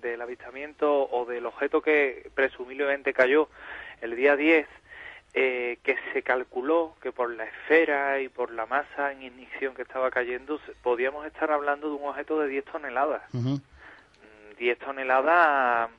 del 0.00 0.20
avistamiento 0.20 1.08
o 1.10 1.26
del 1.26 1.44
objeto 1.46 1.82
que 1.82 2.30
presumiblemente 2.34 3.12
cayó 3.12 3.48
el 4.00 4.16
día 4.16 4.36
10 4.36 4.66
eh, 5.34 5.63
que 5.84 5.96
se 6.12 6.22
calculó 6.22 6.96
que 7.02 7.12
por 7.12 7.30
la 7.30 7.44
esfera 7.44 8.18
y 8.20 8.28
por 8.28 8.50
la 8.50 8.64
masa 8.64 9.12
en 9.12 9.22
ignición 9.22 9.74
que 9.74 9.82
estaba 9.82 10.10
cayendo 10.10 10.58
podíamos 10.82 11.26
estar 11.26 11.52
hablando 11.52 11.88
de 11.90 11.94
un 11.94 12.08
objeto 12.08 12.40
de 12.40 12.48
10 12.48 12.64
toneladas. 12.64 13.22
10 13.32 14.78
mm, 14.78 14.84
toneladas 14.84 15.90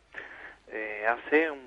eh, 0.70 1.06
hace 1.08 1.52
un, 1.52 1.60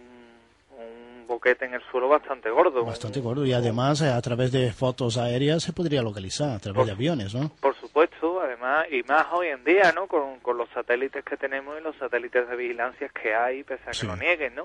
un, 0.76 1.26
boquete 1.28 1.66
en 1.66 1.74
el 1.74 1.82
suelo 1.92 2.08
bastante 2.08 2.50
gordo. 2.50 2.84
Bastante 2.84 3.20
gordo 3.20 3.46
y 3.46 3.52
además 3.52 4.00
eh, 4.00 4.08
a 4.08 4.20
través 4.20 4.50
de 4.50 4.72
fotos 4.72 5.16
aéreas 5.16 5.62
se 5.62 5.72
podría 5.72 6.02
localizar, 6.02 6.50
a 6.50 6.58
través 6.58 6.86
de 6.86 6.92
aviones, 6.92 7.34
¿no? 7.34 7.50
Por 7.60 7.76
supuesto, 7.76 8.40
además, 8.40 8.86
y 8.90 9.02
más 9.04 9.26
hoy 9.30 9.48
en 9.48 9.62
día, 9.62 9.92
¿no? 9.92 10.08
Con, 10.08 10.40
con 10.40 10.56
los 10.56 10.68
satélites 10.70 11.22
que 11.24 11.36
tenemos 11.36 11.78
y 11.78 11.84
los 11.84 11.94
satélites 11.96 12.48
de 12.48 12.56
vigilancia 12.56 13.08
que 13.10 13.34
hay, 13.34 13.62
pese 13.62 13.84
a 13.88 13.92
que 13.92 14.06
lo 14.06 14.16
nieguen, 14.16 14.54
¿no? 14.56 14.64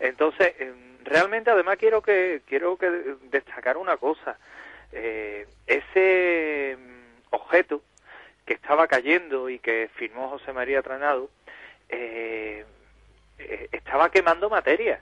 Entonces, 0.00 0.54
realmente 1.04 1.50
además 1.50 1.76
quiero 1.78 2.02
que 2.02 2.42
quiero 2.46 2.76
que 2.76 3.16
destacar 3.30 3.76
una 3.76 3.96
cosa 3.96 4.36
Eh, 4.92 5.46
ese 5.68 6.76
mm, 6.76 7.34
objeto 7.34 7.80
que 8.44 8.54
estaba 8.54 8.88
cayendo 8.88 9.48
y 9.48 9.60
que 9.60 9.88
firmó 9.94 10.28
José 10.30 10.52
María 10.52 10.82
Tranado, 10.82 11.30
eh, 11.88 12.64
eh, 13.38 13.68
estaba 13.70 14.10
quemando 14.10 14.50
materia. 14.50 15.00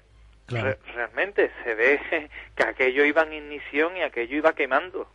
realmente 0.49 1.51
se 1.63 1.75
ve 1.75 2.01
que 2.57 2.65
aquello 2.65 3.05
iba 3.05 3.23
en 3.23 3.33
ignición 3.33 3.97
y 3.97 4.03
aquello 4.03 4.37
iba 4.37 4.55
quemando. 4.55 5.09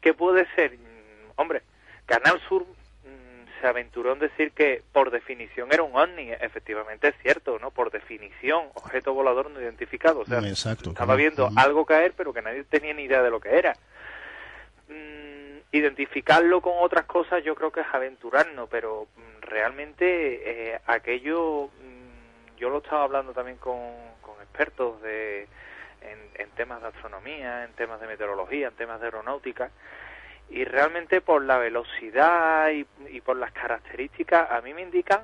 ¿Qué 0.00 0.14
puede 0.14 0.46
ser? 0.54 0.72
Mm, 0.74 1.32
hombre, 1.34 1.62
Canal 2.06 2.40
Sur 2.48 2.64
se 3.60 3.66
aventuró 3.66 4.12
en 4.12 4.18
decir 4.18 4.52
que 4.52 4.82
por 4.92 5.10
definición 5.10 5.68
era 5.72 5.82
un 5.82 5.94
ovni. 5.96 6.32
Efectivamente 6.32 7.08
es 7.08 7.14
cierto, 7.22 7.58
¿no? 7.58 7.70
Por 7.70 7.90
definición, 7.90 8.66
objeto 8.74 9.14
volador 9.14 9.50
no 9.50 9.60
identificado. 9.60 10.20
O 10.20 10.26
sea, 10.26 10.38
estaba 10.38 11.14
viendo 11.14 11.50
algo 11.56 11.84
caer, 11.84 12.14
pero 12.16 12.32
que 12.32 12.42
nadie 12.42 12.64
tenía 12.64 12.94
ni 12.94 13.04
idea 13.04 13.22
de 13.22 13.30
lo 13.30 13.40
que 13.40 13.56
era. 13.56 13.74
Mm, 14.88 15.60
identificarlo 15.72 16.60
con 16.60 16.74
otras 16.80 17.04
cosas 17.04 17.44
yo 17.44 17.54
creo 17.54 17.70
que 17.70 17.80
es 17.80 17.86
aventurarnos, 17.92 18.68
pero 18.68 19.06
realmente 19.40 20.72
eh, 20.72 20.80
aquello, 20.86 21.70
yo 22.56 22.70
lo 22.70 22.78
estaba 22.78 23.04
hablando 23.04 23.32
también 23.32 23.58
con, 23.58 24.10
expertos 24.42 25.00
de, 25.02 25.46
en, 26.02 26.50
temas 26.56 26.82
de 26.82 26.88
astronomía, 26.88 27.64
en 27.64 27.72
temas 27.72 28.00
de 28.00 28.06
meteorología, 28.06 28.68
en 28.68 28.74
temas 28.74 29.00
de 29.00 29.06
aeronáutica, 29.06 29.70
y 30.50 30.64
realmente 30.64 31.20
por 31.20 31.44
la 31.44 31.58
velocidad 31.58 32.70
y, 32.70 32.86
y 33.08 33.20
por 33.20 33.36
las 33.36 33.52
características 33.52 34.50
a 34.50 34.60
mí 34.60 34.74
me 34.74 34.82
indican 34.82 35.22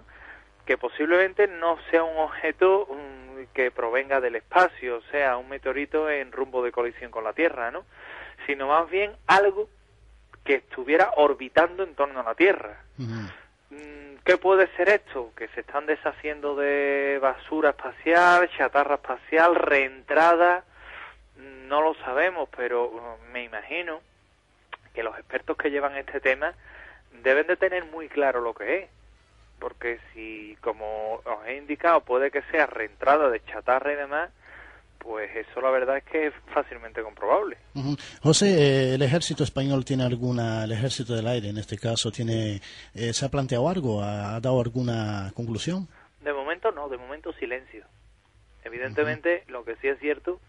que 0.64 0.78
posiblemente 0.78 1.46
no 1.46 1.78
sea 1.90 2.02
un 2.02 2.18
objeto 2.18 2.88
que 3.54 3.70
provenga 3.70 4.20
del 4.20 4.36
espacio, 4.36 5.00
sea 5.10 5.36
un 5.36 5.48
meteorito 5.48 6.10
en 6.10 6.32
rumbo 6.32 6.62
de 6.62 6.72
colisión 6.72 7.10
con 7.10 7.24
la 7.24 7.32
Tierra, 7.32 7.70
¿no? 7.70 7.84
Sino 8.46 8.66
más 8.66 8.90
bien 8.90 9.12
algo 9.28 9.68
que 10.44 10.56
estuviera 10.56 11.12
orbitando 11.16 11.84
en 11.84 11.94
torno 11.94 12.20
a 12.20 12.24
la 12.24 12.34
Tierra. 12.34 12.82
¿Qué 14.24 14.38
puede 14.38 14.66
ser 14.76 14.88
esto? 14.88 15.32
Que 15.36 15.46
se 15.48 15.60
están 15.60 15.86
deshaciendo 15.86 16.56
de 16.56 17.20
basura 17.22 17.70
espacial, 17.70 18.50
chatarra 18.56 18.96
espacial, 18.96 19.54
reentrada, 19.54 20.64
no 21.68 21.80
lo 21.80 21.94
sabemos, 21.94 22.48
pero 22.56 23.18
me 23.32 23.44
imagino 23.44 24.00
que 24.96 25.02
los 25.02 25.16
expertos 25.18 25.58
que 25.58 25.70
llevan 25.70 25.94
este 25.98 26.20
tema 26.20 26.54
deben 27.22 27.46
de 27.46 27.56
tener 27.58 27.84
muy 27.84 28.08
claro 28.08 28.40
lo 28.40 28.54
que 28.54 28.78
es, 28.78 28.90
porque 29.58 29.98
si, 30.12 30.56
como 30.62 31.16
os 31.16 31.46
he 31.46 31.58
indicado, 31.58 32.00
puede 32.00 32.30
que 32.30 32.40
sea 32.50 32.64
reentrada 32.64 33.28
de 33.28 33.44
chatarra 33.44 33.92
y 33.92 33.96
demás, 33.96 34.30
pues 34.98 35.30
eso 35.36 35.60
la 35.60 35.70
verdad 35.70 35.98
es 35.98 36.04
que 36.04 36.28
es 36.28 36.34
fácilmente 36.54 37.02
comprobable. 37.02 37.58
José, 38.22 38.46
eh, 38.48 38.94
¿el 38.94 39.02
ejército 39.02 39.44
español 39.44 39.84
tiene 39.84 40.02
alguna, 40.02 40.64
el 40.64 40.72
ejército 40.72 41.14
del 41.14 41.26
aire 41.26 41.50
en 41.50 41.58
este 41.58 41.76
caso, 41.76 42.10
tiene, 42.10 42.62
eh, 42.94 43.12
se 43.12 43.26
ha 43.26 43.28
planteado 43.28 43.68
algo, 43.68 44.02
ha, 44.02 44.40
dado 44.40 44.62
alguna 44.62 45.30
conclusión? 45.34 45.88
De 46.22 46.32
momento 46.32 46.72
no, 46.72 46.88
de 46.88 46.96
momento 46.96 47.34
silencio. 47.34 47.84
Evidentemente 48.64 49.44
lo 49.48 49.62
que 49.62 49.76
sí 49.76 49.88
es 49.88 49.98
cierto 50.00 50.40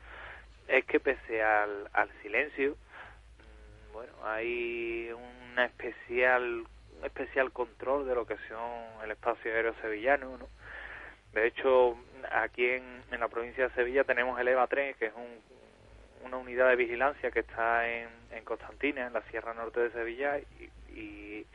es 0.69 0.85
que 0.85 1.01
pese 1.01 1.43
al, 1.43 1.89
al 1.91 2.09
silencio, 2.23 2.77
bueno, 3.97 4.13
hay 4.23 5.09
una 5.51 5.65
especial, 5.65 6.63
un 6.99 7.05
especial 7.05 7.51
control 7.51 8.07
de 8.07 8.13
lo 8.13 8.27
que 8.27 8.37
son 8.47 9.03
el 9.03 9.09
espacio 9.09 9.51
aéreo 9.51 9.73
sevillano, 9.81 10.37
¿no? 10.37 10.47
De 11.33 11.47
hecho, 11.47 11.97
aquí 12.31 12.63
en, 12.69 13.01
la 13.19 13.27
provincia 13.27 13.67
de 13.67 13.73
Sevilla 13.73 14.03
tenemos 14.03 14.39
el 14.39 14.49
EVA 14.49 14.67
3, 14.67 14.97
que 14.97 15.07
es 15.07 15.13
una 16.23 16.37
unidad 16.37 16.69
de 16.69 16.75
vigilancia 16.75 17.31
que 17.31 17.39
está 17.39 17.89
en, 17.89 18.07
Constantina, 18.43 19.07
en 19.07 19.13
la 19.13 19.23
Sierra 19.31 19.55
Norte 19.55 19.79
de 19.79 19.91
Sevilla, 19.91 20.37
y, 20.93 21.47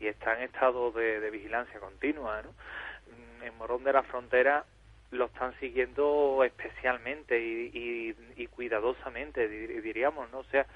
está 0.00 0.38
en 0.38 0.44
estado 0.44 0.92
de, 0.92 1.28
vigilancia 1.28 1.80
continua. 1.80 2.42
En 3.42 3.58
Morón 3.58 3.84
de 3.84 3.92
la 3.92 4.04
Frontera 4.04 4.64
lo 5.10 5.26
están 5.26 5.58
siguiendo 5.58 6.42
especialmente 6.44 7.38
y, 7.38 8.46
cuidadosamente, 8.48 9.48
diríamos, 9.48 10.30
¿no? 10.30 10.38
O 10.38 10.44
sea, 10.44 10.66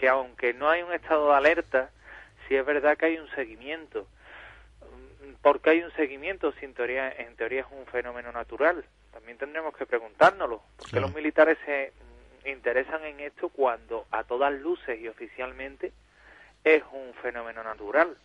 que 0.00 0.08
aunque 0.08 0.54
no 0.54 0.70
hay 0.70 0.82
un 0.82 0.94
estado 0.94 1.28
de 1.28 1.36
alerta, 1.36 1.90
sí 2.48 2.56
es 2.56 2.64
verdad 2.64 2.96
que 2.96 3.04
hay 3.04 3.18
un 3.18 3.28
seguimiento 3.32 4.06
porque 5.42 5.70
hay 5.70 5.82
un 5.82 5.92
seguimiento 5.92 6.52
si 6.58 6.64
en 6.64 6.74
teoría, 6.74 7.10
en 7.10 7.34
teoría 7.36 7.60
es 7.60 7.66
un 7.70 7.86
fenómeno 7.86 8.32
natural? 8.32 8.84
También 9.12 9.38
tendremos 9.38 9.76
que 9.76 9.86
preguntárnoslo. 9.86 10.62
¿Por 10.76 10.90
qué 10.90 11.00
los 11.00 11.14
militares 11.14 11.58
se 11.64 11.92
interesan 12.44 13.04
en 13.04 13.20
esto 13.20 13.48
cuando 13.48 14.06
a 14.10 14.24
todas 14.24 14.52
luces 14.52 15.00
y 15.00 15.08
oficialmente 15.08 15.92
es 16.64 16.82
un 16.92 17.12
fenómeno 17.22 17.62
natural? 17.62 18.16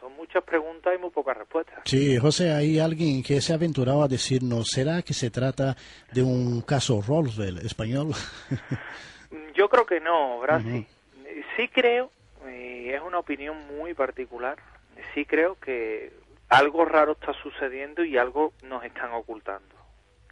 Son 0.00 0.14
muchas 0.14 0.44
preguntas 0.44 0.94
y 0.94 0.98
muy 1.00 1.10
pocas 1.10 1.36
respuestas. 1.36 1.80
Sí, 1.84 2.16
José, 2.18 2.52
hay 2.52 2.78
alguien 2.78 3.22
que 3.22 3.40
se 3.40 3.52
ha 3.52 3.56
aventurado 3.56 4.02
a 4.04 4.08
decirnos, 4.08 4.68
¿será 4.68 5.02
que 5.02 5.12
se 5.12 5.30
trata 5.30 5.76
de 6.12 6.22
un 6.22 6.62
caso 6.62 7.02
Roswell 7.06 7.58
español? 7.58 8.08
Yo 9.54 9.68
creo 9.68 9.84
que 9.84 10.00
no, 10.00 10.38
Brasi. 10.40 10.86
Sí 11.56 11.68
creo, 11.68 12.10
y 12.46 12.90
es 12.90 13.00
una 13.02 13.18
opinión 13.18 13.66
muy 13.66 13.94
particular, 13.94 14.58
sí 15.14 15.24
creo 15.24 15.58
que 15.58 16.12
algo 16.48 16.84
raro 16.84 17.12
está 17.12 17.32
sucediendo 17.34 18.04
y 18.04 18.16
algo 18.16 18.52
nos 18.62 18.84
están 18.84 19.12
ocultando. 19.12 19.74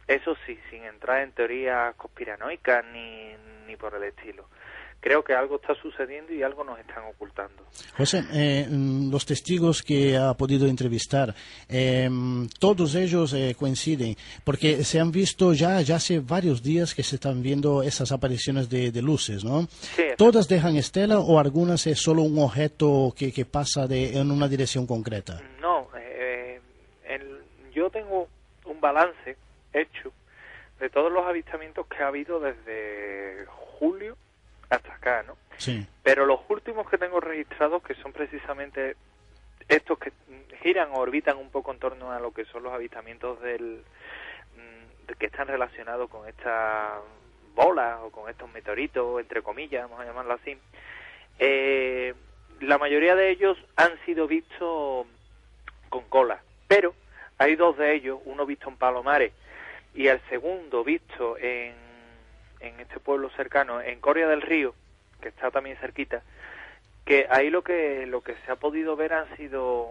Eso 0.07 0.35
sí, 0.45 0.57
sin 0.69 0.83
entrar 0.83 1.21
en 1.21 1.33
teorías 1.33 1.93
conspiranoicas 1.95 2.85
ni, 2.85 3.33
ni 3.67 3.75
por 3.75 3.93
el 3.95 4.03
estilo. 4.03 4.47
Creo 5.07 5.23
que 5.23 5.33
algo 5.33 5.55
está 5.55 5.73
sucediendo 5.75 6.33
y 6.33 6.43
algo 6.43 6.65
nos 6.65 6.77
están 6.79 7.05
ocultando. 7.05 7.63
José, 7.95 8.25
eh, 8.33 8.67
mm, 8.69 9.09
los 9.09 9.25
testigos 9.25 9.81
que 9.81 10.17
ha 10.17 10.33
podido 10.33 10.67
entrevistar, 10.67 11.33
eh, 11.69 12.09
todos 12.59 12.93
ellos 12.93 13.31
eh, 13.31 13.55
coinciden, 13.57 14.17
porque 14.43 14.83
se 14.83 14.99
han 14.99 15.09
visto 15.13 15.53
ya, 15.53 15.79
ya 15.79 15.95
hace 15.95 16.19
varios 16.19 16.61
días 16.61 16.93
que 16.93 17.03
se 17.03 17.15
están 17.15 17.41
viendo 17.41 17.83
esas 17.83 18.11
apariciones 18.11 18.69
de, 18.69 19.01
luces, 19.01 19.45
¿no? 19.45 19.67
Sí, 19.69 20.07
¿Todas 20.17 20.49
dejan 20.49 20.75
estela 20.75 21.19
o 21.19 21.39
algunas 21.39 21.87
es 21.87 22.01
solo 22.01 22.23
un 22.23 22.37
objeto 22.39 23.13
que, 23.17 23.31
que 23.31 23.45
pasa 23.45 23.87
de, 23.87 24.17
en 24.17 24.29
una 24.29 24.49
dirección 24.49 24.85
concreta? 24.85 25.41
No, 25.61 25.87
yo 27.73 27.89
tengo 27.91 28.27
un 28.65 28.81
balance 28.81 29.37
hecho 29.71 30.11
de 30.81 30.89
todos 30.89 31.13
los 31.13 31.25
avistamientos 31.25 31.87
que 31.87 32.03
ha 32.03 32.07
habido 32.07 32.41
desde 32.41 33.45
julio 33.79 34.17
hasta 34.69 34.93
acá, 34.93 35.23
¿no? 35.23 35.37
Sí. 35.57 35.85
Pero 36.03 36.25
los 36.25 36.41
últimos 36.49 36.89
que 36.89 36.97
tengo 36.97 37.19
registrados, 37.19 37.83
que 37.83 37.95
son 37.95 38.13
precisamente 38.13 38.95
estos 39.67 39.97
que 39.99 40.11
giran 40.61 40.89
o 40.91 40.99
orbitan 40.99 41.37
un 41.37 41.49
poco 41.49 41.71
en 41.71 41.79
torno 41.79 42.11
a 42.11 42.19
lo 42.19 42.31
que 42.31 42.45
son 42.45 42.63
los 42.63 42.73
avistamientos 42.73 43.41
del 43.41 43.83
mm, 44.55 45.13
que 45.17 45.25
están 45.25 45.47
relacionados 45.47 46.09
con 46.09 46.27
estas 46.27 47.01
bolas 47.55 47.99
o 48.03 48.11
con 48.11 48.29
estos 48.29 48.51
meteoritos, 48.51 49.19
entre 49.19 49.41
comillas, 49.41 49.83
vamos 49.83 49.99
a 50.01 50.05
llamarlo 50.05 50.33
así, 50.33 50.57
eh, 51.39 52.13
la 52.61 52.77
mayoría 52.77 53.15
de 53.15 53.29
ellos 53.29 53.57
han 53.75 53.97
sido 54.05 54.27
vistos 54.27 55.07
con 55.89 56.03
cola, 56.09 56.41
pero 56.67 56.93
hay 57.37 57.55
dos 57.55 57.77
de 57.77 57.95
ellos, 57.95 58.19
uno 58.25 58.45
visto 58.45 58.69
en 58.69 58.77
Palomares 58.77 59.33
y 59.93 60.07
el 60.07 60.21
segundo 60.29 60.83
visto 60.83 61.37
en, 61.37 61.75
en 62.67 62.79
este 62.79 62.99
pueblo 62.99 63.29
cercano, 63.31 63.81
en 63.81 63.99
Coria 63.99 64.27
del 64.27 64.41
Río, 64.41 64.73
que 65.21 65.29
está 65.29 65.51
también 65.51 65.77
cerquita, 65.77 66.21
que 67.05 67.27
ahí 67.29 67.49
lo 67.49 67.63
que 67.63 68.05
lo 68.05 68.21
que 68.21 68.35
se 68.45 68.51
ha 68.51 68.55
podido 68.55 68.95
ver 68.95 69.13
han 69.13 69.35
sido 69.37 69.87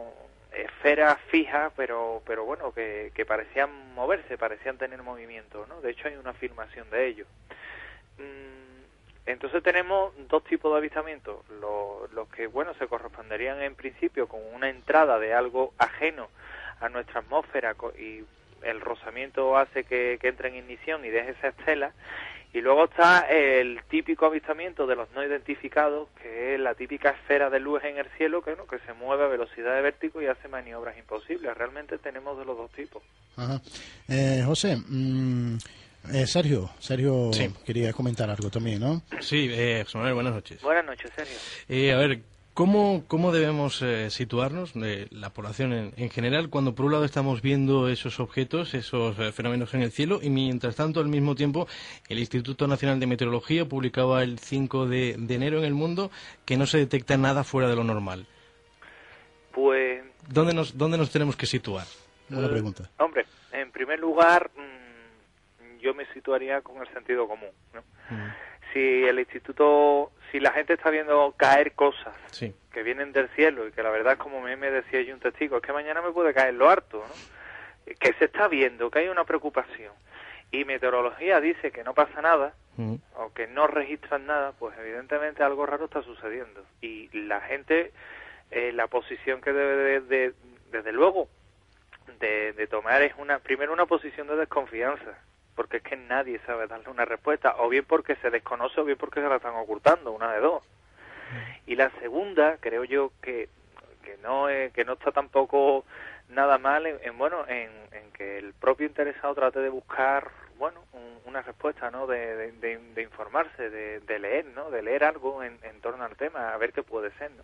esferas 0.52 1.18
fijas, 1.28 1.72
pero 1.76 2.22
pero 2.26 2.44
bueno, 2.44 2.72
que, 2.72 3.12
que 3.14 3.24
parecían 3.24 3.94
moverse, 3.94 4.38
parecían 4.38 4.78
tener 4.78 5.02
movimiento, 5.02 5.66
¿no? 5.68 5.80
De 5.80 5.90
hecho 5.90 6.08
hay 6.08 6.16
una 6.16 6.30
afirmación 6.30 6.88
de 6.90 7.06
ello. 7.06 7.26
Mm, 8.18 8.66
entonces 9.26 9.60
tenemos 9.62 10.12
dos 10.28 10.44
tipos 10.44 10.72
de 10.72 10.78
avistamientos, 10.78 11.48
los, 11.60 12.12
los 12.12 12.28
que, 12.28 12.46
bueno, 12.46 12.74
se 12.74 12.86
corresponderían 12.86 13.60
en 13.60 13.74
principio 13.74 14.28
con 14.28 14.40
una 14.54 14.68
entrada 14.68 15.18
de 15.18 15.34
algo 15.34 15.74
ajeno 15.78 16.28
a 16.80 16.88
nuestra 16.88 17.20
atmósfera 17.20 17.74
y 17.98 18.24
el 18.62 18.80
rozamiento 18.80 19.56
hace 19.56 19.84
que, 19.84 20.18
entre 20.22 20.48
en 20.48 20.56
ignición 20.56 21.04
y 21.04 21.10
deje 21.10 21.30
esa 21.30 21.48
estela. 21.48 21.92
Y 22.52 22.60
luego 22.60 22.84
está 22.84 23.20
el 23.28 23.80
típico 23.90 24.26
avistamiento 24.26 24.86
de 24.86 24.96
los 24.96 25.10
no 25.12 25.24
identificados, 25.24 26.08
que 26.22 26.54
es 26.54 26.60
la 26.60 26.74
típica 26.74 27.10
esfera 27.10 27.50
de 27.50 27.60
luz 27.60 27.84
en 27.84 27.98
el 27.98 28.06
cielo 28.16 28.42
que, 28.42 28.56
¿no? 28.56 28.66
que 28.66 28.78
se 28.80 28.92
mueve 28.94 29.24
a 29.24 29.28
velocidad 29.28 29.74
de 29.74 29.82
vértigo 29.82 30.22
y 30.22 30.26
hace 30.26 30.48
maniobras 30.48 30.96
imposibles. 30.96 31.56
Realmente 31.56 31.98
tenemos 31.98 32.38
de 32.38 32.44
los 32.44 32.56
dos 32.56 32.70
tipos. 32.72 33.02
Eh, 34.08 34.42
José, 34.44 34.76
mm, 34.76 35.58
eh, 36.12 36.26
Sergio, 36.26 36.70
Sergio 36.78 37.30
quería 37.64 37.92
comentar 37.92 38.30
algo 38.30 38.48
también, 38.48 38.80
¿no? 38.80 39.02
Sí, 39.20 39.48
eh, 39.50 39.82
José 39.84 39.98
Manuel, 39.98 40.14
buenas 40.14 40.34
noches. 40.34 40.62
Buenas 40.62 40.84
noches, 40.84 41.10
Sergio. 41.14 41.36
Eh, 41.68 41.92
a 41.92 41.96
ver, 41.96 42.20
¿Cómo, 42.56 43.04
cómo 43.06 43.32
debemos 43.32 43.82
eh, 43.82 44.08
situarnos, 44.08 44.72
eh, 44.76 45.08
la 45.10 45.28
población 45.28 45.92
en, 45.94 46.08
general, 46.08 46.48
cuando 46.48 46.74
por 46.74 46.86
un 46.86 46.92
lado 46.92 47.04
estamos 47.04 47.42
viendo 47.42 47.90
esos 47.90 48.18
objetos, 48.18 48.72
esos 48.72 49.18
eh, 49.18 49.30
fenómenos 49.30 49.74
en 49.74 49.82
el 49.82 49.90
cielo, 49.90 50.20
y 50.22 50.30
mientras 50.30 50.74
tanto, 50.74 51.00
al 51.00 51.08
mismo 51.08 51.34
tiempo, 51.34 51.68
el 52.08 52.18
Instituto 52.18 52.66
Nacional 52.66 52.98
de 52.98 53.06
Meteorología 53.06 53.66
publicaba 53.66 54.22
el 54.22 54.38
5 54.38 54.86
de, 54.86 55.10
enero 55.28 55.58
en 55.58 55.64
el 55.66 55.74
mundo 55.74 56.10
que 56.46 56.56
no 56.56 56.64
se 56.64 56.78
detecta 56.78 57.18
nada 57.18 57.44
fuera 57.44 57.68
de 57.68 57.76
lo 57.76 57.84
normal? 57.84 58.26
Pues... 59.52 60.02
¿Dónde 60.26 60.54
nos, 60.54 60.78
dónde 60.78 60.96
nos 60.96 61.10
tenemos 61.10 61.36
que 61.36 61.44
situar? 61.44 61.84
Buena 62.30 62.48
pregunta. 62.48 62.88
Hombre, 63.00 63.26
en 63.52 63.70
primer 63.70 63.98
lugar, 63.98 64.50
mm, 64.56 65.78
yo 65.80 65.92
me 65.92 66.06
situaría 66.14 66.62
con 66.62 66.78
el 66.80 66.90
sentido 66.94 67.28
común. 67.28 67.50
¿no? 67.74 67.82
Si 68.76 69.04
el 69.04 69.18
instituto 69.18 70.12
si 70.30 70.38
la 70.38 70.52
gente 70.52 70.74
está 70.74 70.90
viendo 70.90 71.32
caer 71.38 71.72
cosas 71.72 72.14
que 72.70 72.82
vienen 72.82 73.10
del 73.10 73.30
cielo 73.30 73.66
y 73.66 73.72
que 73.72 73.82
la 73.82 73.88
verdad 73.88 74.12
es 74.12 74.18
como 74.18 74.42
me, 74.42 74.54
decía 74.54 75.00
yo 75.00 75.14
un 75.14 75.20
testigo, 75.20 75.56
es 75.56 75.62
que 75.62 75.72
mañana 75.72 76.02
me 76.02 76.12
puede 76.12 76.34
caer 76.34 76.52
lo 76.52 76.68
harto, 76.68 76.98
¿no? 76.98 77.94
que 77.98 78.12
se 78.18 78.26
está 78.26 78.48
viendo, 78.48 78.90
que 78.90 78.98
hay 78.98 79.08
una 79.08 79.24
preocupación 79.24 79.94
y 80.50 80.66
meteorología 80.66 81.40
dice 81.40 81.70
que 81.70 81.84
no 81.84 81.94
pasa 81.94 82.20
nada 82.20 82.52
mm. 82.76 82.96
o 83.14 83.32
que 83.32 83.46
no 83.46 83.66
registran 83.66 84.26
nada, 84.26 84.52
pues 84.58 84.76
evidentemente 84.78 85.42
algo 85.42 85.64
raro 85.64 85.86
está 85.86 86.02
sucediendo 86.02 86.62
y 86.82 87.08
la 87.18 87.40
gente, 87.40 87.92
eh, 88.50 88.72
la 88.74 88.88
posición 88.88 89.40
que 89.40 89.54
debe 89.54 90.00
de, 90.02 90.34
desde 90.70 90.92
luego 90.92 91.28
de, 92.20 92.52
de 92.52 92.66
tomar 92.66 93.00
es 93.00 93.14
una 93.16 93.38
primero 93.38 93.72
una 93.72 93.86
posición 93.86 94.26
de 94.26 94.36
desconfianza 94.36 95.18
porque 95.56 95.78
es 95.78 95.82
que 95.82 95.96
nadie 95.96 96.38
sabe 96.46 96.68
darle 96.68 96.90
una 96.90 97.04
respuesta, 97.04 97.56
o 97.58 97.68
bien 97.68 97.84
porque 97.84 98.14
se 98.16 98.30
desconoce 98.30 98.80
o 98.80 98.84
bien 98.84 98.98
porque 98.98 99.20
se 99.20 99.28
la 99.28 99.36
están 99.36 99.56
ocultando, 99.56 100.12
una 100.12 100.32
de 100.32 100.40
dos. 100.40 100.62
Y 101.66 101.74
la 101.74 101.90
segunda, 101.98 102.58
creo 102.60 102.84
yo 102.84 103.10
que, 103.20 103.48
que 104.04 104.16
no 104.22 104.46
que 104.46 104.84
no 104.84 104.92
está 104.92 105.10
tampoco 105.10 105.84
nada 106.28 106.58
mal 106.58 106.86
en, 106.86 107.18
bueno 107.18 107.44
en, 107.48 107.70
que 108.12 108.38
el 108.38 108.54
propio 108.54 108.86
interesado 108.86 109.34
trate 109.34 109.60
de 109.60 109.68
buscar 109.68 110.30
bueno 110.58 110.80
una 111.24 111.42
respuesta 111.42 111.90
no 111.90 112.06
de, 112.06 112.52
de, 112.52 113.02
informarse 113.02 113.68
de, 113.68 114.18
leer 114.18 114.46
no 114.46 114.70
de 114.70 114.82
leer 114.82 115.04
algo 115.04 115.42
en, 115.42 115.58
torno 115.82 116.04
al 116.04 116.16
tema 116.16 116.52
a 116.52 116.56
ver 116.56 116.72
qué 116.72 116.82
puede 116.82 117.10
ser 117.18 117.30
no 117.32 117.42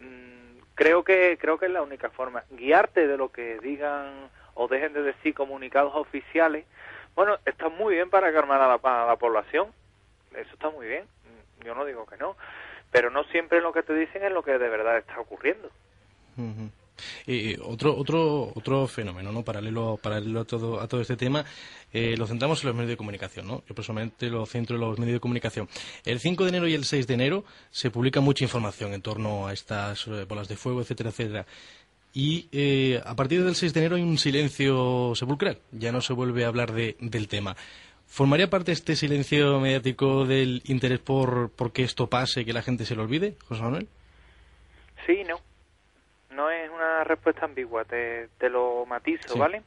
mm, 0.00 0.58
creo 0.74 1.04
que 1.04 1.38
creo 1.40 1.58
que 1.58 1.66
es 1.66 1.72
la 1.72 1.82
única 1.82 2.10
forma. 2.10 2.44
Guiarte 2.50 3.06
de 3.06 3.16
lo 3.16 3.30
que 3.30 3.58
digan 3.60 4.30
o 4.54 4.68
dejen 4.68 4.92
de 4.92 5.02
decir 5.02 5.34
comunicados 5.34 5.94
oficiales 5.94 6.64
bueno, 7.14 7.36
está 7.44 7.68
muy 7.68 7.94
bien 7.94 8.10
para 8.10 8.32
calmar 8.32 8.60
a 8.60 8.68
la, 8.68 9.16
población, 9.16 9.68
eso 10.32 10.50
está 10.52 10.70
muy 10.70 10.86
bien, 10.86 11.04
yo 11.64 11.74
no 11.74 11.84
digo 11.84 12.06
que 12.06 12.16
no, 12.16 12.36
pero 12.90 13.10
no 13.10 13.24
siempre 13.24 13.60
lo 13.60 13.72
que 13.72 13.82
te 13.82 13.94
dicen 13.94 14.24
es 14.24 14.32
lo 14.32 14.42
que 14.42 14.52
de 14.52 14.68
verdad 14.68 14.98
está 14.98 15.20
ocurriendo. 15.20 15.70
Y 17.26 17.58
otro 17.60 17.96
otro 17.96 18.52
otro 18.54 18.86
fenómeno 18.86 19.32
no 19.32 19.42
paralelo 19.42 19.98
paralelo 20.00 20.40
a 20.40 20.44
todo 20.44 20.80
a 20.80 20.86
todo 20.86 21.00
este 21.00 21.16
tema 21.16 21.44
eh, 21.92 22.16
lo 22.16 22.26
centramos 22.26 22.62
en 22.62 22.68
los 22.68 22.76
medios 22.76 22.90
de 22.90 22.96
comunicación 22.96 23.48
no 23.48 23.62
yo 23.68 23.74
personalmente 23.74 24.28
lo 24.28 24.46
centro 24.46 24.76
en 24.76 24.82
los 24.82 24.98
medios 24.98 25.14
de 25.14 25.20
comunicación. 25.20 25.68
El 26.04 26.20
5 26.20 26.44
de 26.44 26.48
enero 26.50 26.68
y 26.68 26.74
el 26.74 26.84
6 26.84 27.06
de 27.06 27.14
enero 27.14 27.44
se 27.70 27.90
publica 27.90 28.20
mucha 28.20 28.44
información 28.44 28.94
en 28.94 29.02
torno 29.02 29.48
a 29.48 29.52
estas 29.52 30.06
eh, 30.06 30.24
bolas 30.24 30.48
de 30.48 30.56
fuego 30.56 30.82
etcétera 30.82 31.10
etcétera 31.10 31.46
y 32.14 32.48
eh, 32.52 33.02
a 33.04 33.16
partir 33.16 33.42
del 33.44 33.56
6 33.56 33.74
de 33.74 33.80
enero 33.80 33.96
hay 33.96 34.02
un 34.02 34.18
silencio 34.18 35.14
sepulcral, 35.16 35.58
ya 35.72 35.90
no 35.90 36.00
se 36.00 36.12
vuelve 36.12 36.44
a 36.44 36.48
hablar 36.48 36.72
de, 36.72 36.96
del 37.00 37.26
tema. 37.26 37.56
¿Formaría 38.06 38.48
parte 38.48 38.70
este 38.70 38.94
silencio 38.94 39.58
mediático 39.58 40.24
del 40.24 40.62
interés 40.66 41.00
por, 41.00 41.50
por 41.50 41.72
que 41.72 41.82
esto 41.82 42.08
pase 42.08 42.42
y 42.42 42.44
que 42.44 42.52
la 42.52 42.62
gente 42.62 42.84
se 42.84 42.94
lo 42.94 43.02
olvide, 43.02 43.34
José 43.48 43.62
Manuel? 43.62 43.88
Sí, 45.04 45.24
no. 45.24 45.40
No 46.30 46.50
es 46.50 46.70
una 46.70 47.02
respuesta 47.02 47.44
ambigua, 47.44 47.84
te, 47.84 48.28
te 48.38 48.48
lo 48.48 48.86
matizo, 48.86 49.36
¿vale? 49.36 49.62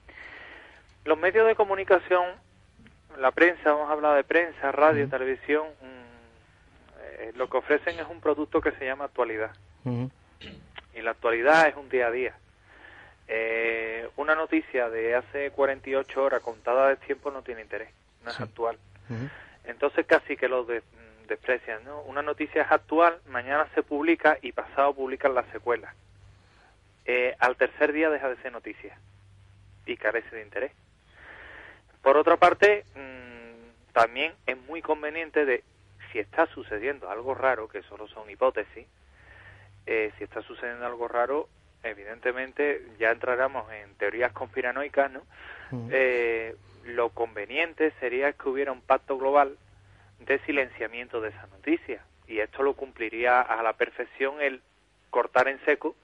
Los 1.04 1.18
medios 1.18 1.48
de 1.48 1.56
comunicación, 1.56 2.26
la 3.20 3.32
prensa, 3.32 3.72
hemos 3.72 3.89
hablado 3.91 4.16
de 4.16 4.24
prensa, 4.24 4.72
radio, 4.72 5.10
televisión, 5.10 5.68
mm, 5.82 7.02
eh, 7.02 7.32
lo 7.36 7.50
que 7.50 7.58
ofrecen 7.58 8.00
es 8.00 8.08
un 8.10 8.22
producto 8.22 8.62
que 8.62 8.72
se 8.72 8.86
llama 8.86 9.06
actualidad 9.06 9.52
y 10.98 11.02
la 11.02 11.12
actualidad 11.12 11.68
es 11.68 11.76
un 11.76 11.89
día 11.89 12.08
a 12.08 12.12
día. 12.12 12.36
Eh, 13.28 14.10
una 14.16 14.36
noticia 14.36 14.89
de 14.89 15.16
hace 15.16 15.52
48 15.52 16.24
horas 16.24 16.41
contada 16.41 16.89
de 16.89 16.95
tiempo 16.98 17.30
no 17.30 17.43
tiene 17.43 17.62
interés, 17.62 17.89
no 18.24 18.32
es 18.32 18.39
actual. 18.39 18.78
Entonces 19.66 20.06
casi 20.06 20.36
que 20.36 20.48
lo 20.48 20.66
desprecian, 21.28 21.84
¿no? 21.84 22.02
Una 22.02 22.22
noticia 22.22 22.64
es 22.64 22.72
actual, 22.72 23.20
mañana 23.28 23.68
se 23.76 23.84
publica 23.84 24.38
y 24.41 24.54
pasado 24.54 24.93
publican 24.93 25.36
la 25.36 25.43
secuela. 25.52 25.93
Eh, 27.06 27.36
al 27.39 27.56
tercer 27.56 27.93
día 27.93 28.10
deja 28.10 28.30
de 28.30 28.38
ser 28.38 28.52
noticia 28.52 28.98
y 29.86 29.95
carece 29.98 30.36
de 30.36 30.41
interés. 30.41 30.72
Por 32.02 32.18
otra 32.18 32.38
parte, 32.38 32.86
mm, 32.95 33.93
también 33.93 34.34
es 34.45 34.58
muy 34.58 34.82
conveniente 34.82 35.45
de, 35.45 35.64
si 36.12 36.20
está 36.20 36.48
sucediendo 36.48 37.10
algo 37.10 37.34
raro, 37.34 37.68
que 37.68 37.84
solo 37.84 38.08
son 38.08 38.30
hipótesis, 38.30 38.88
eh, 39.88 40.11
si 40.17 40.25
está 40.25 40.41
sucediendo 40.41 40.85
algo 40.85 41.07
raro, 41.07 41.47
evidentemente 41.81 42.85
ya 42.99 43.11
entraremos 43.11 43.71
en 43.71 43.95
teorías 43.95 44.33
conspiranoicas, 44.33 45.11
¿no? 45.11 45.21
Eh, 45.91 46.55
lo 46.83 47.09
conveniente 47.09 47.91
sería 47.99 48.33
que 48.33 48.49
hubiera 48.49 48.71
un 48.71 48.81
pacto 48.81 49.17
global 49.17 49.57
de 50.19 50.39
silenciamiento 50.39 51.21
de 51.21 51.29
esa 51.29 51.47
noticia 51.47 52.03
y 52.27 52.39
esto 52.39 52.63
lo 52.63 52.73
cumpliría 52.73 53.41
a 53.41 53.63
la 53.63 53.73
perfección 53.73 54.41
el 54.41 54.61
cortar 55.09 55.47
en 55.47 55.63
seco 55.65 55.95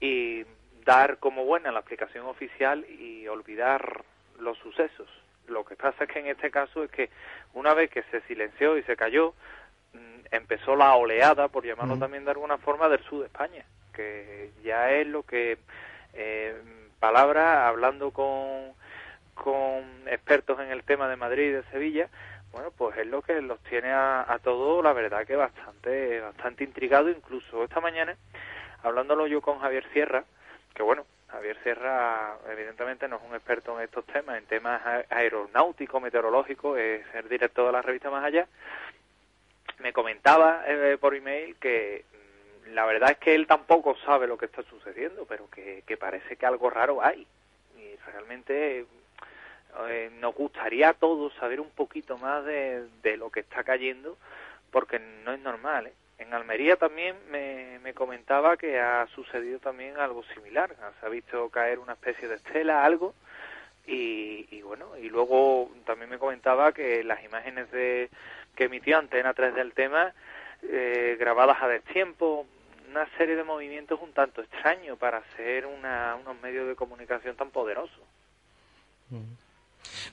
y 0.00 0.44
dar 0.84 1.18
como 1.18 1.44
buena 1.44 1.72
la 1.72 1.80
aplicación 1.80 2.26
oficial 2.26 2.84
y 2.88 3.26
olvidar 3.28 4.04
los 4.38 4.58
sucesos. 4.58 5.08
Lo 5.48 5.64
que 5.64 5.76
pasa 5.76 6.04
es 6.04 6.10
que 6.10 6.20
en 6.20 6.26
este 6.26 6.50
caso 6.50 6.84
es 6.84 6.90
que 6.90 7.10
una 7.54 7.74
vez 7.74 7.90
que 7.90 8.02
se 8.04 8.20
silenció 8.22 8.78
y 8.78 8.82
se 8.84 8.96
cayó, 8.96 9.34
empezó 10.30 10.76
la 10.76 10.94
oleada, 10.94 11.48
por 11.48 11.64
llamarlo 11.64 11.98
también 11.98 12.24
de 12.24 12.30
alguna 12.30 12.58
forma, 12.58 12.88
del 12.88 13.02
sur 13.04 13.20
de 13.20 13.26
España, 13.26 13.64
que 13.92 14.50
ya 14.62 14.90
es 14.92 15.06
lo 15.06 15.22
que, 15.22 15.58
eh, 16.14 16.54
palabras, 16.98 17.66
hablando 17.68 18.10
con, 18.12 18.72
con 19.34 19.84
expertos 20.06 20.60
en 20.60 20.70
el 20.70 20.84
tema 20.84 21.08
de 21.08 21.16
Madrid 21.16 21.48
y 21.48 21.52
de 21.52 21.62
Sevilla, 21.64 22.08
bueno, 22.52 22.72
pues 22.76 22.96
es 22.98 23.06
lo 23.06 23.22
que 23.22 23.40
los 23.40 23.60
tiene 23.60 23.90
a, 23.90 24.24
a 24.30 24.38
todos, 24.38 24.82
la 24.82 24.92
verdad 24.92 25.26
que 25.26 25.36
bastante, 25.36 26.20
bastante 26.20 26.64
intrigado, 26.64 27.08
incluso 27.08 27.64
esta 27.64 27.80
mañana, 27.80 28.16
hablándolo 28.82 29.26
yo 29.26 29.40
con 29.40 29.60
Javier 29.60 29.84
Sierra, 29.92 30.24
que 30.74 30.82
bueno, 30.82 31.04
Javier 31.30 31.56
Sierra 31.62 32.36
evidentemente 32.50 33.06
no 33.06 33.16
es 33.16 33.22
un 33.22 33.34
experto 33.34 33.76
en 33.76 33.84
estos 33.84 34.04
temas, 34.06 34.38
en 34.38 34.46
temas 34.46 34.82
aeronáuticos, 35.10 36.02
meteorológicos, 36.02 36.78
es 36.78 37.02
el 37.14 37.28
director 37.28 37.66
de 37.66 37.72
la 37.72 37.82
revista 37.82 38.10
Más 38.10 38.24
Allá, 38.24 38.48
me 39.80 39.92
comentaba 39.92 40.62
eh, 40.66 40.98
por 41.00 41.14
email 41.14 41.56
que 41.56 42.04
mm, 42.66 42.74
la 42.74 42.86
verdad 42.86 43.12
es 43.12 43.18
que 43.18 43.34
él 43.34 43.46
tampoco 43.46 43.96
sabe 44.04 44.26
lo 44.26 44.38
que 44.38 44.46
está 44.46 44.62
sucediendo, 44.62 45.26
pero 45.26 45.48
que, 45.50 45.82
parece 45.98 46.36
que 46.36 46.46
algo 46.46 46.70
raro 46.70 47.02
hay. 47.02 47.26
Y 47.76 47.96
realmente 48.10 48.86
eh, 49.88 50.10
nos 50.20 50.34
gustaría 50.34 50.90
a 50.90 50.94
todos 50.94 51.32
saber 51.34 51.60
un 51.60 51.70
poquito 51.70 52.18
más 52.18 52.44
de, 52.44 52.88
lo 53.16 53.30
que 53.30 53.40
está 53.40 53.64
cayendo, 53.64 54.16
porque 54.70 54.98
no 54.98 55.32
es 55.32 55.40
normal. 55.40 55.88
¿eh? 55.88 55.92
En 56.18 56.34
Almería 56.34 56.76
también 56.76 57.16
me, 57.30 57.78
me, 57.80 57.94
comentaba 57.94 58.56
que 58.56 58.78
ha 58.78 59.06
sucedido 59.14 59.58
también 59.58 59.96
algo 59.96 60.22
similar. 60.34 60.74
Se 61.00 61.06
ha 61.06 61.08
visto 61.08 61.48
caer 61.48 61.78
una 61.78 61.94
especie 61.94 62.28
de 62.28 62.36
estela, 62.36 62.84
algo, 62.84 63.14
y, 63.86 64.46
y 64.50 64.62
bueno, 64.62 64.96
y 64.96 65.08
luego 65.08 65.70
también 65.84 66.10
me 66.10 66.18
comentaba 66.18 66.72
que 66.72 67.02
las 67.02 67.24
imágenes 67.24 67.70
de 67.70 68.10
que 68.60 68.66
emitió 68.66 68.98
Antena 68.98 69.32
3 69.32 69.54
del 69.54 69.72
tema, 69.72 70.12
eh, 70.62 71.16
grabadas 71.18 71.56
a 71.62 71.66
destiempo, 71.66 72.46
una 72.90 73.08
serie 73.16 73.34
de 73.34 73.42
movimientos 73.42 73.98
un 74.02 74.12
tanto 74.12 74.42
extraños 74.42 74.98
para 74.98 75.22
ser 75.34 75.64
una, 75.64 76.14
unos 76.16 76.38
medios 76.42 76.68
de 76.68 76.74
comunicación 76.74 77.34
tan 77.36 77.48
poderosos. 77.48 78.02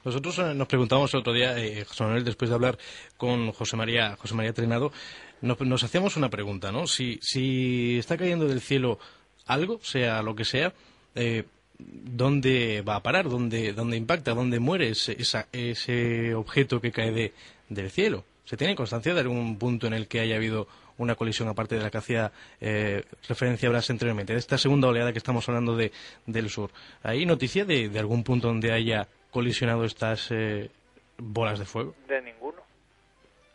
Nosotros 0.05 0.39
eh, 0.39 0.53
nos 0.55 0.65
preguntamos 0.69 1.13
el 1.13 1.19
otro 1.19 1.33
día, 1.33 1.59
eh, 1.59 1.83
José 1.83 2.05
Manuel, 2.05 2.23
después 2.23 2.47
de 2.47 2.55
hablar 2.55 2.77
con 3.17 3.51
José 3.51 3.75
María, 3.75 4.15
José 4.15 4.33
María 4.33 4.53
Trenado, 4.53 4.93
nos, 5.41 5.83
hacíamos 5.83 6.15
una 6.15 6.29
pregunta, 6.29 6.71
¿no? 6.71 6.87
Si, 6.87 7.19
si 7.21 7.97
está 7.97 8.15
cayendo 8.15 8.47
del 8.47 8.61
cielo 8.61 8.97
algo, 9.45 9.81
sea 9.83 10.21
lo 10.21 10.37
que 10.37 10.45
sea, 10.45 10.71
eh, 11.15 11.43
¿dónde 11.77 12.81
va 12.81 12.95
a 12.95 13.03
parar? 13.03 13.27
¿Dónde, 13.27 13.73
dónde 13.73 13.97
impacta? 13.97 14.33
¿Dónde 14.33 14.61
muere 14.61 14.91
ese, 14.91 15.17
ese 15.51 16.33
objeto 16.33 16.79
que 16.79 16.93
cae 16.93 17.11
de, 17.11 17.33
del 17.67 17.91
cielo? 17.91 18.23
¿Se 18.47 18.55
tiene 18.55 18.75
constancia 18.75 19.13
de 19.13 19.19
algún 19.19 19.59
punto 19.59 19.87
en 19.87 19.93
el 19.93 20.07
que 20.07 20.21
haya 20.21 20.37
habido 20.37 20.69
una 20.97 21.15
colisión, 21.15 21.49
aparte 21.49 21.75
de 21.75 21.81
la 21.81 21.91
que 21.91 21.97
hacía 21.97 22.31
eh, 22.61 23.03
referencia 23.27 23.69
Blas 23.69 23.89
anteriormente, 23.89 24.31
de 24.31 24.39
esta 24.39 24.57
segunda 24.57 24.87
oleada 24.87 25.11
que 25.11 25.17
estamos 25.17 25.49
hablando 25.49 25.75
de, 25.75 25.91
del 26.25 26.49
sur? 26.49 26.69
¿Hay 27.03 27.25
noticia 27.25 27.65
de, 27.65 27.91
algún 27.99 28.23
punto 28.23 28.47
donde 28.47 28.71
haya 28.71 29.05
colisionado 29.31 29.83
estas 29.83 30.31
eh, 30.31 30.71
bolas 31.17 31.59
de 31.59 31.65
fuego? 31.65 31.93
De 32.07 32.21
ninguno. 32.21 32.61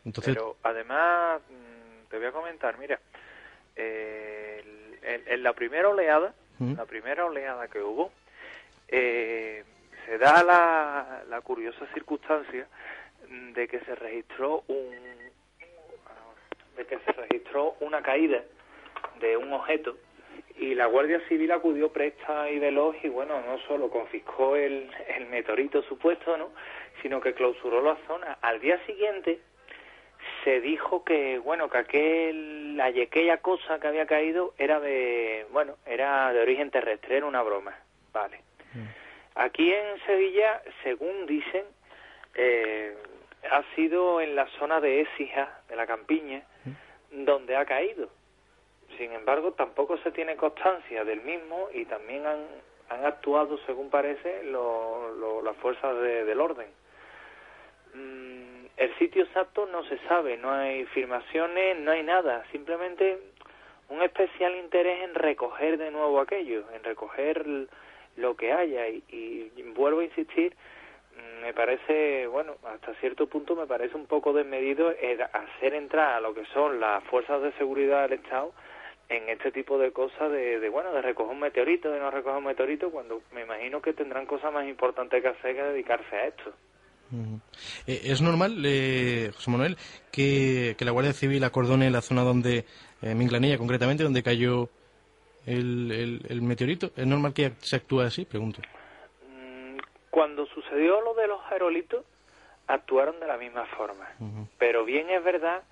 Entonces... 0.05 0.34
Pero 0.34 0.59
además, 0.62 1.40
mm, 1.49 2.11
te 2.11 2.18
voy 2.18 2.26
a 2.26 2.32
comentar, 2.32 2.76
mira, 2.78 3.01
en, 3.74 5.43
la 5.43 5.55
primera 5.55 5.88
oleada, 5.88 6.34
la 6.59 6.84
primera 6.84 7.24
oleada 7.24 7.66
que 7.68 7.80
hubo, 7.80 8.12
eh, 8.88 9.64
se 10.05 10.18
da 10.18 10.45
la, 10.45 11.22
la 11.30 11.40
curiosa 11.40 11.86
circunstancia 11.95 12.68
de 13.28 13.68
que 13.68 13.80
se 13.80 13.94
registró 13.94 14.64
un 14.68 15.12
de 16.76 16.86
que 16.86 16.98
se 17.00 17.12
registró 17.12 17.76
una 17.80 18.02
caída 18.02 18.42
de 19.20 19.36
un 19.36 19.52
objeto 19.52 19.96
y 20.56 20.74
la 20.74 20.86
Guardia 20.86 21.20
Civil 21.28 21.50
acudió 21.52 21.92
presta 21.92 22.50
y 22.50 22.58
veloz 22.58 22.96
y 23.02 23.08
bueno, 23.08 23.40
no 23.42 23.58
solo 23.66 23.90
confiscó 23.90 24.56
el, 24.56 24.90
el 25.08 25.26
meteorito 25.26 25.82
supuesto, 25.82 26.36
¿no? 26.36 26.50
sino 27.02 27.20
que 27.20 27.34
clausuró 27.34 27.82
la 27.82 27.96
zona. 28.06 28.38
Al 28.40 28.60
día 28.60 28.78
siguiente 28.86 29.40
se 30.44 30.60
dijo 30.60 31.04
que 31.04 31.38
bueno, 31.38 31.68
que 31.68 31.78
aquel 31.78 32.80
aquella 32.80 33.38
cosa 33.38 33.78
que 33.80 33.88
había 33.88 34.06
caído 34.06 34.54
era 34.58 34.80
de 34.80 35.46
bueno, 35.50 35.76
era 35.86 36.32
de 36.32 36.40
origen 36.40 36.70
terrestre, 36.70 37.18
era 37.18 37.26
una 37.26 37.42
broma. 37.42 37.76
Vale. 38.12 38.40
Mm. 38.74 38.86
Aquí 39.34 39.72
en 39.72 39.98
Sevilla, 40.06 40.62
según 40.82 41.26
dicen, 41.26 41.64
eh, 42.34 42.96
ha 43.50 43.62
sido 43.74 44.20
en 44.20 44.34
la 44.36 44.46
zona 44.58 44.80
de 44.80 45.00
Écija, 45.00 45.60
de 45.68 45.76
la 45.76 45.86
campiña, 45.86 46.42
mm. 46.64 47.24
donde 47.24 47.56
ha 47.56 47.64
caído. 47.64 48.08
Sin 48.98 49.12
embargo, 49.12 49.52
tampoco 49.52 49.96
se 49.98 50.10
tiene 50.12 50.36
constancia 50.36 51.04
del 51.04 51.22
mismo 51.22 51.68
y 51.72 51.84
también 51.86 52.26
han, 52.26 52.46
han 52.88 53.04
actuado, 53.04 53.58
según 53.66 53.90
parece, 53.90 54.42
las 54.44 55.56
fuerzas 55.56 56.00
del 56.00 56.40
orden. 56.40 56.68
Mm, 57.94 58.66
el 58.76 58.98
sitio 58.98 59.24
exacto 59.24 59.66
no 59.66 59.84
se 59.84 59.98
sabe, 60.08 60.36
no 60.36 60.50
hay 60.50 60.84
filmaciones, 60.86 61.78
no 61.78 61.90
hay 61.92 62.02
nada, 62.02 62.44
simplemente 62.52 63.18
un 63.88 64.02
especial 64.02 64.56
interés 64.56 65.02
en 65.02 65.14
recoger 65.14 65.78
de 65.78 65.90
nuevo 65.90 66.20
aquello, 66.20 66.64
en 66.74 66.82
recoger 66.82 67.44
lo 68.16 68.36
que 68.36 68.52
haya 68.52 68.88
y, 68.88 69.02
y 69.10 69.62
vuelvo 69.74 70.00
a 70.00 70.04
insistir, 70.04 70.54
me 71.42 71.52
parece, 71.52 72.26
bueno, 72.26 72.56
hasta 72.64 72.94
cierto 72.94 73.26
punto 73.26 73.56
me 73.56 73.66
parece 73.66 73.96
un 73.96 74.06
poco 74.06 74.32
desmedido 74.32 74.92
hacer 75.32 75.74
entrar 75.74 76.14
a 76.14 76.20
lo 76.20 76.34
que 76.34 76.44
son 76.54 76.80
las 76.80 77.02
fuerzas 77.04 77.42
de 77.42 77.52
seguridad 77.52 78.02
del 78.02 78.20
Estado 78.20 78.52
en 79.08 79.28
este 79.28 79.52
tipo 79.52 79.78
de 79.78 79.92
cosas 79.92 80.30
de, 80.30 80.58
de, 80.58 80.68
bueno 80.68 80.92
de 80.92 81.02
recoger 81.02 81.32
un 81.32 81.40
meteorito 81.40 81.90
de 81.90 82.00
no 82.00 82.10
recoger 82.10 82.38
un 82.38 82.44
meteorito 82.44 82.90
cuando 82.90 83.22
me 83.34 83.42
imagino 83.42 83.82
que 83.82 83.92
tendrán 83.92 84.26
cosas 84.26 84.52
más 84.52 84.66
importantes 84.66 85.20
que 85.20 85.28
hacer 85.28 85.54
que 85.54 85.62
dedicarse 85.62 86.16
a 86.16 86.26
esto. 86.26 86.52
Eh, 87.86 88.00
es 88.04 88.22
normal 88.22 88.62
eh, 88.64 89.32
José 89.34 89.50
Manuel 89.50 89.76
que, 90.10 90.74
la 90.78 90.92
Guardia 90.92 91.12
Civil 91.12 91.44
acordone 91.44 91.90
la 91.90 92.00
zona 92.00 92.22
donde 92.22 92.64
eh, 93.02 93.14
Minglanilla 93.14 93.58
concretamente 93.58 94.02
donde 94.02 94.22
cayó 94.22 94.70
el, 95.44 96.22
el, 96.26 96.40
meteorito 96.40 96.90
es 96.96 97.06
normal 97.06 97.34
que 97.34 97.52
se 97.58 97.76
actúe 97.76 98.00
así 98.00 98.24
pregunto 98.24 98.62
cuando 100.12 100.46
sucedió 100.46 101.00
lo 101.00 101.14
de 101.14 101.26
los 101.26 101.40
aerolitos 101.50 102.04
actuaron 102.68 103.18
de 103.18 103.26
la 103.26 103.36
misma 103.36 103.66
forma 103.76 104.08
pero 104.58 104.84
bien 104.84 105.10
es 105.10 105.24
verdad 105.24 105.64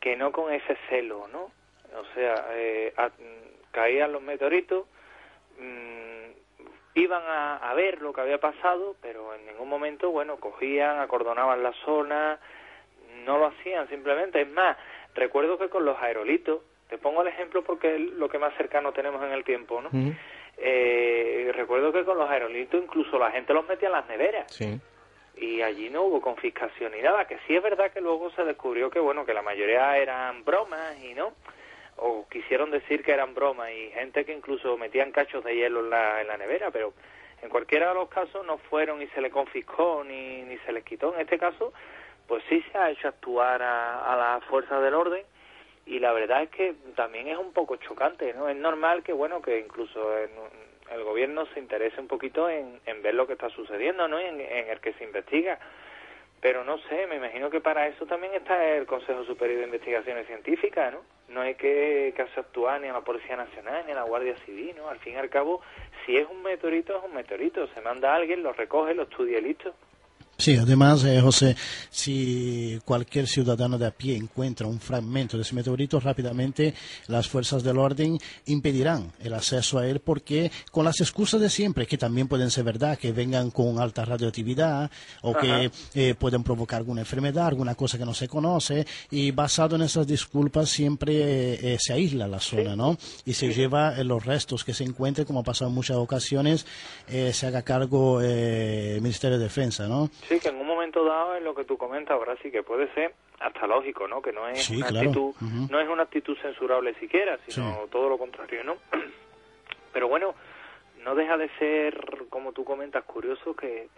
que 0.00 0.16
no 0.16 0.32
con 0.32 0.52
ese 0.52 0.76
celo 0.88 1.28
no 1.28 1.52
o 1.94 2.04
sea, 2.14 2.46
eh, 2.52 2.92
caían 3.70 4.12
los 4.12 4.22
meteoritos, 4.22 4.86
mm, 5.58 6.30
iban 6.94 7.22
a, 7.26 7.72
ver 7.74 8.00
lo 8.00 8.12
que 8.12 8.22
había 8.22 8.38
pasado, 8.38 8.96
pero 9.02 9.34
en 9.34 9.46
ningún 9.46 9.68
momento, 9.68 10.10
bueno, 10.10 10.36
cogían, 10.36 11.00
acordonaban 11.00 11.62
la 11.62 11.72
zona, 11.84 12.38
no 13.24 13.38
lo 13.38 13.46
hacían 13.46 13.88
simplemente. 13.88 14.40
Es 14.40 14.48
más, 14.48 14.76
recuerdo 15.14 15.58
que 15.58 15.68
con 15.68 15.84
los 15.84 15.98
aerolitos, 15.98 16.62
te 16.88 16.98
pongo 16.98 17.22
el 17.22 17.28
ejemplo 17.28 17.62
porque 17.64 17.96
es 17.96 18.00
lo 18.00 18.28
que 18.28 18.38
más 18.38 18.54
cercano 18.56 18.92
tenemos 18.92 19.22
en 19.22 19.32
el 19.32 19.44
tiempo, 19.44 19.82
¿no? 19.82 19.90
Eh, 20.58 21.52
recuerdo 21.54 21.92
que 21.92 22.04
con 22.04 22.18
los 22.18 22.28
aerolitos 22.28 22.82
incluso 22.82 23.18
la 23.18 23.30
gente 23.30 23.52
los 23.52 23.66
metía 23.66 23.88
en 23.88 23.92
las 23.92 24.08
neveras. 24.08 24.52
Sí 24.52 24.80
y 25.36 25.60
allí 25.60 25.90
no 25.90 26.04
hubo 26.04 26.20
confiscación 26.20 26.92
ni 26.92 27.02
nada, 27.02 27.26
que 27.26 27.38
sí 27.46 27.54
es 27.54 27.62
verdad 27.62 27.92
que 27.92 28.00
luego 28.00 28.30
se 28.30 28.44
descubrió 28.44 28.90
que 28.90 28.98
bueno, 28.98 29.26
que 29.26 29.34
la 29.34 29.42
mayoría 29.42 29.96
eran 29.98 30.44
bromas 30.44 30.98
y 31.02 31.14
no, 31.14 31.34
o 31.96 32.26
quisieron 32.28 32.70
decir 32.70 33.02
que 33.02 33.12
eran 33.12 33.34
bromas 33.34 33.70
y 33.70 33.90
gente 33.90 34.24
que 34.24 34.32
incluso 34.32 34.76
metían 34.78 35.12
cachos 35.12 35.44
de 35.44 35.54
hielo 35.54 35.80
en 35.80 35.90
la, 35.90 36.20
en 36.22 36.28
la 36.28 36.38
nevera, 36.38 36.70
pero 36.70 36.94
en 37.42 37.50
cualquiera 37.50 37.88
de 37.88 37.94
los 37.94 38.08
casos 38.08 38.46
no 38.46 38.56
fueron 38.56 39.02
y 39.02 39.08
se 39.08 39.20
les 39.20 39.32
confiscó 39.32 40.02
ni, 40.04 40.42
ni 40.42 40.56
se 40.58 40.72
les 40.72 40.84
quitó. 40.84 41.14
En 41.14 41.20
este 41.20 41.38
caso, 41.38 41.72
pues 42.26 42.42
sí 42.48 42.64
se 42.72 42.78
ha 42.78 42.90
hecho 42.90 43.08
actuar 43.08 43.62
a, 43.62 44.12
a 44.12 44.16
las 44.16 44.44
fuerzas 44.44 44.82
del 44.82 44.94
orden 44.94 45.22
y 45.86 45.98
la 46.00 46.12
verdad 46.12 46.42
es 46.42 46.50
que 46.50 46.74
también 46.94 47.28
es 47.28 47.38
un 47.38 47.52
poco 47.52 47.76
chocante, 47.76 48.34
¿no? 48.34 48.48
Es 48.48 48.56
normal 48.56 49.02
que, 49.02 49.12
bueno, 49.12 49.40
que 49.40 49.58
incluso 49.58 50.12
el 50.18 51.04
gobierno 51.04 51.46
se 51.54 51.60
interese 51.60 52.00
un 52.00 52.08
poquito 52.08 52.50
en, 52.50 52.80
ver 53.02 53.14
lo 53.14 53.26
que 53.26 53.34
está 53.34 53.48
sucediendo, 53.50 54.08
¿no? 54.08 54.18
En, 54.18 54.40
en 54.40 54.68
el 54.68 54.80
que 54.80 54.92
se 54.94 55.04
investiga 55.04 55.58
pero 56.40 56.64
no 56.64 56.78
sé, 56.78 57.06
me 57.08 57.16
imagino 57.16 57.50
que 57.50 57.60
para 57.60 57.88
eso 57.88 58.06
también 58.06 58.34
está 58.34 58.76
el 58.76 58.86
Consejo 58.86 59.24
Superior 59.24 59.58
de 59.58 59.64
Investigaciones 59.64 60.26
Científicas, 60.26 60.92
¿no? 60.92 61.00
No 61.28 61.40
hay 61.40 61.56
que, 61.56 62.12
que 62.14 62.22
actuar 62.22 62.80
ni 62.80 62.88
a 62.88 62.92
la 62.92 63.00
Policía 63.00 63.36
Nacional 63.36 63.84
ni 63.84 63.92
a 63.92 63.96
la 63.96 64.04
Guardia 64.04 64.36
Civil, 64.44 64.74
¿no? 64.76 64.88
Al 64.88 64.98
fin 64.98 65.14
y 65.14 65.16
al 65.16 65.28
cabo, 65.28 65.60
si 66.04 66.16
es 66.16 66.28
un 66.28 66.42
meteorito, 66.42 66.96
es 66.96 67.02
un 67.02 67.14
meteorito. 67.14 67.66
Se 67.74 67.80
manda 67.80 68.12
a 68.12 68.16
alguien, 68.16 68.42
lo 68.44 68.52
recoge, 68.52 68.94
lo 68.94 69.04
estudia 69.04 69.38
y 69.38 69.42
listo. 69.42 69.74
Sí, 70.38 70.54
además, 70.54 71.02
eh, 71.04 71.18
José, 71.22 71.56
si 71.90 72.78
cualquier 72.84 73.26
ciudadano 73.26 73.78
de 73.78 73.86
a 73.86 73.90
pie 73.90 74.16
encuentra 74.16 74.66
un 74.66 74.80
fragmento 74.80 75.38
de 75.38 75.42
ese 75.42 75.54
meteorito, 75.54 75.98
rápidamente 75.98 76.74
las 77.06 77.26
fuerzas 77.26 77.62
del 77.62 77.78
orden 77.78 78.18
impedirán 78.44 79.12
el 79.20 79.32
acceso 79.32 79.78
a 79.78 79.86
él 79.86 80.00
porque 80.00 80.52
con 80.70 80.84
las 80.84 81.00
excusas 81.00 81.40
de 81.40 81.48
siempre, 81.48 81.86
que 81.86 81.96
también 81.96 82.28
pueden 82.28 82.50
ser 82.50 82.64
verdad, 82.64 82.98
que 82.98 83.12
vengan 83.12 83.50
con 83.50 83.78
alta 83.80 84.04
radioactividad 84.04 84.90
o 85.22 85.34
que 85.34 85.70
eh, 85.94 86.14
pueden 86.14 86.42
provocar 86.42 86.80
alguna 86.80 87.00
enfermedad, 87.00 87.46
alguna 87.46 87.74
cosa 87.74 87.96
que 87.96 88.04
no 88.04 88.12
se 88.12 88.28
conoce, 88.28 88.86
y 89.10 89.30
basado 89.30 89.76
en 89.76 89.82
esas 89.82 90.06
disculpas 90.06 90.68
siempre 90.68 91.74
eh, 91.74 91.78
se 91.80 91.94
aísla 91.94 92.28
la 92.28 92.40
zona, 92.40 92.76
¿no? 92.76 92.98
Y 93.24 93.32
se 93.32 93.54
lleva 93.54 93.96
los 94.04 94.26
restos 94.26 94.64
que 94.64 94.74
se 94.74 94.84
encuentren, 94.84 95.26
como 95.26 95.40
ha 95.40 95.44
pasado 95.44 95.70
en 95.70 95.74
muchas 95.74 95.96
ocasiones, 95.96 96.66
se 97.08 97.46
haga 97.46 97.62
cargo 97.62 98.20
el 98.20 99.00
Ministerio 99.00 99.38
de 99.38 99.44
Defensa, 99.44 99.88
¿no? 99.88 100.10
Sí, 100.28 100.40
que 100.40 100.48
en 100.48 100.56
un 100.56 100.66
momento 100.66 101.04
dado 101.04 101.36
es 101.36 101.42
lo 101.42 101.54
que 101.54 101.64
tú 101.64 101.76
comentas 101.76 102.14
ahora 102.14 102.36
sí 102.42 102.50
que 102.50 102.62
puede 102.62 102.92
ser 102.94 103.14
hasta 103.38 103.66
lógico, 103.66 104.08
¿no? 104.08 104.20
Que 104.20 104.32
no 104.32 104.48
es 104.48 104.68
una 104.70 104.88
actitud, 104.88 105.34
no 105.70 105.80
es 105.80 105.88
una 105.88 106.02
actitud 106.02 106.36
censurable 106.42 106.94
siquiera, 106.94 107.38
sino 107.46 107.86
todo 107.90 108.08
lo 108.08 108.18
contrario, 108.18 108.64
¿no? 108.64 108.76
Pero 109.92 110.08
bueno, 110.08 110.34
no 111.04 111.14
deja 111.14 111.36
de 111.36 111.48
ser, 111.58 112.26
como 112.28 112.52
tú 112.52 112.64
comentas, 112.64 113.04
curioso 113.04 113.54
que, 113.54 113.88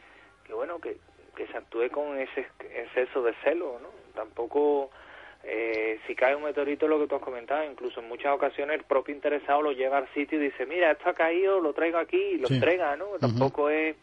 que 0.45 0.53
bueno, 0.53 0.79
que, 0.81 0.99
que 1.35 1.47
se 1.47 1.57
actúe 1.57 1.89
con 1.91 2.19
ese 2.19 2.47
exceso 2.75 3.23
de 3.23 3.33
celo, 3.43 3.79
¿no? 3.81 3.89
Tampoco, 4.15 4.91
eh, 5.45 5.99
si 6.07 6.15
cae 6.15 6.37
un 6.37 6.43
meteorito, 6.43 6.87
lo 6.87 6.99
que 6.99 7.07
tú 7.07 7.15
has 7.15 7.23
comentado, 7.23 7.65
incluso 7.65 8.01
en 8.01 8.09
muchas 8.09 8.35
ocasiones 8.35 8.79
el 8.79 8.85
propio 8.85 9.15
interesado 9.15 9.63
lo 9.63 9.73
lleva 9.73 9.97
al 9.97 10.13
sitio 10.13 10.39
y 10.39 10.45
dice, 10.45 10.67
mira, 10.67 10.91
esto 10.91 11.09
ha 11.09 11.15
caído, 11.15 11.59
lo 11.61 11.73
traigo 11.73 11.97
aquí 11.97 12.21
y 12.21 12.39
lo 12.39 12.49
entrega, 12.49 12.97
¿no? 12.97 13.07
Tampoco 13.19 13.71
es 13.71 13.97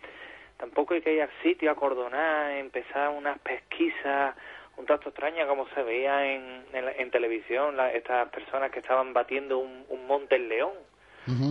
tampoco 0.57 0.93
hay 0.93 1.01
que 1.01 1.13
ir 1.13 1.21
al 1.21 1.31
sitio 1.43 1.71
a 1.71 1.75
cordonar, 1.75 2.51
empezar 2.51 3.09
unas 3.09 3.39
pesquisas 3.39 4.35
un 4.77 4.85
tanto 4.85 5.09
extrañas 5.09 5.47
como 5.47 5.67
se 5.69 5.83
veía 5.83 6.33
en, 6.33 6.65
en, 6.73 7.11
televisión, 7.11 7.77
estas 7.93 8.29
personas 8.29 8.71
que 8.71 8.79
estaban 8.79 9.13
batiendo 9.13 9.59
un, 9.59 9.85
monte 10.07 10.35
en 10.35 10.49
león. 10.49 10.73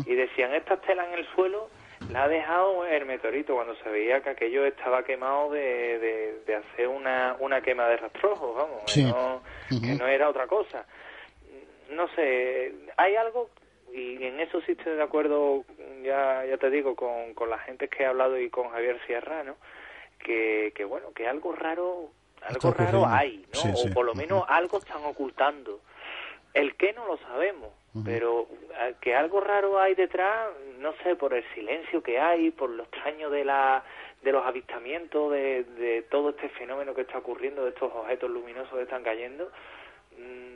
Y 0.07 0.15
decían, 0.15 0.55
esta 0.55 0.77
tela 0.77 1.05
en 1.05 1.15
el 1.15 1.27
suelo 1.35 1.69
la 2.13 2.25
ha 2.25 2.29
dejado 2.29 2.87
el 2.87 3.07
meteorito 3.07 3.55
cuando 3.55 3.75
se 3.77 3.89
veía 3.89 4.23
que 4.23 4.31
aquello 4.31 4.65
estaba 4.65 5.03
quemado 5.03 5.51
de, 5.51 6.43
de, 6.47 6.55
hacer 6.55 6.87
una, 6.87 7.35
una 7.41 7.61
quema 7.61 7.89
de 7.89 7.97
rastrojos, 7.97 8.55
vamos, 8.55 8.83
que, 8.93 9.03
no, 9.03 9.43
que 9.69 9.95
no 9.95 10.07
era 10.07 10.29
otra 10.29 10.47
cosa. 10.47 10.87
No 11.91 12.07
sé, 12.15 12.73
hay 12.97 13.17
algo 13.17 13.51
y 13.95 14.24
en 14.24 14.40
eso 14.40 14.61
sí 14.62 14.72
estoy 14.72 14.97
de 14.97 15.03
acuerdo, 15.03 15.64
ya, 16.03 16.45
ya 16.45 16.59
te 16.59 16.68
digo, 16.68 16.97
con, 16.97 17.32
con 17.34 17.49
la 17.49 17.59
gente 17.59 17.88
que 17.88 18.03
he 18.03 18.07
hablado 18.07 18.36
y 18.38 18.51
con 18.51 18.68
Javier 18.70 18.99
Sierra, 19.07 19.45
¿no? 19.45 19.57
Que, 20.18 20.72
que 20.74 20.84
bueno, 20.84 21.12
que 21.12 21.28
algo 21.28 21.53
raro, 21.53 22.11
algo 22.42 22.72
raro 22.72 23.07
hay, 23.07 23.47
¿no? 23.55 23.72
o 23.72 23.95
por 23.95 24.05
lo 24.05 24.14
menos 24.14 24.45
algo 24.49 24.78
están 24.78 25.05
ocultando. 25.05 25.80
El 26.55 26.74
qué 26.76 26.92
no 26.92 27.07
lo 27.07 27.18
sabemos, 27.18 27.70
pero 28.05 28.49
eh, 28.80 28.95
que 29.01 29.14
algo 29.14 29.40
raro 29.40 29.78
hay 29.78 29.95
detrás, 29.95 30.49
no 30.78 30.92
sé, 31.05 31.14
por 31.14 31.32
el 31.32 31.45
silencio 31.55 32.03
que 32.03 32.18
hay, 32.18 32.51
por 32.51 32.70
lo 32.70 32.84
extraño 32.84 33.30
de 33.30 33.45
la 33.45 33.84
de 34.22 34.32
los 34.32 34.45
avistamientos, 34.45 35.30
de, 35.30 35.64
de 35.64 36.03
todo 36.03 36.30
este 36.30 36.49
fenómeno 36.49 36.95
que 36.95 37.03
está 37.03 37.18
ocurriendo, 37.18 37.62
de 37.62 37.70
estos 37.70 37.92
objetos 37.92 38.30
luminosos 38.30 38.72
que 38.72 38.82
están 38.82 39.03
cayendo, 39.03 39.51
mm, 40.16 40.55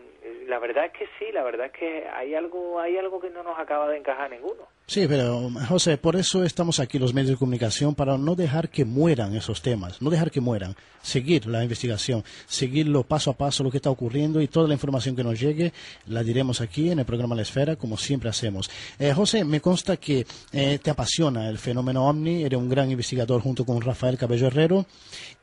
la 0.48 0.58
verdad 0.58 0.86
es 0.86 0.92
que 0.92 1.04
sí, 1.18 1.30
la 1.32 1.42
verdad 1.42 1.66
es 1.66 1.72
que 1.72 2.08
hay 2.08 2.34
algo, 2.34 2.80
hay 2.80 2.96
algo 2.96 3.20
que 3.20 3.28
no 3.28 3.42
nos 3.42 3.58
acaba 3.58 3.88
de 3.88 3.98
encajar 3.98 4.30
ninguno. 4.30 4.66
Sí, 4.86 5.04
pero 5.06 5.50
José, 5.68 5.98
por 5.98 6.16
eso 6.16 6.42
estamos 6.42 6.80
aquí 6.80 6.98
los 6.98 7.12
medios 7.12 7.32
de 7.32 7.36
comunicación, 7.36 7.94
para 7.94 8.16
no 8.16 8.34
dejar 8.34 8.70
que 8.70 8.86
mueran 8.86 9.36
esos 9.36 9.60
temas, 9.60 10.00
no 10.00 10.08
dejar 10.08 10.30
que 10.30 10.40
mueran, 10.40 10.74
seguir 11.02 11.46
la 11.46 11.62
investigación, 11.62 12.24
seguirlo 12.46 13.02
paso 13.02 13.30
a 13.30 13.34
paso 13.34 13.62
lo 13.62 13.70
que 13.70 13.76
está 13.76 13.90
ocurriendo 13.90 14.40
y 14.40 14.48
toda 14.48 14.66
la 14.66 14.72
información 14.72 15.14
que 15.14 15.22
nos 15.22 15.38
llegue 15.38 15.74
la 16.06 16.22
diremos 16.22 16.62
aquí 16.62 16.90
en 16.90 17.00
el 17.00 17.04
programa 17.04 17.34
La 17.34 17.42
Esfera, 17.42 17.76
como 17.76 17.98
siempre 17.98 18.30
hacemos. 18.30 18.70
Eh, 18.98 19.12
José, 19.12 19.44
me 19.44 19.60
consta 19.60 19.98
que 19.98 20.26
eh, 20.52 20.78
te 20.82 20.90
apasiona 20.90 21.50
el 21.50 21.58
fenómeno 21.58 22.08
OVNI, 22.08 22.44
eres 22.44 22.58
un 22.58 22.70
gran 22.70 22.90
investigador 22.90 23.42
junto 23.42 23.66
con 23.66 23.82
Rafael 23.82 24.16
Cabello 24.16 24.46
Herrero 24.46 24.86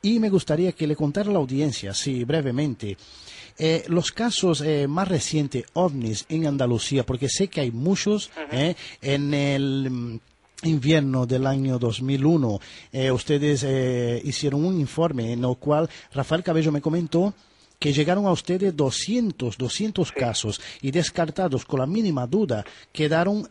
y 0.02 0.20
me 0.20 0.30
gustaría 0.30 0.72
que 0.72 0.88
le 0.88 0.96
contara 0.96 1.30
a 1.30 1.34
la 1.34 1.40
audiencia, 1.40 1.94
sí, 1.94 2.24
brevemente, 2.24 2.98
eh, 3.58 3.86
los 3.88 4.12
casos 4.12 4.60
eh, 4.60 4.86
más 4.96 5.08
recientes 5.08 5.66
ovnis 5.74 6.26
en 6.30 6.48
Andalucía, 6.48 7.06
porque 7.06 7.30
sé 7.30 7.48
que 7.48 7.62
hay 7.62 7.72
muchos 7.72 8.32
eh, 8.52 8.76
en 9.02 9.34
el 9.34 9.90
mm, 9.92 10.20
invierno 10.64 11.26
del 11.26 11.46
año 11.46 11.78
2001, 11.78 12.60
ustedes 13.14 14.24
hicieron 14.26 14.66
un 14.66 14.80
informe 14.80 15.34
en 15.34 15.44
el 15.44 15.58
cual 15.58 15.88
Rafael 16.12 16.42
Cabello 16.42 16.72
me 16.72 16.82
comentó 16.82 17.36
que 17.80 17.94
llegaron 17.94 18.26
a 18.26 18.32
ustedes 18.32 18.76
200, 18.76 19.58
200 19.58 20.12
casos 20.12 20.62
y 20.82 20.92
descartados 20.92 21.66
con 21.66 21.80
la 21.80 21.86
mínima 21.86 22.28
duda 22.28 22.66
quedaron 22.92 23.48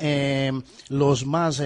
los 0.89 1.27
más 1.27 1.59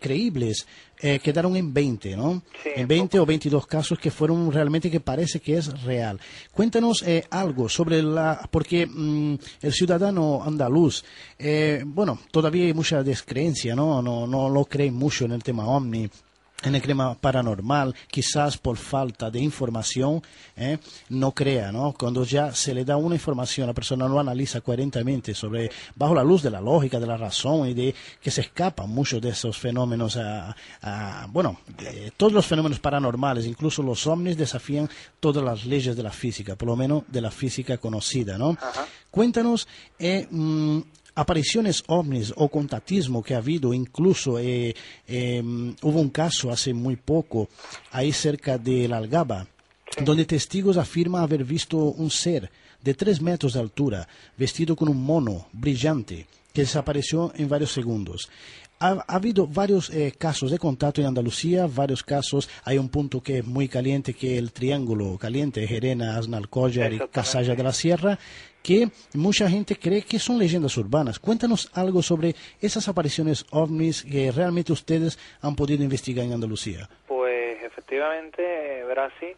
creíbles 0.00 0.66
eh, 1.02 1.18
quedaron 1.18 1.56
en 1.56 1.72
20, 1.72 2.14
¿no? 2.14 2.42
en 2.62 2.86
20 2.86 3.20
o 3.20 3.24
22 3.24 3.66
casos 3.66 3.98
que 3.98 4.10
fueron 4.10 4.52
realmente 4.52 4.90
que 4.90 5.00
parece 5.00 5.40
que 5.40 5.56
es 5.56 5.82
real. 5.82 6.20
Cuéntanos 6.52 7.02
eh, 7.06 7.24
algo 7.30 7.70
sobre 7.70 8.02
la, 8.02 8.46
porque 8.50 8.86
mm, 8.86 9.34
el 9.62 9.72
ciudadano 9.72 10.42
andaluz, 10.44 11.02
eh, 11.38 11.82
bueno, 11.86 12.18
todavía 12.30 12.66
hay 12.66 12.74
mucha 12.74 13.02
descreencia, 13.02 13.74
¿no? 13.74 14.02
No, 14.02 14.26
no 14.26 14.50
lo 14.50 14.66
creen 14.66 14.94
mucho 14.94 15.24
en 15.24 15.32
el 15.32 15.42
tema 15.42 15.66
OVNI 15.66 16.10
en 16.62 16.74
el 16.74 16.82
clima 16.82 17.14
paranormal, 17.14 17.94
quizás 18.08 18.58
por 18.58 18.76
falta 18.76 19.30
de 19.30 19.40
información, 19.40 20.22
¿eh? 20.56 20.78
no 21.08 21.32
crea, 21.32 21.72
¿no? 21.72 21.94
Cuando 21.98 22.24
ya 22.24 22.54
se 22.54 22.74
le 22.74 22.84
da 22.84 22.96
una 22.96 23.14
información, 23.14 23.66
la 23.66 23.72
persona 23.72 24.06
lo 24.06 24.20
analiza 24.20 24.60
coherentemente 24.60 25.34
sobre, 25.34 25.70
bajo 25.94 26.14
la 26.14 26.22
luz 26.22 26.42
de 26.42 26.50
la 26.50 26.60
lógica, 26.60 27.00
de 27.00 27.06
la 27.06 27.16
razón 27.16 27.68
y 27.68 27.74
de 27.74 27.94
que 28.20 28.30
se 28.30 28.42
escapan 28.42 28.90
muchos 28.90 29.22
de 29.22 29.30
esos 29.30 29.56
fenómenos, 29.56 30.16
a, 30.16 30.54
bueno, 31.30 31.60
todos 32.16 32.32
los 32.32 32.46
fenómenos 32.46 32.78
paranormales, 32.78 33.46
incluso 33.46 33.82
los 33.82 34.06
ovnis 34.06 34.36
desafían 34.36 34.88
todas 35.18 35.42
las 35.42 35.64
leyes 35.64 35.96
de 35.96 36.02
la 36.02 36.12
física, 36.12 36.56
por 36.56 36.68
lo 36.68 36.76
menos 36.76 37.04
de 37.08 37.20
la 37.20 37.30
física 37.30 37.78
conocida, 37.78 38.36
¿no? 38.36 38.56
Cuéntanos, 39.10 39.66
eh, 39.98 40.26
mm, 40.30 40.80
apariciones 41.20 41.84
ovnis 41.86 42.32
o 42.34 42.48
contactismo 42.48 43.22
que 43.22 43.34
ha 43.34 43.38
habido, 43.44 43.74
incluso 43.74 44.38
eh, 44.38 44.74
em, 45.06 45.76
hubo 45.82 46.00
un 46.00 46.08
caso 46.08 46.50
hace 46.50 46.72
muy 46.72 46.96
poco 46.96 47.50
ahí 47.92 48.10
cerca 48.10 48.56
de 48.56 48.88
la 48.88 48.96
Algaba, 48.96 49.46
donde 50.02 50.24
testigos 50.24 50.78
afirman 50.78 51.22
haber 51.22 51.44
visto 51.44 51.76
un 51.76 52.10
ser 52.10 52.50
de 52.82 52.94
tres 52.94 53.20
metros 53.20 53.52
de 53.52 53.60
altura, 53.60 54.08
vestido 54.38 54.74
con 54.74 54.88
un 54.88 55.04
mono 55.04 55.46
brillante, 55.52 56.26
que 56.54 56.62
desapareció 56.62 57.32
en 57.36 57.50
varios 57.50 57.72
segundos. 57.72 58.30
Ha, 58.82 59.04
habido 59.06 59.46
varios 59.46 59.90
eh, 59.90 60.14
casos 60.16 60.50
de 60.50 60.58
contacto 60.58 61.02
en 61.02 61.06
Andalucía, 61.06 61.66
varios 61.66 62.02
casos. 62.02 62.48
Hay 62.64 62.78
un 62.78 62.88
punto 62.88 63.22
que 63.22 63.40
es 63.40 63.46
muy 63.46 63.68
caliente, 63.68 64.14
que 64.14 64.32
es 64.32 64.38
el 64.38 64.52
triángulo 64.52 65.18
caliente, 65.18 65.66
Gerena, 65.66 66.16
Asnalcollar 66.16 66.94
y 66.94 66.98
Casalla 67.12 67.54
de 67.54 67.62
la 67.62 67.74
Sierra, 67.74 68.18
que 68.62 68.88
mucha 69.14 69.48
gente 69.48 69.76
cree 69.76 70.02
que 70.02 70.18
son 70.18 70.38
leyendas 70.38 70.76
urbanas. 70.76 71.18
Cuéntanos 71.18 71.70
algo 71.74 72.02
sobre 72.02 72.34
esas 72.60 72.88
apariciones 72.88 73.46
ovnis 73.50 74.04
que 74.04 74.32
realmente 74.32 74.72
ustedes 74.72 75.18
han 75.42 75.56
podido 75.56 75.82
investigar 75.82 76.24
en 76.24 76.32
Andalucía. 76.32 76.88
Pues 77.06 77.62
efectivamente, 77.62 78.84
Brasil, 78.84 79.36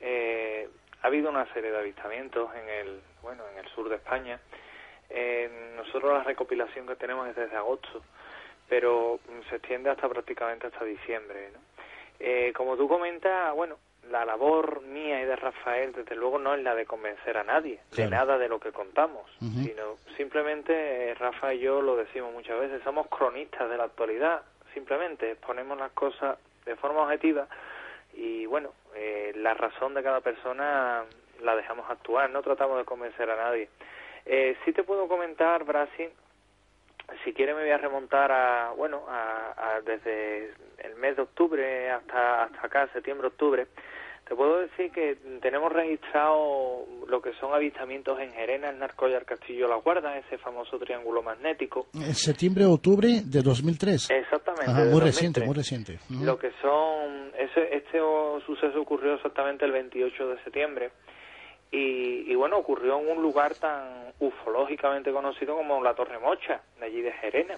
eh, 0.00 0.68
ha 1.02 1.06
habido 1.06 1.30
una 1.30 1.50
serie 1.52 1.70
de 1.70 1.78
avistamientos 1.78 2.50
en 2.54 2.68
el, 2.68 3.00
bueno, 3.22 3.42
en 3.52 3.64
el 3.64 3.70
sur 3.72 3.88
de 3.88 3.96
España. 3.96 4.40
Eh, 5.10 5.50
nosotros 5.76 6.12
la 6.12 6.24
recopilación 6.24 6.86
que 6.86 6.96
tenemos 6.96 7.28
es 7.28 7.36
desde 7.36 7.56
agosto, 7.56 8.02
pero 8.68 9.20
se 9.48 9.56
extiende 9.56 9.90
hasta 9.90 10.08
prácticamente 10.08 10.66
hasta 10.66 10.84
diciembre. 10.84 11.50
Eh, 12.18 12.52
como 12.56 12.76
tú 12.76 12.88
comentas, 12.88 13.54
bueno, 13.54 13.76
la 14.10 14.24
labor 14.24 14.82
mía 14.82 15.20
y 15.22 15.24
de 15.24 15.36
Rafael, 15.36 15.92
desde 15.92 16.16
luego, 16.16 16.38
no 16.38 16.54
es 16.54 16.62
la 16.62 16.74
de 16.74 16.86
convencer 16.86 17.36
a 17.36 17.44
nadie 17.44 17.80
de 17.96 18.06
nada 18.08 18.38
de 18.38 18.48
lo 18.48 18.60
que 18.60 18.72
contamos, 18.72 19.30
sino 19.38 19.96
simplemente 20.16 21.10
eh, 21.10 21.14
Rafa 21.14 21.54
y 21.54 21.60
yo 21.60 21.82
lo 21.82 21.96
decimos 21.96 22.32
muchas 22.32 22.58
veces, 22.60 22.82
somos 22.82 23.08
cronistas 23.08 23.68
de 23.68 23.76
la 23.76 23.84
actualidad, 23.84 24.42
simplemente 24.72 25.32
exponemos 25.32 25.78
las 25.78 25.92
cosas 25.92 26.38
de 26.64 26.76
forma 26.76 27.02
objetiva 27.02 27.46
y 28.14 28.46
bueno, 28.46 28.70
eh, 28.94 29.32
la 29.36 29.54
razón 29.54 29.94
de 29.94 30.02
cada 30.02 30.20
persona 30.20 31.04
la 31.42 31.56
dejamos 31.56 31.90
actuar, 31.90 32.30
no 32.30 32.42
tratamos 32.42 32.78
de 32.78 32.84
convencer 32.84 33.30
a 33.30 33.36
nadie. 33.36 33.68
Eh, 34.26 34.56
sí 34.64 34.72
te 34.72 34.84
puedo 34.84 35.08
comentar, 35.08 35.64
Brasil, 35.64 36.10
si 37.24 37.32
quiere 37.32 37.54
me 37.54 37.62
voy 37.62 37.70
a 37.70 37.78
remontar 37.78 38.32
a, 38.32 38.72
bueno, 38.76 39.04
a, 39.08 39.80
desde 39.84 40.52
el 40.78 40.94
mes 40.96 41.16
de 41.16 41.22
octubre 41.22 41.90
hasta, 41.90 42.44
hasta 42.44 42.66
acá, 42.66 42.88
septiembre-octubre, 42.92 43.66
te 44.26 44.34
puedo 44.34 44.60
decir 44.60 44.90
que 44.90 45.18
tenemos 45.42 45.70
registrado 45.70 46.86
lo 47.06 47.20
que 47.20 47.32
son 47.34 47.52
avistamientos 47.52 48.18
en 48.20 48.32
Gerena, 48.32 48.70
el 48.70 48.78
Narcoyar 48.78 49.26
Castillo 49.26 49.68
La 49.68 49.76
Guarda, 49.76 50.16
ese 50.16 50.38
famoso 50.38 50.78
triángulo 50.78 51.22
magnético. 51.22 51.88
En 51.92 52.14
septiembre-octubre 52.14 53.20
de 53.22 53.42
2003. 53.42 54.10
Exactamente. 54.10 54.90
muy 54.90 55.00
reciente, 55.00 55.44
muy 55.44 55.54
reciente. 55.54 55.98
Lo 56.08 56.38
que 56.38 56.52
son, 56.62 57.32
ese, 57.36 57.76
este 57.76 57.98
suceso 58.46 58.80
ocurrió 58.80 59.14
exactamente 59.14 59.66
el 59.66 59.72
28 59.72 60.28
de 60.28 60.42
septiembre. 60.42 60.90
Y, 61.76 62.32
bueno, 62.36 62.58
ocurrió 62.58 63.00
en 63.00 63.08
un 63.08 63.20
lugar 63.20 63.56
tan 63.56 64.12
ufológicamente 64.20 65.10
conocido 65.10 65.56
como 65.56 65.82
la 65.82 65.94
Torre 65.94 66.20
Mocha, 66.20 66.60
de 66.78 66.86
allí 66.86 67.00
de 67.00 67.10
Gerena. 67.10 67.56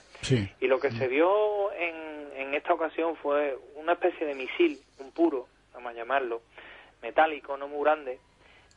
Y 0.58 0.66
lo 0.68 0.80
que 0.80 0.90
se 0.90 1.06
vio 1.06 1.70
en, 1.72 2.30
en 2.34 2.54
esta 2.54 2.72
ocasión 2.72 3.14
fue 3.16 3.58
una 3.74 3.92
especie 3.92 4.26
de 4.26 4.34
misil, 4.34 4.78
un 5.00 5.12
puro, 5.12 5.48
vamos 5.74 5.92
a 5.92 5.94
llamarlo, 5.94 6.40
metálico, 7.02 7.58
no 7.58 7.68
muy 7.68 7.84
grande, 7.84 8.18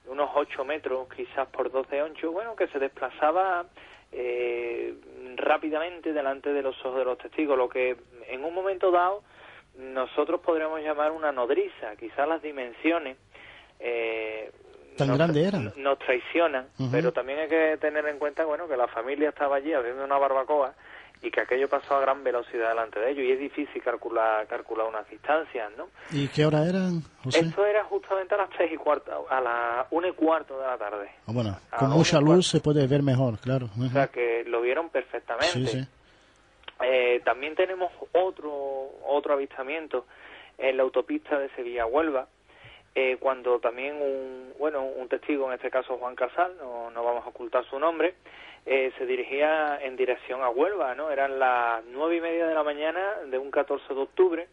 unos 0.07 0.29
8 0.35 0.65
metros, 0.65 1.07
quizás 1.15 1.47
por 1.47 1.71
12 1.71 2.01
ancho, 2.01 2.33
bueno, 2.33 2.57
que 2.57 2.67
se 2.67 2.77
desplazaba 2.77 3.65
eh, 4.11 4.93
rápidamente 5.37 6.11
delante 6.11 6.51
de 6.51 6.61
los 6.61 6.77
ojos 6.85 6.97
de 6.97 7.05
los 7.05 7.17
testigos, 7.17 7.57
lo 7.57 7.69
que 7.69 7.95
en 8.27 8.43
un 8.43 8.53
momento 8.53 8.91
dado 8.91 9.23
nosotros 9.77 10.41
podríamos 10.41 10.81
llamar 10.81 11.11
una 11.11 11.31
nodriza, 11.31 11.95
quizás 11.95 12.27
las 12.27 12.41
dimensiones 12.41 13.15
eh, 13.79 14.51
tan 14.97 15.15
grande 15.15 15.43
eran. 15.43 15.73
Nos 15.77 15.99
traicionan, 15.99 16.67
pero 16.91 17.11
también 17.11 17.39
hay 17.39 17.47
que 17.47 17.77
tener 17.79 18.05
en 18.07 18.19
cuenta 18.19 18.45
bueno 18.45 18.67
que 18.67 18.77
la 18.77 18.87
familia 18.87 19.29
estaba 19.29 19.57
allí 19.57 19.73
abriendo 19.73 20.03
una 20.03 20.17
barbacoa 20.17 20.73
y 21.21 21.31
que 21.31 21.41
aquello 21.41 21.67
pasó 21.67 21.95
a 21.95 21.99
gran 21.99 22.23
velocidad 22.23 22.69
delante 22.69 22.99
de 22.99 23.11
ellos 23.11 23.25
y 23.25 23.31
es 23.31 23.39
difícil 23.39 23.81
calcular 23.83 24.47
calcular 24.47 24.87
unas 24.87 25.09
distancias, 25.09 25.69
¿no? 25.77 25.89
¿Y 26.11 26.27
qué 26.29 26.45
hora 26.45 26.63
eran, 26.65 27.01
José? 27.23 27.39
Esto 27.39 27.65
era 27.65 27.83
justamente 27.83 28.35
a 28.35 28.37
las 28.37 28.49
tres 28.51 28.71
y 28.71 28.77
cuarto, 28.77 29.25
a 29.29 29.41
las 29.41 29.87
una 29.91 30.07
y 30.07 30.13
cuarto 30.13 30.57
de 30.59 30.65
la 30.65 30.77
tarde. 30.77 31.09
Ah, 31.27 31.31
bueno, 31.33 31.57
con 31.77 31.89
mucha 31.89 32.21
luz 32.21 32.47
se 32.47 32.61
puede 32.61 32.87
ver 32.87 33.03
mejor, 33.03 33.37
claro. 33.39 33.69
O 33.77 33.89
sea 33.89 34.07
que 34.07 34.43
lo 34.45 34.61
vieron 34.61 34.89
perfectamente. 34.89 35.51
Sí, 35.51 35.67
sí. 35.67 35.87
Eh, 36.81 37.21
también 37.25 37.55
tenemos 37.55 37.91
otro 38.13 38.51
otro 39.05 39.33
avistamiento 39.33 40.05
en 40.57 40.77
la 40.77 40.83
autopista 40.83 41.37
de 41.37 41.49
Sevilla-Huelva, 41.49 42.27
eh, 42.95 43.17
cuando 43.19 43.59
también 43.59 44.01
un, 44.01 44.53
bueno, 44.57 44.83
un 44.83 45.07
testigo, 45.07 45.47
en 45.47 45.53
este 45.53 45.69
caso 45.69 45.97
Juan 45.97 46.15
Casal, 46.15 46.55
no, 46.57 46.91
no 46.91 47.03
vamos 47.03 47.25
a 47.25 47.29
ocultar 47.29 47.65
su 47.65 47.79
nombre, 47.79 48.15
eh, 48.65 48.91
se 48.97 49.05
dirigía 49.05 49.79
en 49.81 49.95
dirección 49.95 50.41
a 50.41 50.49
Huelva, 50.49 50.95
¿no? 50.95 51.11
Eran 51.11 51.39
las 51.39 51.83
nueve 51.85 52.17
y 52.17 52.21
media 52.21 52.47
de 52.47 52.53
la 52.53 52.63
mañana 52.63 53.15
de 53.25 53.37
un 53.37 53.51
14 53.51 53.93
de 53.93 54.01
octubre 54.01 54.47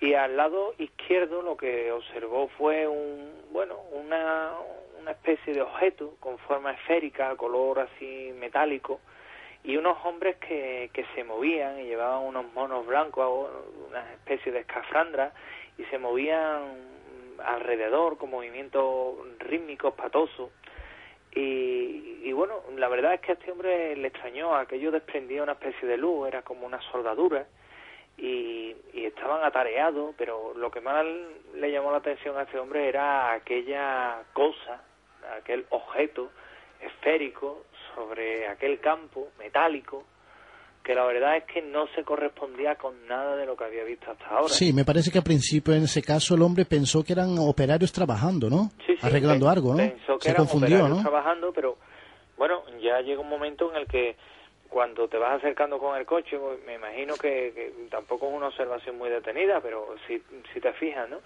y 0.00 0.14
al 0.14 0.36
lado 0.36 0.74
izquierdo 0.78 1.42
lo 1.42 1.56
que 1.56 1.90
observó 1.92 2.48
fue 2.48 2.86
un, 2.86 3.32
bueno, 3.52 3.76
una, 3.92 4.52
una 5.00 5.10
especie 5.12 5.54
de 5.54 5.62
objeto 5.62 6.16
con 6.20 6.38
forma 6.38 6.72
esférica, 6.72 7.34
color 7.36 7.80
así 7.80 8.32
metálico, 8.38 9.00
y 9.64 9.76
unos 9.76 9.96
hombres 10.04 10.36
que, 10.36 10.90
que 10.92 11.04
se 11.14 11.24
movían 11.24 11.80
y 11.80 11.84
llevaban 11.84 12.22
unos 12.22 12.52
monos 12.52 12.86
blancos, 12.86 13.48
una 13.88 14.12
especie 14.12 14.52
de 14.52 14.60
escafandra, 14.60 15.32
y 15.78 15.84
se 15.84 15.98
movían 15.98 16.95
alrededor 17.44 18.18
con 18.18 18.30
movimientos 18.30 19.16
rítmicos, 19.38 19.94
patosos. 19.94 20.50
Y, 21.34 22.20
y, 22.24 22.32
bueno, 22.32 22.62
la 22.76 22.88
verdad 22.88 23.14
es 23.14 23.20
que 23.20 23.32
a 23.32 23.34
este 23.34 23.52
hombre 23.52 23.94
le 23.96 24.08
extrañó, 24.08 24.54
aquello 24.54 24.90
desprendía 24.90 25.42
una 25.42 25.52
especie 25.52 25.86
de 25.86 25.98
luz, 25.98 26.28
era 26.28 26.42
como 26.42 26.66
una 26.66 26.80
soldadura, 26.90 27.46
y, 28.16 28.74
y 28.94 29.04
estaban 29.04 29.44
atareados, 29.44 30.14
pero 30.16 30.54
lo 30.54 30.70
que 30.70 30.80
más 30.80 31.04
le 31.54 31.70
llamó 31.70 31.90
la 31.90 31.98
atención 31.98 32.38
a 32.38 32.42
este 32.42 32.58
hombre 32.58 32.88
era 32.88 33.32
aquella 33.32 34.22
cosa, 34.32 34.82
aquel 35.38 35.66
objeto 35.70 36.30
esférico 36.80 37.64
sobre 37.94 38.48
aquel 38.48 38.80
campo 38.80 39.28
metálico 39.38 40.04
que 40.86 40.94
la 40.94 41.04
verdad 41.04 41.36
es 41.36 41.44
que 41.44 41.60
no 41.62 41.88
se 41.96 42.04
correspondía 42.04 42.76
con 42.76 43.08
nada 43.08 43.34
de 43.34 43.44
lo 43.44 43.56
que 43.56 43.64
había 43.64 43.82
visto 43.82 44.08
hasta 44.08 44.24
ahora. 44.26 44.48
Sí, 44.48 44.72
me 44.72 44.84
parece 44.84 45.10
que 45.10 45.18
al 45.18 45.24
principio 45.24 45.74
en 45.74 45.82
ese 45.82 46.00
caso 46.00 46.36
el 46.36 46.42
hombre 46.42 46.64
pensó 46.64 47.02
que 47.02 47.12
eran 47.12 47.36
operarios 47.40 47.92
trabajando, 47.92 48.48
¿no? 48.48 48.70
Sí, 48.86 48.96
sí, 48.96 49.04
Arreglando 49.04 49.48
algo, 49.48 49.72
¿no? 49.72 49.78
Pensó 49.78 50.16
que 50.16 50.22
se 50.22 50.30
eran 50.30 50.44
confundió, 50.44 50.76
operarios 50.76 50.98
¿no? 50.98 51.02
trabajando, 51.02 51.52
pero 51.52 51.76
bueno, 52.36 52.62
ya 52.80 53.00
llega 53.00 53.20
un 53.20 53.28
momento 53.28 53.68
en 53.72 53.78
el 53.78 53.88
que 53.88 54.14
cuando 54.68 55.08
te 55.08 55.18
vas 55.18 55.38
acercando 55.38 55.80
con 55.80 55.96
el 55.96 56.06
coche, 56.06 56.38
pues, 56.38 56.64
me 56.64 56.74
imagino 56.74 57.14
que, 57.16 57.52
que 57.52 57.72
tampoco 57.90 58.28
es 58.28 58.34
una 58.34 58.46
observación 58.46 58.96
muy 58.96 59.10
detenida, 59.10 59.60
pero 59.60 59.96
si, 60.06 60.22
si 60.54 60.60
te 60.60 60.72
fijas, 60.74 61.08
¿no? 61.10 61.18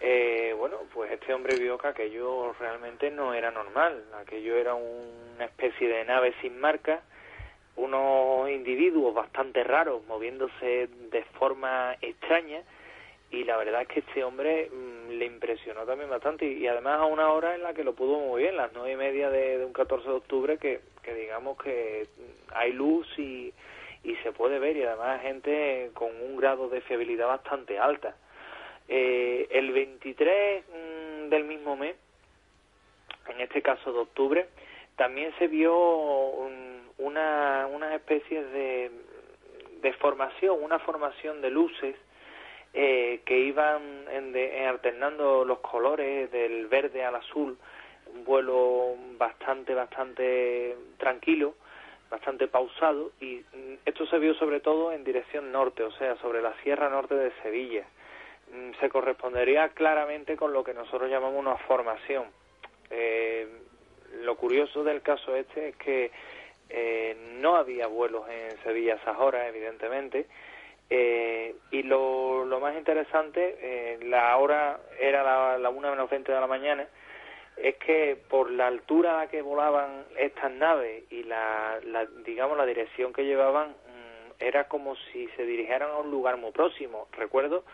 Eh, 0.00 0.54
bueno, 0.58 0.76
pues 0.92 1.10
este 1.12 1.32
hombre 1.32 1.56
vio 1.56 1.78
que 1.78 1.88
aquello 1.88 2.52
realmente 2.60 3.10
no 3.10 3.32
era 3.32 3.50
normal, 3.50 4.04
aquello 4.20 4.54
era 4.54 4.74
una 4.74 5.46
especie 5.46 5.88
de 5.88 6.04
nave 6.04 6.34
sin 6.42 6.60
marca, 6.60 7.00
unos 7.78 8.50
individuos 8.50 9.14
bastante 9.14 9.64
raros 9.64 10.04
moviéndose 10.06 10.88
de 11.10 11.22
forma 11.38 11.96
extraña 12.02 12.62
y 13.30 13.44
la 13.44 13.56
verdad 13.56 13.82
es 13.82 13.88
que 13.88 14.00
este 14.00 14.24
hombre 14.24 14.70
mm, 14.70 15.10
le 15.10 15.26
impresionó 15.26 15.84
también 15.84 16.10
bastante 16.10 16.46
y, 16.46 16.66
además 16.66 17.00
a 17.00 17.04
una 17.04 17.30
hora 17.30 17.54
en 17.54 17.62
la 17.62 17.74
que 17.74 17.84
lo 17.84 17.94
pudo 17.94 18.18
muy 18.18 18.42
bien, 18.42 18.56
las 18.56 18.72
nueve 18.72 18.92
y 18.92 18.96
media 18.96 19.30
de, 19.30 19.64
un 19.64 19.72
14 19.72 20.08
de 20.08 20.14
octubre 20.14 20.58
que, 20.58 20.80
que 21.02 21.14
digamos 21.14 21.56
que 21.62 22.06
hay 22.54 22.72
luz 22.72 23.06
y, 23.18 23.52
y 24.02 24.16
se 24.16 24.32
puede 24.32 24.58
ver 24.58 24.76
y 24.76 24.82
además 24.82 25.22
gente 25.22 25.90
con 25.94 26.10
un 26.22 26.36
grado 26.36 26.68
de 26.68 26.80
fiabilidad 26.80 27.26
bastante 27.28 27.78
alta. 27.78 28.16
Eh, 28.88 29.46
el 29.50 29.70
23 29.72 30.64
mm, 30.66 31.28
del 31.28 31.44
mismo 31.44 31.76
mes, 31.76 31.94
en 33.28 33.40
este 33.40 33.60
caso 33.60 33.92
de 33.92 33.98
octubre, 33.98 34.48
también 34.96 35.32
se 35.38 35.46
vio 35.46 35.76
un- 35.76 36.77
una, 36.98 37.66
unas 37.70 37.94
especies 37.94 38.50
de, 38.52 38.90
de 39.82 39.92
formación, 39.94 40.62
una 40.62 40.78
formación 40.80 41.40
de 41.40 41.50
luces 41.50 41.96
eh, 42.74 43.20
que 43.24 43.38
iban 43.38 44.04
en 44.10 44.32
de- 44.32 44.66
alternando 44.66 45.44
los 45.44 45.58
colores 45.60 46.30
del 46.30 46.66
verde 46.66 47.04
al 47.04 47.14
azul, 47.16 47.56
un 48.14 48.24
vuelo 48.24 48.94
bastante, 49.18 49.74
bastante 49.74 50.76
tranquilo, 50.98 51.54
bastante 52.10 52.48
pausado 52.48 53.12
y 53.20 53.42
esto 53.84 54.06
se 54.06 54.18
vio 54.18 54.34
sobre 54.34 54.60
todo 54.60 54.92
en 54.92 55.04
dirección 55.04 55.52
norte, 55.52 55.82
o 55.82 55.90
sea, 55.92 56.16
sobre 56.16 56.40
la 56.42 56.54
sierra 56.62 56.88
norte 56.88 57.14
de 57.14 57.32
Sevilla. 57.42 57.84
Mm, 58.52 58.72
Se 58.80 58.88
correspondería 58.88 59.68
claramente 59.70 60.36
con 60.36 60.52
lo 60.54 60.64
que 60.64 60.72
nosotros 60.74 61.10
llamamos 61.10 61.38
una 61.38 61.56
formación. 61.58 62.24
Eh, 62.90 63.46
lo 64.22 64.36
curioso 64.36 64.82
del 64.84 65.02
caso 65.02 65.36
este 65.36 65.68
es 65.68 65.76
que 65.76 66.10
eh, 66.70 67.16
no 67.40 67.56
había 67.56 67.86
vuelos 67.86 68.28
en 68.28 68.62
Sevilla 68.62 68.94
a 68.94 68.96
esas 68.96 69.18
horas, 69.18 69.46
evidentemente, 69.48 70.26
eh, 70.90 71.54
y 71.70 71.82
lo, 71.82 72.44
lo 72.44 72.60
más 72.60 72.76
interesante, 72.76 73.56
eh, 73.60 73.98
la 74.04 74.36
hora 74.36 74.80
era 74.98 75.22
la, 75.22 75.58
la 75.58 75.68
1 75.70 75.90
menos 75.90 76.08
20 76.08 76.32
de 76.32 76.40
la 76.40 76.46
mañana, 76.46 76.88
es 77.56 77.76
que 77.76 78.16
por 78.28 78.50
la 78.50 78.68
altura 78.68 79.14
a 79.14 79.24
la 79.24 79.30
que 79.30 79.42
volaban 79.42 80.04
estas 80.16 80.52
naves 80.52 81.04
y 81.10 81.24
la, 81.24 81.78
la 81.84 82.06
digamos 82.24 82.56
la 82.56 82.64
dirección 82.64 83.12
que 83.12 83.24
llevaban 83.24 83.70
mm, 83.70 84.32
era 84.42 84.68
como 84.68 84.94
si 84.96 85.28
se 85.36 85.44
dirigieran 85.44 85.90
a 85.90 85.98
un 85.98 86.10
lugar 86.10 86.36
muy 86.36 86.52
próximo. 86.52 87.08
Recuerdo 87.12 87.64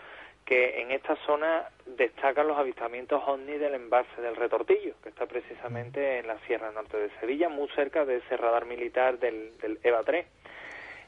que 0.44 0.80
en 0.82 0.90
esta 0.90 1.16
zona 1.24 1.68
destacan 1.86 2.46
los 2.46 2.58
avistamientos 2.58 3.22
ovni 3.26 3.56
del 3.56 3.74
embalse 3.74 4.20
del 4.20 4.36
Retortillo, 4.36 4.94
que 5.02 5.08
está 5.08 5.26
precisamente 5.26 6.18
en 6.18 6.26
la 6.26 6.38
Sierra 6.40 6.70
Norte 6.70 6.98
de 6.98 7.10
Sevilla, 7.20 7.48
muy 7.48 7.68
cerca 7.70 8.04
de 8.04 8.16
ese 8.16 8.36
radar 8.36 8.66
militar 8.66 9.18
del, 9.18 9.56
del 9.58 9.78
EVA 9.82 10.02
3. 10.04 10.26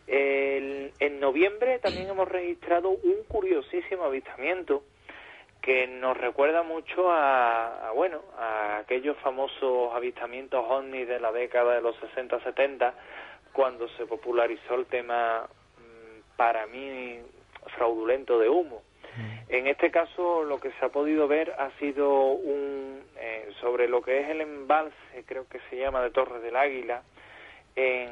El- 0.06 0.92
en 1.00 1.20
noviembre 1.20 1.78
también 1.80 2.08
hemos 2.10 2.28
registrado 2.28 2.90
un 2.90 3.24
curiosísimo 3.28 4.04
avistamiento 4.04 4.82
que 5.60 5.86
nos 5.88 6.16
recuerda 6.16 6.62
mucho 6.62 7.10
a, 7.10 7.88
a, 7.88 7.90
bueno 7.90 8.22
a 8.38 8.78
aquellos 8.78 9.16
famosos 9.18 9.92
avistamientos 9.94 10.64
ovni 10.68 11.04
de 11.04 11.18
la 11.18 11.32
década 11.32 11.74
de 11.74 11.80
los 11.82 11.96
60-70 12.00 12.92
cuando 13.52 13.88
se 13.96 14.06
popularizó 14.06 14.76
el 14.76 14.86
tema 14.86 15.48
mm, 15.78 16.36
para 16.36 16.66
mí 16.68 17.18
fraudulento 17.76 18.38
de 18.38 18.48
humo. 18.48 18.82
En 19.48 19.66
este 19.66 19.90
caso 19.90 20.44
lo 20.44 20.60
que 20.60 20.70
se 20.72 20.84
ha 20.84 20.88
podido 20.88 21.28
ver 21.28 21.54
ha 21.58 21.70
sido 21.78 22.10
un 22.32 23.02
eh, 23.18 23.48
sobre 23.60 23.88
lo 23.88 24.02
que 24.02 24.20
es 24.20 24.28
el 24.28 24.40
embalse, 24.40 25.24
creo 25.24 25.48
que 25.48 25.60
se 25.70 25.76
llama 25.76 26.02
de 26.02 26.10
Torres 26.10 26.42
del 26.42 26.56
Águila, 26.56 27.02
en, 27.74 28.10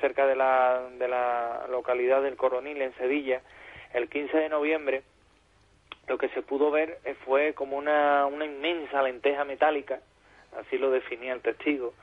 cerca 0.00 0.26
de 0.26 0.36
la, 0.36 0.88
de 0.98 1.08
la 1.08 1.66
localidad 1.70 2.22
del 2.22 2.36
Coronil 2.36 2.80
en 2.82 2.94
Sevilla, 2.94 3.42
el 3.92 4.08
15 4.08 4.36
de 4.36 4.48
noviembre, 4.48 5.02
lo 6.08 6.18
que 6.18 6.28
se 6.30 6.42
pudo 6.42 6.70
ver 6.70 6.98
eh, 7.04 7.14
fue 7.24 7.54
como 7.54 7.76
una, 7.76 8.26
una 8.26 8.44
inmensa 8.44 9.02
lenteja 9.02 9.44
metálica, 9.44 10.00
así 10.58 10.78
lo 10.78 10.90
definía 10.90 11.32
el 11.32 11.40
testigo, 11.40 11.94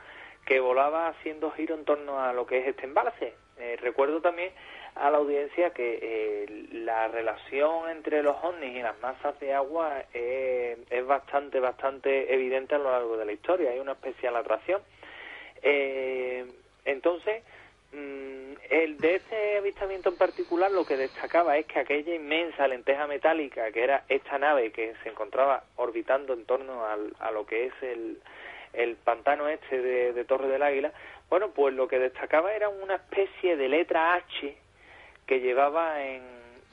que 0.45 0.59
volaba 0.59 1.07
haciendo 1.09 1.51
giro 1.51 1.75
en 1.75 1.85
torno 1.85 2.21
a 2.21 2.33
lo 2.33 2.45
que 2.45 2.59
es 2.59 2.67
este 2.67 2.85
embalse. 2.85 3.33
Eh, 3.57 3.77
recuerdo 3.81 4.21
también 4.21 4.51
a 4.99 5.09
la 5.09 5.17
audiencia 5.17 5.71
que 5.71 5.99
eh, 6.01 6.67
la 6.73 7.07
relación 7.07 7.89
entre 7.89 8.21
los 8.23 8.35
ovnis 8.43 8.75
y 8.75 8.81
las 8.81 8.99
masas 8.99 9.39
de 9.39 9.53
agua 9.53 10.03
es 10.13 11.05
bastante, 11.07 11.59
bastante 11.59 12.33
evidente 12.33 12.75
a 12.75 12.79
lo 12.79 12.91
largo 12.91 13.17
de 13.17 13.25
la 13.25 13.31
historia. 13.31 13.71
Hay 13.71 13.79
una 13.79 13.93
especial 13.93 14.35
atracción. 14.35 14.81
Eh, 15.61 16.45
entonces, 16.85 17.43
mm, 17.91 18.53
el 18.69 18.97
de 18.97 19.15
este 19.15 19.57
avistamiento 19.57 20.09
en 20.09 20.17
particular 20.17 20.71
lo 20.71 20.85
que 20.85 20.95
destacaba 20.97 21.57
es 21.57 21.65
que 21.65 21.79
aquella 21.79 22.13
inmensa 22.15 22.67
lenteja 22.67 23.07
metálica 23.07 23.71
que 23.71 23.83
era 23.83 24.03
esta 24.09 24.37
nave 24.37 24.71
que 24.71 24.93
se 25.03 25.09
encontraba 25.09 25.63
orbitando 25.77 26.33
en 26.33 26.45
torno 26.45 26.85
al- 26.85 27.13
a 27.19 27.31
lo 27.31 27.45
que 27.45 27.65
es 27.67 27.73
el, 27.81 28.19
el 28.73 28.95
pantano 28.97 29.47
este 29.47 29.81
de, 29.81 30.13
de 30.13 30.25
Torre 30.25 30.47
del 30.47 30.61
Águila, 30.63 30.91
bueno, 31.29 31.49
pues 31.51 31.73
lo 31.73 31.87
que 31.87 31.99
destacaba 31.99 32.53
era 32.53 32.69
una 32.69 32.95
especie 32.95 33.55
de 33.57 33.69
letra 33.69 34.13
H 34.15 34.57
que 35.29 35.39
llevaba 35.39 36.01
en, 36.03 36.23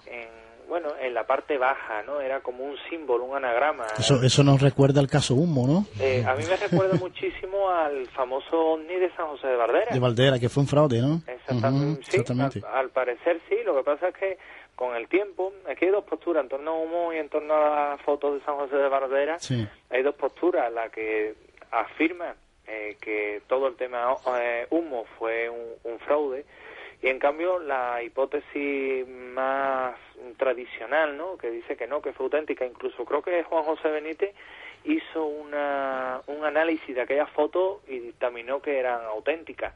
en 0.07 0.29
bueno, 0.67 0.89
en 1.01 1.15
la 1.15 1.25
parte 1.27 1.59
baja, 1.59 2.03
¿no? 2.05 2.21
Era 2.21 2.41
como 2.41 2.65
un 2.65 2.77
símbolo, 2.91 3.25
un 3.25 3.37
anagrama. 3.37 3.87
Eso, 3.99 4.21
eso 4.23 4.43
nos 4.43 4.61
recuerda 4.61 4.99
al 5.01 5.07
caso 5.09 5.35
Humo, 5.35 5.65
¿no? 5.67 5.87
Eh, 6.03 6.25
a 6.27 6.35
mí 6.35 6.43
me 6.49 6.57
recuerda 6.69 6.97
muchísimo 6.99 7.69
al 7.71 8.07
famoso 8.09 8.59
ovni 8.73 8.97
de 8.97 9.15
San 9.15 9.27
José 9.29 9.47
de 9.47 9.57
Bardera. 9.57 9.93
De 9.93 10.01
Valdera, 10.01 10.39
que 10.41 10.49
fue 10.49 10.63
un 10.63 10.69
fraude, 10.69 11.01
¿no? 11.03 11.21
Exactamente, 11.27 12.01
Ujú, 12.01 12.03
sí, 12.03 12.17
exactamente. 12.17 12.63
Al, 12.67 12.79
al 12.79 12.89
parecer 12.91 13.41
sí, 13.49 13.57
lo 13.65 13.77
que 13.77 13.85
pasa 13.85 14.09
es 14.09 14.15
que 14.17 14.39
con 14.75 14.97
el 14.97 15.07
tiempo, 15.09 15.53
aquí 15.71 15.85
hay 15.85 15.91
dos 15.93 16.05
posturas, 16.05 16.43
en 16.43 16.49
torno 16.49 16.71
a 16.73 16.75
Humo 16.79 17.13
y 17.13 17.19
en 17.19 17.29
torno 17.29 17.55
a 17.55 17.91
las 17.91 18.01
fotos 18.03 18.35
de 18.35 18.45
San 18.45 18.57
José 18.57 18.75
de 18.77 18.89
Bardera, 18.89 19.39
Sí. 19.39 19.69
hay 19.91 20.03
dos 20.03 20.15
posturas, 20.17 20.73
la 20.73 20.89
que 20.89 21.35
afirma 21.71 22.35
eh, 22.67 22.97
que 23.01 23.41
todo 23.47 23.69
el 23.69 23.77
tema 23.77 24.17
eh, 24.41 24.67
Humo 24.71 25.05
fue 25.19 25.49
un, 25.49 25.93
un 25.93 25.99
fraude, 26.01 26.45
y 27.07 27.09
en 27.09 27.19
cambio 27.21 27.59
la 27.61 28.03
hipótesis 28.03 29.07
más 29.07 29.95
tradicional, 30.37 31.17
¿no? 31.17 31.37
que 31.37 31.51
dice 31.51 31.77
que 31.77 31.87
no, 31.87 32.03
que 32.03 32.13
fue 32.13 32.25
auténtica, 32.27 32.67
incluso 32.67 33.05
creo 33.05 33.23
que 33.23 33.45
Juan 33.45 33.63
José 33.65 33.89
Benítez 33.91 34.35
hizo 34.85 35.25
una, 35.25 36.21
un 36.27 36.45
análisis 36.45 36.95
de 36.95 37.01
aquellas 37.01 37.31
fotos 37.31 37.79
y 37.89 37.99
dictaminó 37.99 38.61
que 38.61 38.79
eran 38.79 39.05
auténticas. 39.05 39.75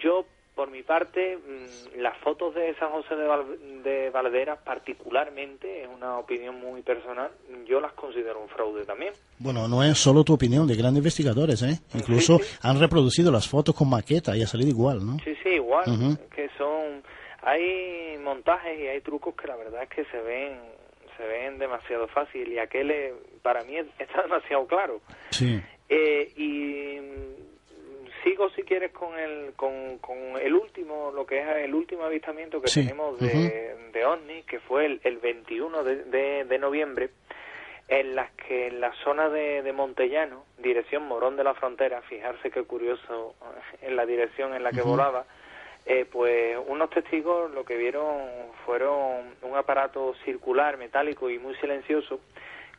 Yo, 0.00 0.24
por 0.54 0.70
mi 0.70 0.82
parte, 0.82 1.36
mm, 1.36 2.00
las 2.00 2.16
fotos 2.18 2.54
de 2.54 2.74
San 2.76 2.90
José 2.90 3.14
de, 3.16 3.26
Val- 3.26 3.82
de 3.82 4.10
Valderas, 4.10 4.58
particularmente, 4.64 5.82
es 5.82 5.88
una 5.88 6.18
opinión 6.18 6.58
muy 6.60 6.82
personal, 6.82 7.30
yo 7.68 7.80
las 7.80 7.92
considero 7.92 8.40
un 8.40 8.48
fraude 8.48 8.84
también. 8.84 9.12
Bueno, 9.38 9.68
no 9.68 9.82
es 9.82 9.98
solo 9.98 10.24
tu 10.24 10.32
opinión, 10.34 10.66
de 10.66 10.74
grandes 10.74 10.98
investigadores, 11.00 11.62
¿eh? 11.62 11.78
Incluso 11.94 12.38
Sí, 12.38 12.44
sí. 12.44 12.58
han 12.62 12.80
reproducido 12.80 13.30
las 13.30 13.46
fotos 13.48 13.74
con 13.74 13.88
maqueta 13.90 14.34
y 14.36 14.42
ha 14.42 14.46
salido 14.46 14.70
igual, 14.70 15.04
¿no? 15.06 15.18
Sí, 15.22 15.34
sí, 15.42 15.55
igual, 15.66 16.18
que 16.34 16.48
son... 16.56 17.02
Hay 17.42 18.16
montajes 18.22 18.78
y 18.78 18.86
hay 18.88 19.00
trucos 19.02 19.34
que 19.34 19.46
la 19.46 19.56
verdad 19.56 19.82
es 19.82 19.88
que 19.90 20.04
se 20.06 20.20
ven 20.20 20.58
se 21.16 21.26
ven 21.26 21.58
demasiado 21.58 22.08
fácil 22.08 22.52
y 22.52 22.58
aquel 22.58 23.14
para 23.42 23.62
mí 23.64 23.76
es- 23.76 23.86
está 23.98 24.22
demasiado 24.22 24.66
claro. 24.66 25.00
Sí. 25.30 25.62
Eh, 25.88 26.30
y 26.36 26.98
sigo 28.24 28.50
si 28.50 28.62
quieres 28.64 28.92
con 28.92 29.18
el 29.18 29.52
con, 29.54 29.98
con 29.98 30.16
el 30.40 30.54
último 30.54 31.12
lo 31.14 31.24
que 31.26 31.38
es 31.40 31.46
el 31.64 31.74
último 31.74 32.04
avistamiento 32.04 32.60
que 32.60 32.68
Sí, 32.68 32.82
tenemos 32.82 33.18
de, 33.20 33.76
de 33.92 34.04
ovni 34.04 34.42
que 34.42 34.58
fue 34.60 34.86
el, 34.86 35.00
el 35.04 35.18
21 35.18 35.84
de, 35.84 35.96
de, 36.04 36.44
de 36.44 36.58
noviembre 36.58 37.10
en 37.88 38.16
las 38.16 38.30
que 38.32 38.66
en 38.66 38.80
la 38.80 38.92
zona 39.04 39.28
de, 39.28 39.62
de 39.62 39.72
Montellano 39.72 40.44
dirección 40.58 41.04
Morón 41.06 41.36
de 41.36 41.44
la 41.44 41.54
Frontera 41.54 42.02
fijarse 42.02 42.50
qué 42.50 42.64
curioso 42.64 43.34
en 43.82 43.94
la 43.96 44.04
dirección 44.06 44.54
en 44.54 44.64
la 44.64 44.72
que 44.72 44.82
volaba 44.82 45.24
eh, 45.86 46.04
pues 46.10 46.58
unos 46.66 46.90
testigos 46.90 47.50
lo 47.52 47.64
que 47.64 47.76
vieron 47.76 48.16
fueron 48.64 49.36
un 49.42 49.56
aparato 49.56 50.14
circular 50.24 50.76
metálico 50.76 51.30
y 51.30 51.38
muy 51.38 51.54
silencioso 51.56 52.20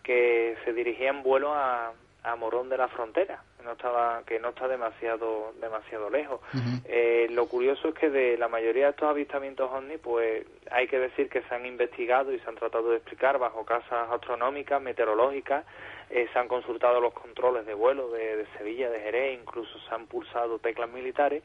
que 0.04 0.58
se 0.66 0.74
dirigía 0.74 1.10
en 1.10 1.24
vuelo 1.24 1.54
a, 1.54 1.94
a 2.24 2.36
Morón 2.36 2.68
de 2.70 2.78
la 2.78 2.90
Frontera. 2.90 3.42
no 3.64 3.72
estaba 3.74 4.24
que 4.26 4.40
no 4.40 4.50
está 4.50 4.68
demasiado 4.68 5.54
demasiado 5.62 6.10
lejos. 6.10 6.42
Eh, 6.86 7.28
lo 7.32 7.48
curioso 7.48 7.90
es 7.90 7.96
que 7.96 8.10
de 8.10 8.38
la 8.38 8.50
mayoría 8.50 8.86
de 8.86 8.92
estos 8.92 9.10
avistamientos 9.10 9.72
ovni, 9.72 9.98
pues 9.98 10.46
hay 10.72 10.88
que 10.88 11.00
decir 11.00 11.30
que 11.30 11.42
se 11.44 11.56
han 11.56 11.66
investigado 11.66 12.34
y 12.34 12.40
se 12.40 12.50
han 12.50 12.56
tratado 12.56 12.90
de 12.90 12.98
explicar 12.98 13.38
bajo 13.40 13.64
casas 13.66 14.10
astronómicas, 14.12 14.82
meteorológicas, 14.82 15.66
eh, 16.10 16.28
se 16.32 16.40
han 16.40 16.48
consultado 16.48 17.00
los 17.00 17.14
controles 17.14 17.66
de 17.66 17.74
vuelo 17.74 18.10
de, 18.10 18.46
Sevilla, 18.58 18.90
de 18.90 19.00
Jerez, 19.00 19.40
incluso 19.40 19.80
se 19.80 19.96
han 19.96 20.08
pulsado 20.08 20.60
teclas 20.60 20.90
militares 20.90 21.44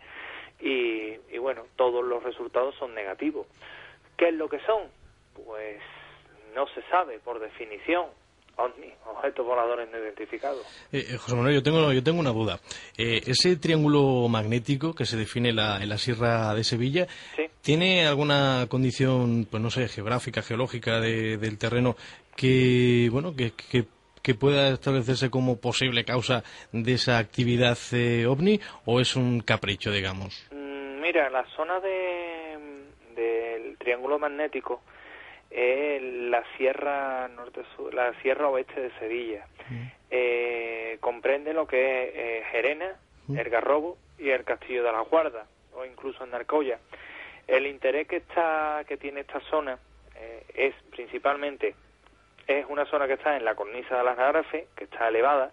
y, 0.62 1.18
y 1.30 1.38
bueno, 1.38 1.64
todos 1.76 2.04
los 2.04 2.22
resultados 2.22 2.74
son 2.76 2.94
negativos. 2.94 3.46
¿Qué 4.16 4.28
es 4.28 4.34
lo 4.34 4.48
que 4.48 4.60
son? 4.60 4.88
Pues 5.44 5.80
no 6.54 6.66
se 6.68 6.82
sabe 6.82 7.18
por 7.18 7.40
definición 7.40 8.06
objetos 8.56 9.46
voladores 9.46 9.88
no 9.90 9.98
identificados. 9.98 10.64
Eh, 10.92 11.06
eh, 11.08 11.16
José 11.16 11.34
Manuel, 11.34 11.54
yo 11.54 11.62
tengo, 11.62 11.92
yo 11.92 12.02
tengo 12.02 12.20
una 12.20 12.32
duda. 12.32 12.60
Eh, 12.96 13.22
ese 13.26 13.56
triángulo 13.56 14.28
magnético 14.28 14.94
que 14.94 15.06
se 15.06 15.16
define 15.16 15.50
en 15.50 15.88
la 15.88 15.98
Sierra 15.98 16.54
de 16.54 16.64
Sevilla, 16.64 17.06
¿tiene 17.62 18.06
alguna 18.06 18.66
condición, 18.68 19.46
pues 19.50 19.62
no 19.62 19.70
sé, 19.70 19.88
geográfica, 19.88 20.42
geológica 20.42 21.00
del 21.00 21.58
terreno 21.58 21.96
que, 22.36 23.08
bueno, 23.10 23.34
que, 23.34 23.52
que, 23.52 23.84
pueda 24.34 24.70
establecerse 24.74 25.30
como 25.30 25.60
posible 25.60 26.04
causa 26.04 26.42
de 26.72 26.92
esa 26.94 27.18
actividad 27.18 27.76
ovni 28.28 28.60
o 28.86 29.00
es 29.00 29.16
un 29.16 29.40
capricho, 29.40 29.90
digamos? 29.90 30.48
Mm, 30.52 31.00
mira, 31.00 31.28
la 31.30 31.44
zona 31.56 31.80
de, 31.80 32.58
del 33.16 33.76
triángulo 33.78 34.18
magnético 34.18 34.82
es 35.50 36.02
la 36.02 36.42
sierra 36.56 37.28
norte 37.28 37.62
sur, 37.76 37.92
la 37.92 38.14
sierra 38.22 38.48
oeste 38.48 38.80
de 38.80 38.90
Sevilla. 38.98 39.46
Mm. 39.68 39.86
Eh, 40.10 40.96
comprende 41.00 41.52
lo 41.52 41.66
que 41.66 42.04
es 42.04 42.14
eh, 42.14 42.44
Gerena, 42.50 42.96
mm. 43.26 43.38
el 43.38 43.50
Garrobo 43.50 43.98
y 44.18 44.30
el 44.30 44.44
Castillo 44.44 44.82
de 44.82 44.92
la 44.92 45.00
Guarda, 45.00 45.46
o 45.74 45.84
incluso 45.84 46.24
Narcoya. 46.26 46.78
El 47.46 47.66
interés 47.66 48.06
que 48.08 48.16
está 48.16 48.84
que 48.86 48.96
tiene 48.96 49.20
esta 49.20 49.40
zona 49.50 49.78
eh, 50.16 50.44
es 50.54 50.74
principalmente 50.90 51.74
es 52.46 52.66
una 52.68 52.84
zona 52.86 53.06
que 53.06 53.14
está 53.14 53.36
en 53.36 53.44
la 53.44 53.54
cornisa 53.54 53.98
de 53.98 54.04
las 54.04 54.16
Garrafes, 54.16 54.66
que 54.76 54.84
está 54.84 55.08
elevada 55.08 55.52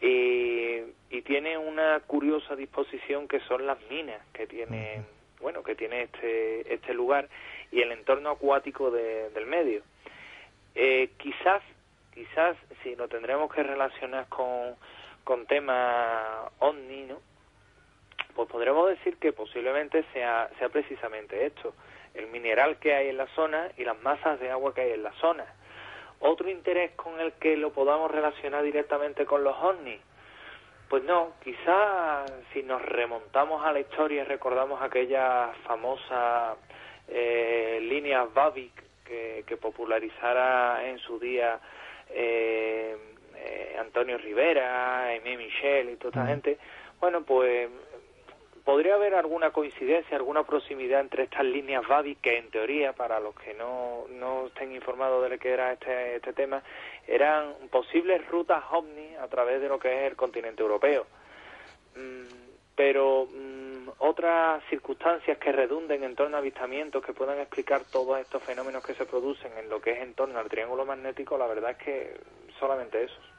y, 0.00 0.80
y, 1.10 1.22
tiene 1.22 1.58
una 1.58 2.00
curiosa 2.00 2.56
disposición 2.56 3.28
que 3.28 3.40
son 3.40 3.66
las 3.66 3.78
minas 3.90 4.20
que 4.32 4.46
tiene 4.46 5.02
bueno 5.40 5.62
que 5.62 5.74
tiene 5.74 6.04
este 6.04 6.72
este 6.72 6.94
lugar 6.94 7.28
y 7.70 7.80
el 7.82 7.92
entorno 7.92 8.30
acuático 8.30 8.90
del 8.90 9.46
medio. 9.46 9.82
Eh, 10.74 11.10
quizás, 11.18 11.62
quizás 12.14 12.56
si 12.82 12.96
lo 12.96 13.08
tendremos 13.08 13.52
que 13.52 13.62
relacionar 13.62 14.28
con, 14.28 14.74
con 15.24 15.46
temas 15.46 16.50
ovni, 16.58 17.04
¿no? 17.04 17.20
Pues 18.34 18.48
podremos 18.48 18.88
decir 18.88 19.16
que 19.18 19.32
posiblemente 19.32 20.04
sea, 20.12 20.48
sea 20.58 20.68
precisamente 20.68 21.46
esto, 21.46 21.74
el 22.14 22.28
mineral 22.28 22.78
que 22.78 22.94
hay 22.94 23.08
en 23.08 23.16
la 23.16 23.26
zona 23.34 23.70
y 23.76 23.84
las 23.84 24.00
masas 24.02 24.38
de 24.40 24.50
agua 24.50 24.74
que 24.74 24.82
hay 24.82 24.92
en 24.92 25.02
la 25.02 25.12
zona. 25.14 25.44
Otro 26.20 26.50
interés 26.50 26.92
con 26.92 27.18
el 27.18 27.32
que 27.34 27.56
lo 27.56 27.72
podamos 27.72 28.10
relacionar 28.10 28.62
directamente 28.62 29.24
con 29.24 29.42
los 29.42 29.56
ovnis, 29.56 30.00
pues 30.88 31.04
no, 31.04 31.34
quizás 31.42 32.30
si 32.52 32.62
nos 32.62 32.82
remontamos 32.82 33.64
a 33.64 33.72
la 33.72 33.80
historia 33.80 34.22
y 34.22 34.24
recordamos 34.24 34.82
aquella 34.82 35.52
famosa 35.64 36.56
eh, 37.08 37.78
líneas 37.82 38.32
Babic 38.34 38.72
que, 39.04 39.44
que, 39.46 39.56
popularizara 39.56 40.86
en 40.86 40.98
su 40.98 41.18
día 41.18 41.58
eh, 42.10 42.96
eh, 43.36 43.76
Antonio 43.78 44.18
Rivera, 44.18 45.04
Aimé 45.04 45.36
Michel 45.36 45.90
y 45.90 45.96
toda 45.96 46.10
esta 46.10 46.26
gente, 46.26 46.58
bueno, 47.00 47.22
pues 47.22 47.70
podría 48.64 48.94
haber 48.94 49.14
alguna 49.14 49.50
coincidencia, 49.50 50.16
alguna 50.16 50.44
proximidad 50.44 51.00
entre 51.00 51.24
estas 51.24 51.44
líneas 51.44 51.86
Babic 51.86 52.20
que 52.20 52.38
en 52.38 52.50
teoría, 52.50 52.92
para 52.92 53.20
los 53.20 53.34
que 53.34 53.54
no, 53.54 54.06
no 54.10 54.46
estén 54.46 54.72
informados 54.72 55.22
de 55.22 55.30
lo 55.30 55.38
que 55.38 55.50
era 55.50 55.72
este, 55.72 56.16
este 56.16 56.32
tema, 56.32 56.62
eran 57.06 57.54
posibles 57.70 58.26
rutas 58.28 58.62
ovni 58.70 59.16
a 59.16 59.28
través 59.28 59.60
de 59.60 59.68
lo 59.68 59.78
que 59.78 60.04
es 60.06 60.10
el 60.10 60.16
continente 60.16 60.62
europeo. 60.62 61.06
Mm, 61.96 62.50
pero 62.76 63.26
mm, 63.26 63.88
otras 63.98 64.62
circunstancias 64.70 65.38
que 65.38 65.52
redunden 65.52 66.02
en 66.02 66.14
torno 66.14 66.36
a 66.36 66.40
avistamientos 66.40 67.04
que 67.04 67.12
puedan 67.12 67.38
explicar 67.38 67.82
todos 67.90 68.18
estos 68.18 68.42
fenómenos 68.42 68.84
que 68.84 68.94
se 68.94 69.04
producen 69.04 69.52
en 69.58 69.68
lo 69.68 69.80
que 69.80 69.92
es 69.92 69.98
en 70.00 70.14
torno 70.14 70.38
al 70.38 70.48
triángulo 70.48 70.84
magnético, 70.86 71.36
la 71.36 71.46
verdad 71.46 71.72
es 71.72 71.76
que 71.78 72.20
solamente 72.58 73.04
esos. 73.04 73.30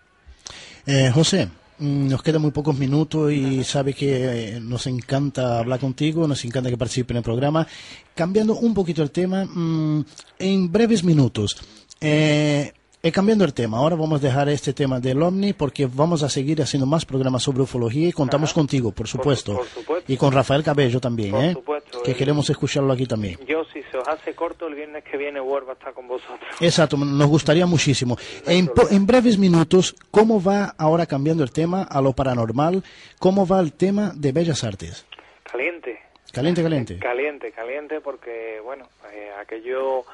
Eh, 0.88 1.10
José, 1.14 1.48
nos 1.82 2.22
quedan 2.22 2.42
muy 2.44 2.52
pocos 2.52 2.78
minutos 2.78 3.34
y 3.34 3.64
sabe 3.64 3.94
que 3.94 4.56
eh, 4.56 4.60
nos 4.62 4.86
encanta 4.88 5.60
hablar 5.60 5.80
contigo, 5.80 6.28
nos 6.28 6.46
encanta 6.46 6.70
que 6.70 6.78
participe 6.78 7.14
en 7.14 7.18
el 7.18 7.24
programa. 7.24 7.68
Cambiando 8.14 8.56
un 8.56 8.74
poquito 8.74 9.02
el 9.02 9.12
tema, 9.12 9.46
mm, 9.46 10.06
en 10.40 10.72
breves 10.72 11.04
minutos, 11.04 11.58
eh, 12.00 12.72
y 13.04 13.12
cambiando 13.12 13.44
el 13.44 13.54
tema, 13.54 13.78
ahora 13.78 13.96
vamos 13.96 14.22
a 14.22 14.28
dejar 14.28 14.48
este 14.50 14.74
tema 14.74 15.00
del 15.00 15.22
OVNI 15.22 15.54
porque 15.54 15.88
vamos 15.92 16.22
a 16.22 16.30
seguir 16.30 16.62
haciendo 16.62 16.86
más 16.86 17.04
programas 17.04 17.42
sobre 17.42 17.62
ufología 17.62 18.08
y 18.08 18.12
contamos 18.12 18.54
contigo, 18.54 18.92
por 18.92 19.08
supuesto. 19.08 19.60
Y 20.08 20.18
con 20.18 20.32
Rafael 20.32 20.64
Cabello 20.64 21.00
también, 21.00 21.36
¿eh? 21.36 21.58
que 22.04 22.14
queremos 22.14 22.50
escucharlo 22.50 22.94
aquí 22.94 23.08
también. 23.08 23.40
Yo, 23.48 23.64
si 23.66 23.82
se 23.84 23.98
os 23.98 24.08
hace 24.08 24.36
corto, 24.36 24.68
el 24.68 24.76
viernes 24.76 25.04
que 25.04 25.18
viene 25.18 25.40
vuelvo 25.40 25.72
a 25.72 25.74
estar 25.74 25.94
con 25.94 26.08
vosotros. 26.08 26.40
Exacto, 26.60 26.96
nos 26.98 27.28
gustaría 27.28 27.66
muchísimo. 27.66 28.18
En, 28.46 28.70
en, 28.92 29.06
breves 29.08 29.38
minutos, 29.38 29.96
¿cómo 30.12 30.42
va 30.42 30.76
ahora 30.78 31.08
cambiando 31.08 31.44
el 31.44 31.52
tema 31.52 31.84
a 31.84 32.02
lo 32.02 32.14
paranormal? 32.14 32.84
¿Cómo 33.18 33.48
va 33.48 33.60
el 33.62 33.74
tema 33.74 34.12
de 34.16 34.32
Bellas 34.32 34.64
Artes? 34.64 35.08
Caliente. 35.52 36.00
Caliente, 36.32 36.64
caliente. 36.64 37.00
Caliente, 37.00 37.52
caliente, 37.52 38.00
porque, 38.00 38.62
bueno, 38.64 38.88
eh, 39.12 39.32
aquello 39.42 40.06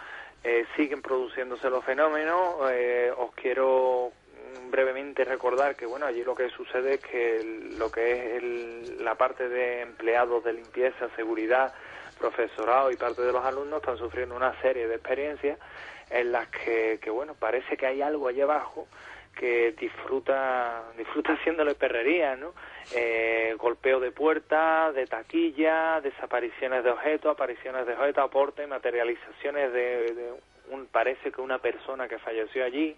eh, 0.48 0.66
siguen 0.78 1.02
produciéndose 1.02 1.70
los 1.70 1.84
fenómenos. 1.84 2.72
Eh, 2.72 3.12
os 3.18 3.34
quiero 3.36 4.14
brevemente 4.72 5.26
recordar 5.26 5.76
que 5.76 5.86
bueno 5.86 6.06
allí 6.06 6.24
lo 6.24 6.36
que 6.36 6.50
sucede 6.50 6.94
es 6.94 7.02
que 7.02 7.74
lo 7.78 7.92
que 7.92 8.38
es 8.38 9.02
la 9.02 9.16
parte 9.16 9.50
de 9.50 9.82
empleados 9.82 10.46
de 10.46 10.54
limpieza, 10.54 11.10
seguridad, 11.18 11.74
profesorado 12.18 12.92
y 12.92 12.96
parte 12.96 13.24
de 13.24 13.34
los 13.34 13.44
alumnos 13.44 13.82
están 13.82 13.98
sufriendo 13.98 14.38
una 14.38 14.60
serie 14.62 14.88
de 14.88 14.96
experiencias 14.96 15.60
en 16.10 16.32
las 16.32 16.48
que, 16.48 16.98
que 17.02 17.10
bueno 17.10 17.34
parece 17.34 17.76
que 17.76 17.86
hay 17.86 18.02
algo 18.02 18.30
allí 18.30 18.40
abajo 18.40 18.88
que 19.40 19.74
disfruta 19.74 20.84
disfruta 20.98 21.34
haciéndole 21.34 21.76
perrería, 21.76 22.36
¿no? 22.36 22.54
Eh, 22.96 23.56
golpeo 23.58 24.00
de 24.00 24.12
puerta, 24.12 24.92
de 24.92 25.06
taquilla, 25.06 26.02
desapariciones 26.02 26.84
de 26.84 26.92
objetos, 26.92 27.32
apariciones 27.32 27.86
de 27.86 27.94
objetos, 27.94 28.24
aportes, 28.24 28.68
materializaciones 28.68 29.74
de, 29.74 30.34
un, 30.70 30.88
parece 30.88 31.32
que 31.32 31.42
una 31.42 31.60
persona 31.60 32.08
que 32.08 32.18
falleció 32.20 32.64
allí, 32.64 32.96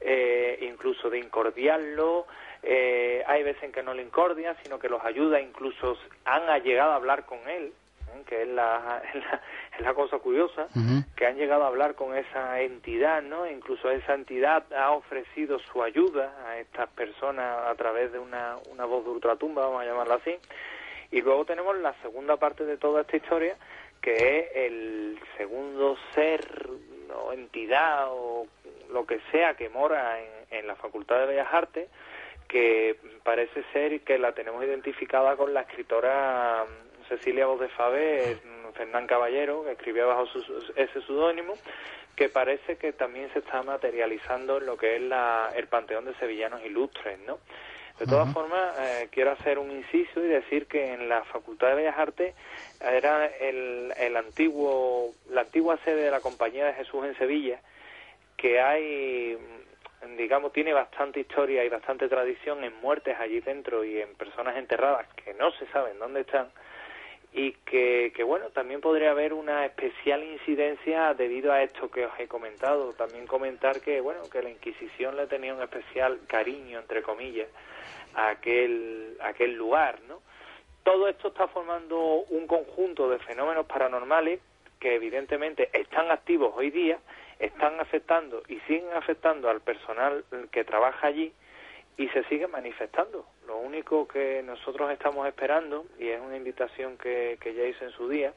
eh, 0.00 0.58
incluso 0.62 1.10
de 1.10 1.18
incordiarlo, 1.18 2.26
eh, 2.62 3.22
hay 3.26 3.42
veces 3.42 3.62
en 3.64 3.72
que 3.72 3.82
no 3.82 3.94
le 3.94 4.02
incordia, 4.02 4.56
sino 4.62 4.78
que 4.78 4.88
los 4.88 5.04
ayuda, 5.04 5.40
incluso 5.40 5.96
han 6.24 6.62
llegado 6.62 6.92
a 6.92 6.96
hablar 6.96 7.24
con 7.24 7.38
él, 7.48 7.72
que 8.26 8.42
es 8.42 8.48
la, 8.48 9.02
la, 9.80 9.94
cosa 9.94 10.18
curiosa, 10.18 10.68
que 11.16 11.26
han 11.26 11.36
llegado 11.36 11.64
a 11.64 11.68
hablar 11.68 11.94
con 11.94 12.16
esa 12.16 12.60
entidad, 12.60 13.22
¿no? 13.22 13.48
Incluso 13.48 13.90
esa 13.90 14.14
entidad 14.14 14.64
ha 14.72 14.90
ofrecido 14.92 15.58
su 15.58 15.82
ayuda 15.82 16.34
a 16.46 16.58
estas 16.58 16.88
personas 16.90 17.68
a 17.68 17.74
través 17.74 18.12
de 18.12 18.18
una, 18.18 18.56
una 18.70 18.84
voz 18.84 19.04
de 19.04 19.10
ultratumba, 19.10 19.66
vamos 19.66 19.82
a 19.82 19.86
llamarla 19.86 20.14
así. 20.16 20.36
Y 21.10 21.22
luego 21.22 21.44
tenemos 21.44 21.76
la 21.78 21.94
segunda 22.02 22.36
parte 22.36 22.64
de 22.64 22.76
toda 22.76 23.02
esta 23.02 23.16
historia, 23.16 23.56
que 24.00 24.14
es 24.14 24.46
el 24.54 25.18
segundo 25.36 25.96
ser 26.14 26.68
o 27.14 27.32
entidad 27.32 28.06
o 28.10 28.46
lo 28.92 29.06
que 29.06 29.20
sea 29.32 29.54
que 29.54 29.68
mora 29.68 30.20
en, 30.20 30.58
en 30.58 30.66
la 30.66 30.76
Facultad 30.76 31.18
de 31.20 31.26
Bellas 31.26 31.48
Artes, 31.52 31.88
que 32.50 32.96
parece 33.22 33.62
ser 33.72 34.00
que 34.00 34.18
la 34.18 34.32
tenemos 34.32 34.64
identificada 34.64 35.36
con 35.36 35.54
la 35.54 35.62
escritora 35.62 36.64
Cecilia 37.10 37.46
Voz 37.46 37.58
de 37.58 37.68
Fabe, 37.68 38.38
Fernán 38.74 39.06
Caballero, 39.08 39.64
que 39.64 39.72
escribía 39.72 40.06
bajo 40.06 40.26
ese 40.76 41.02
seudónimo, 41.02 41.54
que 42.14 42.28
parece 42.28 42.76
que 42.76 42.92
también 42.92 43.32
se 43.32 43.40
está 43.40 43.62
materializando 43.62 44.58
en 44.58 44.66
lo 44.66 44.76
que 44.76 44.96
es 44.96 45.02
la, 45.02 45.50
el 45.56 45.66
panteón 45.66 46.04
de 46.04 46.14
sevillanos 46.14 46.64
ilustres, 46.64 47.18
¿no? 47.26 47.38
De 47.98 48.06
todas 48.06 48.32
formas, 48.32 48.78
eh, 48.78 49.08
quiero 49.10 49.32
hacer 49.32 49.58
un 49.58 49.70
inciso 49.70 50.24
y 50.24 50.28
decir 50.28 50.66
que 50.66 50.94
en 50.94 51.10
la 51.10 51.22
Facultad 51.24 51.68
de 51.68 51.74
Bellas 51.74 51.98
Artes 51.98 52.34
era 52.80 53.26
el, 53.26 53.92
el 53.94 54.16
antiguo, 54.16 55.12
la 55.28 55.42
antigua 55.42 55.76
sede 55.84 56.04
de 56.04 56.10
la 56.10 56.20
Compañía 56.20 56.64
de 56.64 56.72
Jesús 56.72 57.04
en 57.04 57.18
Sevilla, 57.18 57.60
que 58.38 58.58
hay, 58.58 59.36
digamos, 60.16 60.54
tiene 60.54 60.72
bastante 60.72 61.20
historia 61.20 61.62
y 61.62 61.68
bastante 61.68 62.08
tradición 62.08 62.64
en 62.64 62.74
muertes 62.80 63.18
allí 63.20 63.40
dentro 63.40 63.84
y 63.84 64.00
en 64.00 64.14
personas 64.14 64.56
enterradas 64.56 65.06
que 65.22 65.34
no 65.34 65.50
se 65.52 65.66
saben 65.66 65.98
dónde 65.98 66.22
están 66.22 66.48
y 67.32 67.52
que, 67.52 68.12
bueno, 68.24 68.48
también 68.50 68.80
podría 68.80 69.12
haber 69.12 69.32
una 69.32 69.64
especial 69.64 70.24
incidencia 70.24 71.14
debido 71.14 71.52
a 71.52 71.62
esto 71.62 71.90
que 71.90 72.06
os 72.06 72.12
he 72.18 72.26
comentado. 72.26 72.92
También 72.94 73.26
comentar 73.26 73.80
que, 73.80 74.00
bueno, 74.00 74.22
que 74.30 74.42
la 74.42 74.50
Inquisición 74.50 75.16
le 75.16 75.26
tenía 75.26 75.54
un 75.54 75.62
especial 75.62 76.20
cariño, 76.26 76.80
entre 76.80 77.02
comillas, 77.02 77.48
a 78.14 78.30
aquel, 78.30 79.16
aquel 79.20 79.54
lugar, 79.54 80.00
¿no? 80.08 80.20
Todo 80.82 81.08
esto 81.08 81.28
está 81.28 81.46
formando 81.46 81.98
un 82.30 82.46
conjunto 82.46 83.08
de 83.08 83.18
fenómenos 83.20 83.66
paranormales 83.66 84.40
que 84.80 84.94
evidentemente 84.94 85.68
están 85.72 86.10
activos 86.10 86.52
hoy 86.56 86.70
día, 86.70 86.98
están 87.38 87.78
afectando 87.78 88.42
y 88.48 88.58
siguen 88.60 88.92
afectando 88.94 89.50
al 89.50 89.60
personal 89.60 90.24
que 90.50 90.64
trabaja 90.64 91.06
allí 91.06 91.32
y 92.00 92.08
se 92.08 92.24
siguen 92.24 92.50
manifestando. 92.50 93.26
Lo 93.46 93.58
único 93.58 94.08
que 94.08 94.42
nosotros 94.42 94.90
estamos 94.90 95.28
esperando, 95.28 95.84
y 95.98 96.08
es 96.08 96.18
una 96.18 96.34
invitación 96.34 96.96
que, 96.96 97.36
ya 97.44 97.64
hice 97.64 97.84
en 97.84 97.90
su 97.90 98.08
día, 98.08 98.32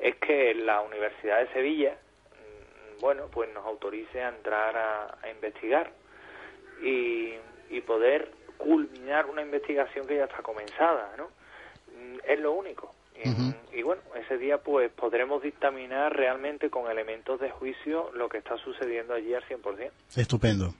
es 0.00 0.16
que 0.16 0.52
la 0.52 0.80
Universidad 0.80 1.38
de 1.38 1.52
Sevilla, 1.52 1.92
mm, 1.92 3.00
bueno, 3.00 3.28
pues 3.30 3.54
nos 3.54 3.64
autorice 3.64 4.20
a 4.20 4.30
entrar 4.30 4.76
a, 4.76 5.30
investigar 5.30 5.92
y, 6.82 7.34
y 7.70 7.80
poder 7.82 8.32
culminar 8.58 9.26
una 9.26 9.42
investigación 9.42 10.04
que 10.04 10.16
ya 10.16 10.24
está 10.24 10.42
comenzada, 10.42 11.14
¿no? 11.16 11.28
Mm, 11.96 12.18
es 12.26 12.40
lo 12.40 12.50
único. 12.50 12.92
Y, 13.72 13.82
bueno, 13.82 14.02
ese 14.16 14.38
día 14.38 14.58
pues 14.58 14.90
podremos 14.90 15.40
dictaminar 15.40 16.14
realmente 16.14 16.68
con 16.68 16.90
elementos 16.90 17.40
de 17.40 17.48
juicio 17.48 18.10
lo 18.12 18.28
que 18.28 18.38
está 18.38 18.56
sucediendo 18.58 19.14
allí 19.14 19.32
al 19.34 19.44
100%. 19.44 19.90
Estupendo. 20.16 20.74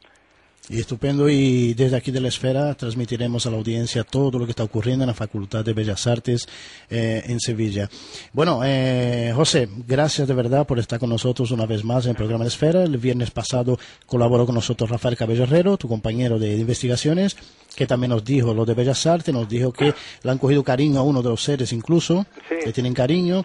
Y 0.71 0.81
estupendo, 0.81 1.29
y 1.29 1.75
desde 1.75 1.97
aquí 1.97 2.11
de 2.11 2.23
la 2.23 2.29
esfera 2.29 2.75
transmitiremos 2.75 3.45
a 3.45 3.51
la 3.51 3.59
audiencia 3.59 4.03
todo 4.03 4.39
lo 4.39 4.47
que 4.47 4.53
está 4.53 4.65
ocurriendo 4.65 5.05
en 5.05 5.09
la 5.09 5.15
Facultad 5.15 5.63
de 5.63 5.75
Bellas 5.75 6.07
Artes 6.07 6.49
eh, 6.89 7.23
en 7.27 7.39
Sevilla. 7.39 7.91
Bueno, 8.33 8.63
eh, 8.65 9.31
José, 9.35 9.69
gracias 9.87 10.27
de 10.27 10.33
verdad 10.33 10.67
por 10.67 10.79
estar 10.79 10.99
con 10.99 11.11
nosotros 11.11 11.51
una 11.51 11.67
vez 11.67 11.85
más 11.85 12.07
en 12.07 12.11
el 12.11 12.17
programa 12.17 12.45
de 12.45 12.49
Esfera. 12.49 12.83
El 12.83 12.97
viernes 12.97 13.31
pasado 13.31 13.79
colaboró 14.07 14.47
con 14.47 14.55
nosotros 14.55 14.89
Rafael 14.89 15.19
Cabello 15.19 15.43
Herrero, 15.43 15.77
tu 15.77 15.87
compañero 15.87 16.39
de 16.39 16.57
investigaciones, 16.57 17.37
que 17.77 17.87
también 17.87 18.11
nos 18.11 18.25
dijo 18.25 18.55
lo 18.55 18.65
de 18.65 18.73
Bellas 18.73 19.05
Artes, 19.05 19.35
nos 19.35 19.47
dijo 19.47 19.71
que 19.71 19.93
le 20.23 20.31
han 20.31 20.39
cogido 20.39 20.65
cariño 20.65 20.99
a 20.99 21.03
uno 21.03 21.21
de 21.21 21.29
los 21.29 21.43
seres 21.43 21.75
incluso, 21.75 22.25
que 22.49 22.73
tienen 22.73 22.95
cariño. 22.95 23.45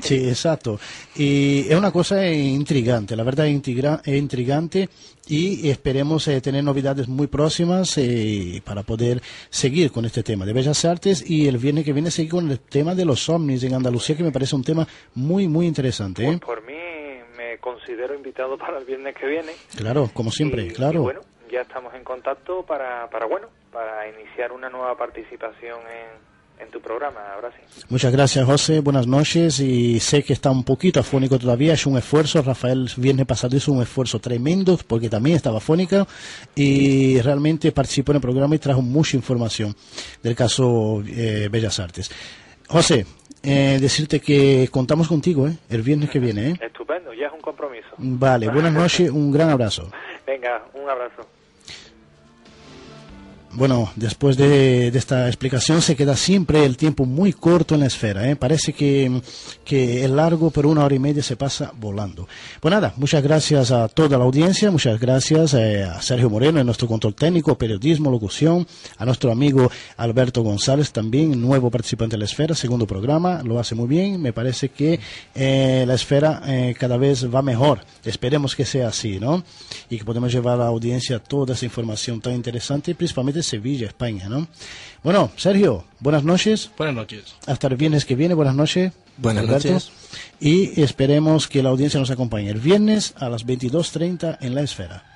Sí, 0.00 0.28
exacto. 0.28 0.78
Y 1.14 1.66
es 1.68 1.74
una 1.74 1.90
cosa 1.90 2.26
intrigante, 2.28 3.16
la 3.16 3.22
verdad 3.22 3.46
es 3.46 3.52
intrigante 4.06 4.88
y 5.28 5.68
esperemos 5.70 6.28
eh, 6.28 6.40
tener 6.40 6.62
novedades 6.62 7.08
muy 7.08 7.26
próximas 7.26 7.96
eh, 7.98 8.62
para 8.64 8.82
poder 8.82 9.20
seguir 9.50 9.90
con 9.90 10.04
este 10.04 10.22
tema 10.22 10.44
de 10.44 10.52
Bellas 10.52 10.84
Artes 10.84 11.28
y 11.28 11.48
el 11.48 11.58
viernes 11.58 11.84
que 11.84 11.92
viene 11.92 12.10
seguir 12.10 12.32
con 12.32 12.50
el 12.50 12.60
tema 12.60 12.94
de 12.94 13.04
los 13.04 13.28
ovnis 13.28 13.64
en 13.64 13.74
Andalucía 13.74 14.16
que 14.16 14.22
me 14.22 14.32
parece 14.32 14.54
un 14.54 14.64
tema 14.64 14.86
muy 15.14 15.48
muy 15.48 15.66
interesante. 15.66 16.24
¿eh? 16.24 16.38
Pues 16.38 16.40
por 16.40 16.62
mí 16.64 16.74
me 17.36 17.58
considero 17.58 18.14
invitado 18.14 18.56
para 18.58 18.78
el 18.78 18.84
viernes 18.84 19.14
que 19.16 19.26
viene. 19.26 19.52
Claro, 19.76 20.10
como 20.12 20.30
siempre, 20.30 20.68
claro. 20.68 21.02
bueno, 21.02 21.20
ya 21.50 21.62
estamos 21.62 21.94
en 21.94 22.04
contacto 22.04 22.62
para, 22.64 23.08
para 23.10 23.26
bueno, 23.26 23.48
para 23.72 24.08
iniciar 24.08 24.52
una 24.52 24.68
nueva 24.68 24.96
participación 24.96 25.80
en 25.80 26.35
en 26.58 26.70
tu 26.70 26.80
programa, 26.80 27.20
ahora 27.34 27.50
sí. 27.50 27.84
Muchas 27.88 28.12
gracias, 28.12 28.44
José. 28.44 28.80
Buenas 28.80 29.06
noches. 29.06 29.60
Y 29.60 30.00
sé 30.00 30.22
que 30.22 30.32
está 30.32 30.50
un 30.50 30.64
poquito 30.64 31.00
afónico 31.00 31.38
todavía. 31.38 31.74
Es 31.74 31.86
un 31.86 31.96
esfuerzo. 31.96 32.42
Rafael 32.42 32.90
viernes 32.96 33.26
pasado 33.26 33.56
hizo 33.56 33.72
un 33.72 33.82
esfuerzo 33.82 34.18
tremendo 34.18 34.78
porque 34.86 35.08
también 35.08 35.36
estaba 35.36 35.58
afónica 35.58 36.06
y 36.54 37.20
realmente 37.20 37.72
participó 37.72 38.12
en 38.12 38.16
el 38.16 38.22
programa 38.22 38.54
y 38.54 38.58
trajo 38.58 38.82
mucha 38.82 39.16
información 39.16 39.74
del 40.22 40.34
caso 40.34 41.02
eh, 41.06 41.48
Bellas 41.50 41.78
Artes. 41.78 42.10
José, 42.68 43.06
eh, 43.42 43.78
decirte 43.80 44.18
que 44.18 44.68
contamos 44.72 45.06
contigo 45.06 45.46
¿eh? 45.46 45.56
el 45.70 45.82
viernes 45.82 46.10
que 46.10 46.18
viene. 46.18 46.50
¿eh? 46.50 46.54
Estupendo, 46.60 47.12
ya 47.12 47.28
es 47.28 47.32
un 47.32 47.40
compromiso. 47.40 47.88
Vale, 47.98 48.48
buenas 48.48 48.72
noches, 48.72 49.08
un 49.10 49.30
gran 49.30 49.50
abrazo. 49.50 49.90
Venga, 50.26 50.64
un 50.74 50.88
abrazo. 50.90 51.22
Bueno, 53.56 53.90
después 53.96 54.36
de, 54.36 54.88
esta 54.88 55.28
explicación 55.28 55.80
se 55.80 55.96
queda 55.96 56.14
siempre 56.14 56.66
el 56.66 56.76
tiempo 56.76 57.06
muy 57.06 57.32
corto 57.32 57.74
en 57.74 57.80
la 57.80 57.86
esfera. 57.86 58.28
¿eh? 58.28 58.36
Parece 58.36 58.74
que, 58.74 59.22
que 59.64 60.04
es 60.04 60.10
largo, 60.10 60.50
pero 60.50 60.68
una 60.68 60.84
hora 60.84 60.94
y 60.94 60.98
media 60.98 61.22
se 61.22 61.36
pasa 61.36 61.72
volando. 61.74 62.28
Pues 62.60 62.70
nada, 62.70 62.92
muchas 62.98 63.22
gracias 63.22 63.70
a 63.70 63.88
toda 63.88 64.18
la 64.18 64.24
audiencia, 64.24 64.70
muchas 64.70 65.00
gracias 65.00 65.54
eh, 65.54 65.84
a 65.84 66.02
Sergio 66.02 66.28
Moreno, 66.28 66.60
en 66.60 66.66
nuestro 66.66 66.86
control 66.86 67.14
técnico, 67.14 67.56
periodismo, 67.56 68.10
locución, 68.10 68.66
a 68.98 69.06
nuestro 69.06 69.32
amigo 69.32 69.70
Alberto 69.96 70.42
González, 70.42 70.92
también 70.92 71.40
nuevo 71.40 71.70
participante 71.70 72.16
de 72.16 72.18
la 72.18 72.26
esfera, 72.26 72.54
segundo 72.54 72.86
programa, 72.86 73.42
lo 73.42 73.58
hace 73.58 73.74
muy 73.74 73.88
bien. 73.88 74.20
Me 74.20 74.34
parece 74.34 74.68
que 74.68 75.00
eh, 75.34 75.84
la 75.86 75.94
esfera 75.94 76.42
cada 76.78 76.98
vez 76.98 77.34
va 77.34 77.40
mejor. 77.40 77.80
Esperemos 78.04 78.54
que 78.54 78.66
sea 78.66 78.88
así, 78.88 79.18
¿no? 79.18 79.42
Y 79.88 79.96
que 79.96 80.04
podamos 80.04 80.30
llevar 80.30 80.56
a 80.56 80.64
la 80.64 80.66
audiencia 80.66 81.20
toda 81.20 81.54
esa 81.54 81.64
información 81.64 82.20
tan 82.20 82.34
interesante, 82.34 82.94
principalmente 82.94 83.45
Sevilla, 83.46 83.86
España, 83.86 84.28
¿no? 84.28 84.46
Bueno, 85.02 85.30
Sergio, 85.36 85.84
buenas 86.00 86.24
noches. 86.24 86.70
Buenas 86.76 86.94
noches. 86.94 87.34
Hasta 87.46 87.68
el 87.68 87.76
viernes 87.76 88.04
que 88.04 88.16
viene, 88.16 88.34
buenas 88.34 88.54
noches. 88.54 88.92
Buenas 89.16 89.46
noches. 89.46 89.90
Y 90.40 90.80
esperemos 90.80 91.48
que 91.48 91.62
la 91.62 91.70
audiencia 91.70 91.98
nos 91.98 92.10
acompañe 92.10 92.50
el 92.50 92.60
viernes 92.60 93.14
a 93.16 93.28
las 93.28 93.46
22.30 93.46 94.38
en 94.40 94.54
La 94.54 94.62
Esfera. 94.62 95.15